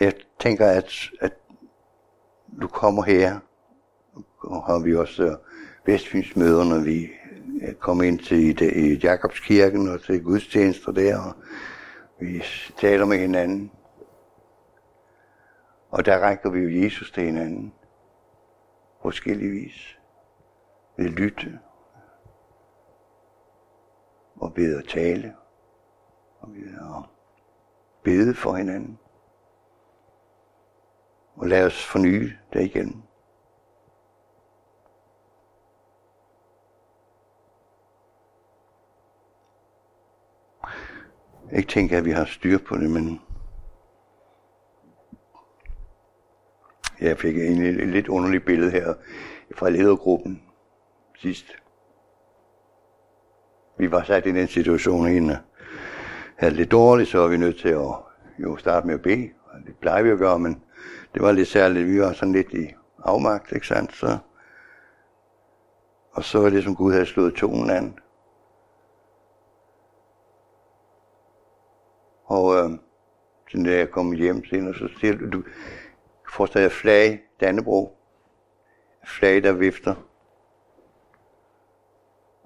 jeg 0.00 0.14
tænker, 0.38 0.66
at, 0.66 1.10
at 1.20 1.32
du 2.60 2.68
kommer 2.68 3.02
her, 3.02 3.38
og 4.38 4.66
har 4.66 4.78
vi 4.78 4.96
også 4.96 5.24
øh, 5.24 5.36
Vestfynsmøder, 5.86 6.64
når 6.64 6.78
vi 6.78 7.08
øh, 7.62 7.74
kommer 7.74 8.04
ind 8.04 8.18
til 8.18 8.62
i, 8.62 8.92
i 8.92 8.94
Jakobskirken 8.94 9.88
og 9.88 10.02
til 10.02 10.22
gudstjenester 10.22 10.92
der, 10.92 11.18
og 11.20 11.34
vi 12.20 12.42
taler 12.78 13.04
med 13.04 13.18
hinanden. 13.18 13.70
Og 15.90 16.04
der 16.06 16.18
rækker 16.18 16.50
vi 16.50 16.60
jo 16.60 16.84
Jesus 16.84 17.10
til 17.10 17.22
hinanden. 17.22 17.72
Forskelligvis. 19.02 19.98
Ved 20.98 21.08
lytte 21.08 21.58
og 24.36 24.52
ved 24.56 24.78
at 24.78 24.88
tale, 24.88 25.34
og 26.40 26.54
ved 26.54 26.74
at 26.74 27.10
bede 28.02 28.34
for 28.34 28.54
hinanden. 28.54 28.98
Og 31.34 31.48
lad 31.48 31.66
os 31.66 31.86
forny 31.86 32.32
det 32.52 32.64
igen. 32.64 33.02
Ikke 41.52 41.68
tænke, 41.68 41.96
at 41.96 42.04
vi 42.04 42.10
har 42.10 42.24
styr 42.24 42.58
på 42.58 42.76
det, 42.76 42.90
men 42.90 43.20
jeg 47.00 47.18
fik 47.18 47.36
egentlig 47.36 47.68
et 47.68 47.88
lidt 47.88 48.08
underligt 48.08 48.44
billede 48.44 48.70
her 48.70 48.94
fra 49.54 49.70
ledergruppen 49.70 50.42
sidst. 51.18 51.46
Vi 53.78 53.90
var 53.90 54.02
sat 54.02 54.26
i 54.26 54.32
den 54.32 54.48
situation, 54.48 55.06
at 55.06 55.12
en 55.16 55.30
øh, 55.30 55.36
havde 56.36 56.54
lidt 56.54 56.70
dårligt, 56.70 57.08
så 57.08 57.18
var 57.18 57.28
vi 57.28 57.36
nødt 57.36 57.58
til 57.58 57.68
at 57.68 57.94
jo 58.38 58.56
starte 58.56 58.86
med 58.86 58.94
at 58.94 59.02
bede. 59.02 59.30
Og 59.44 59.60
det 59.66 59.76
plejer 59.80 60.02
vi 60.02 60.10
at 60.10 60.18
gøre, 60.18 60.38
men 60.38 60.62
det 61.14 61.22
var 61.22 61.32
lidt 61.32 61.48
særligt. 61.48 61.88
Vi 61.88 62.00
var 62.00 62.12
sådan 62.12 62.32
lidt 62.32 62.52
i 62.52 62.74
afmagt, 63.04 63.52
ikke 63.52 63.66
sandt? 63.66 63.94
Så, 63.94 64.18
og 66.12 66.24
så 66.24 66.40
var 66.40 66.50
det, 66.50 66.64
som 66.64 66.76
Gud 66.76 66.92
havde 66.92 67.06
slået 67.06 67.34
tonen 67.34 67.70
an. 67.70 67.98
Og 72.24 72.56
øh, 72.56 72.70
så 73.48 73.62
da 73.64 73.76
jeg 73.76 73.90
kom 73.90 74.12
hjem 74.12 74.44
senere, 74.44 74.74
så 74.74 74.88
siger 75.00 75.16
du, 75.16 75.30
du 75.30 75.42
forestiller 76.34 76.64
jeg 76.64 76.72
flag, 76.72 77.20
Dannebro. 77.40 77.96
Flag, 79.04 79.42
der 79.42 79.52
vifter. 79.52 79.94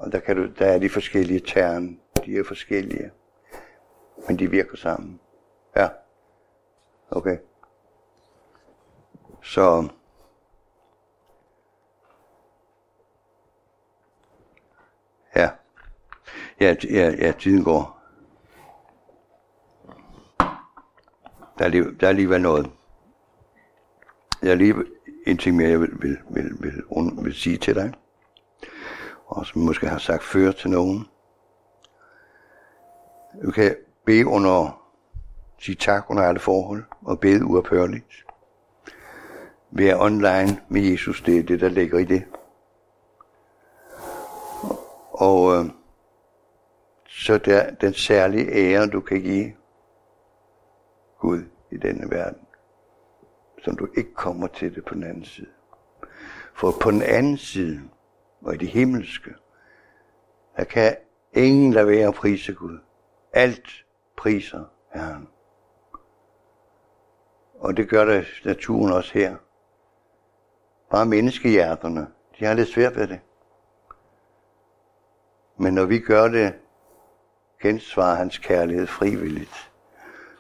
Og 0.01 0.13
der, 0.13 0.21
kan 0.21 0.37
du, 0.37 0.47
der 0.59 0.67
er 0.67 0.79
de 0.79 0.89
forskellige 0.89 1.41
tern. 1.41 2.01
De 2.25 2.39
er 2.39 2.45
forskellige. 2.45 3.11
Men 4.29 4.39
de 4.39 4.51
virker 4.51 4.77
sammen. 4.77 5.21
Ja. 5.77 5.89
Okay. 7.11 7.39
Så 9.43 9.89
ja. 15.37 15.51
Ja, 16.61 16.77
ja, 16.91 17.11
ja 17.19 17.33
tiden 17.39 17.65
går. 17.65 18.01
Der 21.59 21.65
er, 21.65 21.69
lige, 21.69 21.85
der 21.85 22.07
er 22.07 22.09
alligevel 22.09 22.43
noget. 22.43 22.71
Jeg 24.43 24.51
er 24.51 24.55
lige 24.55 24.75
en 25.27 25.39
ting 25.39 25.57
mere, 25.57 25.69
jeg 25.69 25.81
vil, 25.81 25.91
vil, 26.03 26.19
vil, 26.31 26.45
vil, 26.61 26.85
vil, 26.91 27.25
vil 27.25 27.35
sige 27.35 27.57
til 27.57 27.75
dig, 27.75 27.95
og 29.31 29.47
som 29.47 29.63
måske 29.63 29.89
har 29.89 29.99
sagt 29.99 30.25
før 30.25 30.53
til 30.53 30.71
nogen. 30.71 31.07
Du 33.43 33.51
kan 33.51 33.77
bede 34.05 34.27
under, 34.27 34.83
sige 35.59 35.75
tak 35.77 36.11
under 36.11 36.23
alle 36.23 36.41
forhold, 36.41 36.85
og 37.03 37.21
bede 37.21 37.45
uophørligt. 37.45 38.25
Være 39.71 40.01
online 40.01 40.61
med 40.69 40.83
Jesus, 40.83 41.23
det 41.23 41.39
er 41.39 41.43
det, 41.43 41.61
der 41.61 41.69
ligger 41.69 41.99
i 41.99 42.05
det. 42.05 42.25
Og 45.11 45.55
øh, 45.55 45.71
så 47.09 47.39
der, 47.39 47.71
den 47.71 47.95
særlige 47.95 48.53
ære, 48.53 48.87
du 48.87 49.01
kan 49.01 49.21
give 49.21 49.53
Gud 51.19 51.43
i 51.71 51.77
denne 51.77 52.11
verden, 52.11 52.47
som 53.65 53.77
du 53.77 53.89
ikke 53.97 54.15
kommer 54.15 54.47
til 54.47 54.75
det 54.75 54.85
på 54.85 54.95
den 54.95 55.05
anden 55.05 55.25
side. 55.25 55.51
For 56.55 56.73
på 56.81 56.91
den 56.91 57.03
anden 57.03 57.37
side, 57.37 57.81
og 58.41 58.55
i 58.55 58.57
det 58.57 58.69
himmelske, 58.69 59.35
der 60.57 60.65
kan 60.65 60.97
ingen 61.33 61.73
lade 61.73 61.87
være 61.87 62.09
at 62.09 62.15
prise 62.15 62.55
Gud. 62.55 62.79
Alt 63.33 63.85
priser 64.17 64.65
Herren. 64.95 65.29
Og 67.59 67.77
det 67.77 67.89
gør 67.89 68.05
det 68.05 68.27
naturen 68.45 68.93
også 68.93 69.15
her. 69.15 69.37
Bare 70.91 71.07
menneskehjerterne, 71.07 72.07
de 72.39 72.45
har 72.45 72.55
lidt 72.55 72.69
svært 72.69 72.97
ved 72.97 73.07
det. 73.07 73.21
Men 75.57 75.75
når 75.75 75.85
vi 75.85 75.99
gør 75.99 76.29
det, 76.29 76.55
gensvarer 77.63 78.15
hans 78.15 78.39
kærlighed 78.39 78.87
frivilligt, 78.87 79.73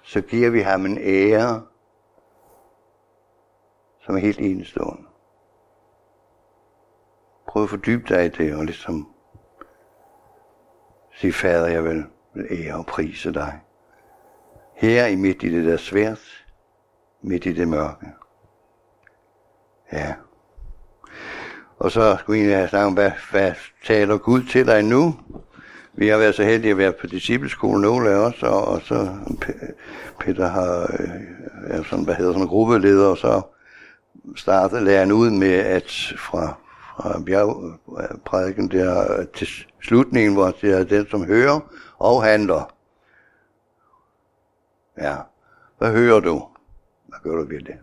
så 0.02 0.20
giver 0.20 0.50
vi 0.50 0.60
ham 0.60 0.86
en 0.86 0.98
ære, 0.98 1.66
som 4.00 4.14
er 4.14 4.18
helt 4.18 4.38
enestående 4.38 5.09
prøve 7.50 7.62
at 7.62 7.70
fordybe 7.70 8.04
dig 8.08 8.24
i 8.24 8.28
det, 8.28 8.54
og 8.54 8.64
ligesom 8.64 9.08
sige, 11.14 11.32
Fader, 11.32 11.66
jeg 11.66 11.84
vil, 11.84 12.04
vil 12.34 12.46
ære 12.50 12.74
og 12.74 12.86
prise 12.86 13.32
dig. 13.32 13.60
Her 14.76 15.06
i 15.06 15.14
midt 15.14 15.42
i 15.42 15.52
det 15.52 15.66
der 15.66 15.76
svært, 15.76 16.44
midt 17.22 17.46
i 17.46 17.52
det 17.52 17.68
mørke. 17.68 18.06
Ja. 19.92 20.14
Og 21.78 21.90
så 21.90 22.16
skulle 22.20 22.38
jeg 22.38 22.44
egentlig 22.44 22.56
have 22.56 22.68
snakket 22.68 22.86
om, 22.86 22.94
hvad, 22.94 23.10
hvad 23.30 23.52
taler 23.84 24.18
Gud 24.18 24.42
til 24.42 24.66
dig 24.66 24.84
nu? 24.84 25.14
Vi 25.92 26.08
har 26.08 26.18
været 26.18 26.34
så 26.34 26.44
heldige 26.44 26.70
at 26.70 26.78
være 26.78 26.92
på 26.92 27.06
discipleskolen 27.06 27.80
nogle 27.80 28.10
af 28.10 28.14
os, 28.14 28.42
og, 28.42 28.68
og 28.68 28.80
så 28.82 29.16
Peter 30.20 30.48
har, 30.48 30.82
øh, 30.82 31.10
er 31.66 31.82
sådan, 31.82 32.04
hvad 32.04 32.14
hedder 32.14 32.32
sådan 32.32 32.42
en 32.42 32.48
gruppeleder, 32.48 33.06
og 33.06 33.18
så 33.18 33.42
startede 34.36 34.84
læreren 34.84 35.12
ud 35.12 35.30
med, 35.30 35.52
at 35.52 36.14
fra, 36.18 36.54
og 37.04 37.24
bjergprædiken 37.24 38.64
øh, 38.64 38.80
der 38.80 39.20
øh, 39.20 39.26
til 39.34 39.48
slutningen, 39.82 40.34
hvor 40.34 40.46
det 40.46 40.56
siger, 40.60 40.84
den, 40.84 41.06
som 41.06 41.24
hører 41.24 41.60
og 41.98 42.24
handler. 42.24 42.74
Ja, 44.98 45.16
hvad 45.78 45.92
hører 45.92 46.20
du? 46.20 46.48
Hvad 47.06 47.18
gør 47.22 47.36
du 47.36 47.48
ved 47.48 47.60
det? 47.60 47.78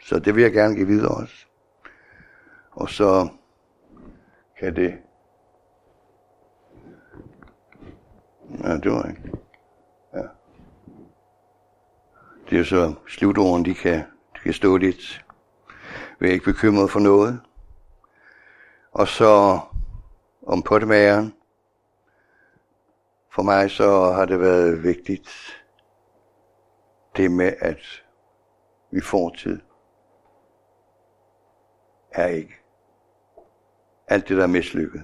Så 0.00 0.18
det 0.18 0.34
vil 0.34 0.42
jeg 0.42 0.52
gerne 0.52 0.74
give 0.74 0.86
videre 0.86 1.14
også. 1.14 1.46
Og 2.70 2.88
så 2.88 3.28
kan 4.58 4.76
det... 4.76 4.98
Ja, 8.64 8.76
det 8.76 8.92
var 8.92 9.08
ikke. 9.08 9.32
Ja. 10.14 10.22
Det 12.50 12.60
er 12.60 12.64
så 12.64 12.94
slutordene, 13.08 13.64
de 13.64 13.74
kan, 13.74 13.98
de 14.34 14.38
kan 14.42 14.52
stå 14.52 14.76
lidt. 14.76 15.24
Vi 16.18 16.28
er 16.28 16.32
ikke 16.32 16.44
bekymret 16.44 16.90
for 16.90 17.00
noget. 17.00 17.40
Og 18.92 19.08
så 19.08 19.58
om 20.46 20.62
pottemageren. 20.62 21.34
For 23.34 23.42
mig 23.42 23.70
så 23.70 24.12
har 24.12 24.24
det 24.24 24.40
været 24.40 24.82
vigtigt, 24.82 25.30
det 27.16 27.30
med, 27.30 27.52
at 27.60 28.04
vi 28.90 29.00
får 29.00 29.34
tid 29.38 29.60
er 32.14 32.26
ikke. 32.26 32.54
Alt 34.08 34.28
det, 34.28 34.36
der 34.36 34.42
er 34.42 34.46
mislykket. 34.46 35.02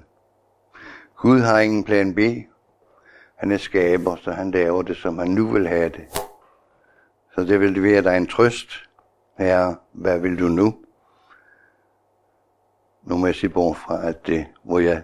Gud 1.16 1.40
har 1.40 1.58
ingen 1.58 1.84
plan 1.84 2.14
B. 2.14 2.18
Han 3.36 3.52
er 3.52 3.56
skaber, 3.56 4.16
så 4.16 4.32
han 4.32 4.50
laver 4.50 4.82
det, 4.82 4.96
som 4.96 5.18
han 5.18 5.28
nu 5.28 5.52
vil 5.52 5.68
have 5.68 5.88
det. 5.88 6.06
Så 7.34 7.40
det 7.40 7.60
vil 7.60 7.82
være 7.82 8.02
dig 8.02 8.16
en 8.16 8.26
trøst. 8.26 8.68
Herre, 9.38 9.76
hvad 9.92 10.18
vil 10.18 10.38
du 10.38 10.48
nu? 10.48 10.74
Nu 13.08 13.16
må 13.16 13.26
jeg 13.26 13.34
se 13.34 13.48
bort 13.48 13.76
fra, 13.76 14.06
at 14.06 14.26
det, 14.26 14.46
hvor 14.64 14.78
jeg 14.78 15.02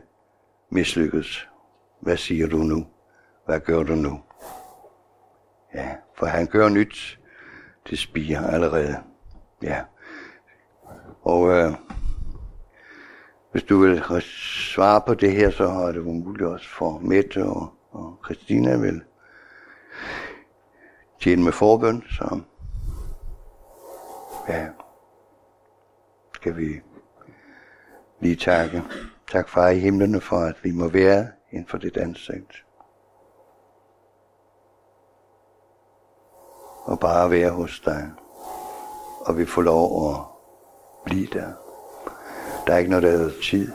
mislykkes. 0.71 1.49
Hvad 2.01 2.17
siger 2.17 2.47
du 2.47 2.57
nu? 2.57 2.87
Hvad 3.47 3.61
gør 3.61 3.83
du 3.83 3.95
nu? 3.95 4.21
Ja, 5.75 5.97
for 6.19 6.27
han 6.27 6.47
gør 6.47 6.69
nyt. 6.69 7.19
Det 7.91 7.99
spiger 7.99 8.47
allerede. 8.47 8.97
Ja. 9.63 9.85
Og 11.23 11.51
øh, 11.51 11.73
hvis 13.53 13.63
du 13.63 13.79
vil 13.79 14.03
svare 14.75 15.01
på 15.07 15.15
det 15.15 15.33
her, 15.33 15.51
så 15.51 15.69
har 15.69 15.93
det 15.93 16.05
muligt 16.05 16.49
også 16.49 16.69
for 16.69 16.99
Mette 16.99 17.45
og, 17.45 17.73
og 17.91 18.21
Christina 18.25 18.77
vil 18.77 19.03
tjene 21.21 21.43
med 21.43 21.53
forbøn, 21.53 22.03
så 22.11 22.41
ja, 24.49 24.69
skal 26.35 26.57
vi 26.57 26.81
lige 28.25 28.37
takke. 28.37 28.83
Tak 29.33 29.49
far 29.49 29.69
i 29.69 29.79
himlene 29.79 30.21
for, 30.21 30.37
at 30.37 30.57
vi 30.63 30.71
må 30.71 30.89
være 30.89 31.29
inden 31.51 31.69
for 31.69 31.79
dit 31.79 31.97
ansigt. 31.97 32.65
Og 36.85 37.01
bare 37.01 37.31
være 37.31 37.51
hos 37.51 37.81
dig. 37.81 38.13
Og 39.21 39.39
vi 39.39 39.47
får 39.47 39.63
lov 39.63 40.11
at 40.11 40.21
blive 41.05 41.27
der. 41.27 41.53
Der 42.67 42.75
er 42.75 42.79
ikke 42.79 42.91
noget, 42.91 43.03
der 43.03 43.11
hedder 43.11 43.43
tid. 43.43 43.73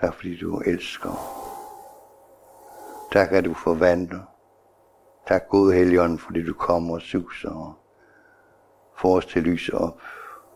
Tak 0.00 0.14
fordi 0.14 0.38
du 0.40 0.58
elsker. 0.58 1.12
Tak 3.12 3.32
at 3.32 3.44
du 3.44 3.54
forvandler. 3.54 4.22
Tak 5.28 5.48
Gud 5.48 5.72
Helligånd, 5.72 6.18
fordi 6.18 6.46
du 6.46 6.54
kommer 6.54 6.94
og 6.94 7.02
suser 7.02 7.83
få 8.96 9.16
os 9.16 9.26
til 9.26 9.42
lys 9.42 9.68
og, 9.68 9.98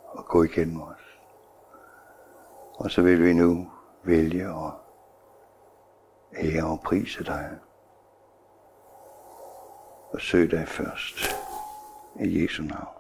og 0.03 0.25
gå 0.25 0.43
igennem 0.43 0.81
os. 0.81 1.21
Og 2.75 2.91
så 2.91 3.03
vil 3.03 3.25
vi 3.25 3.33
nu 3.33 3.71
vælge 4.05 4.45
at 4.45 4.73
ære 6.37 6.65
og 6.65 6.81
prise 6.85 7.25
dig. 7.25 7.59
og 10.13 10.21
søg 10.21 10.51
dig 10.51 10.69
først. 10.69 11.37
I 12.21 12.43
Jesu 12.43 12.63
navn. 12.63 12.98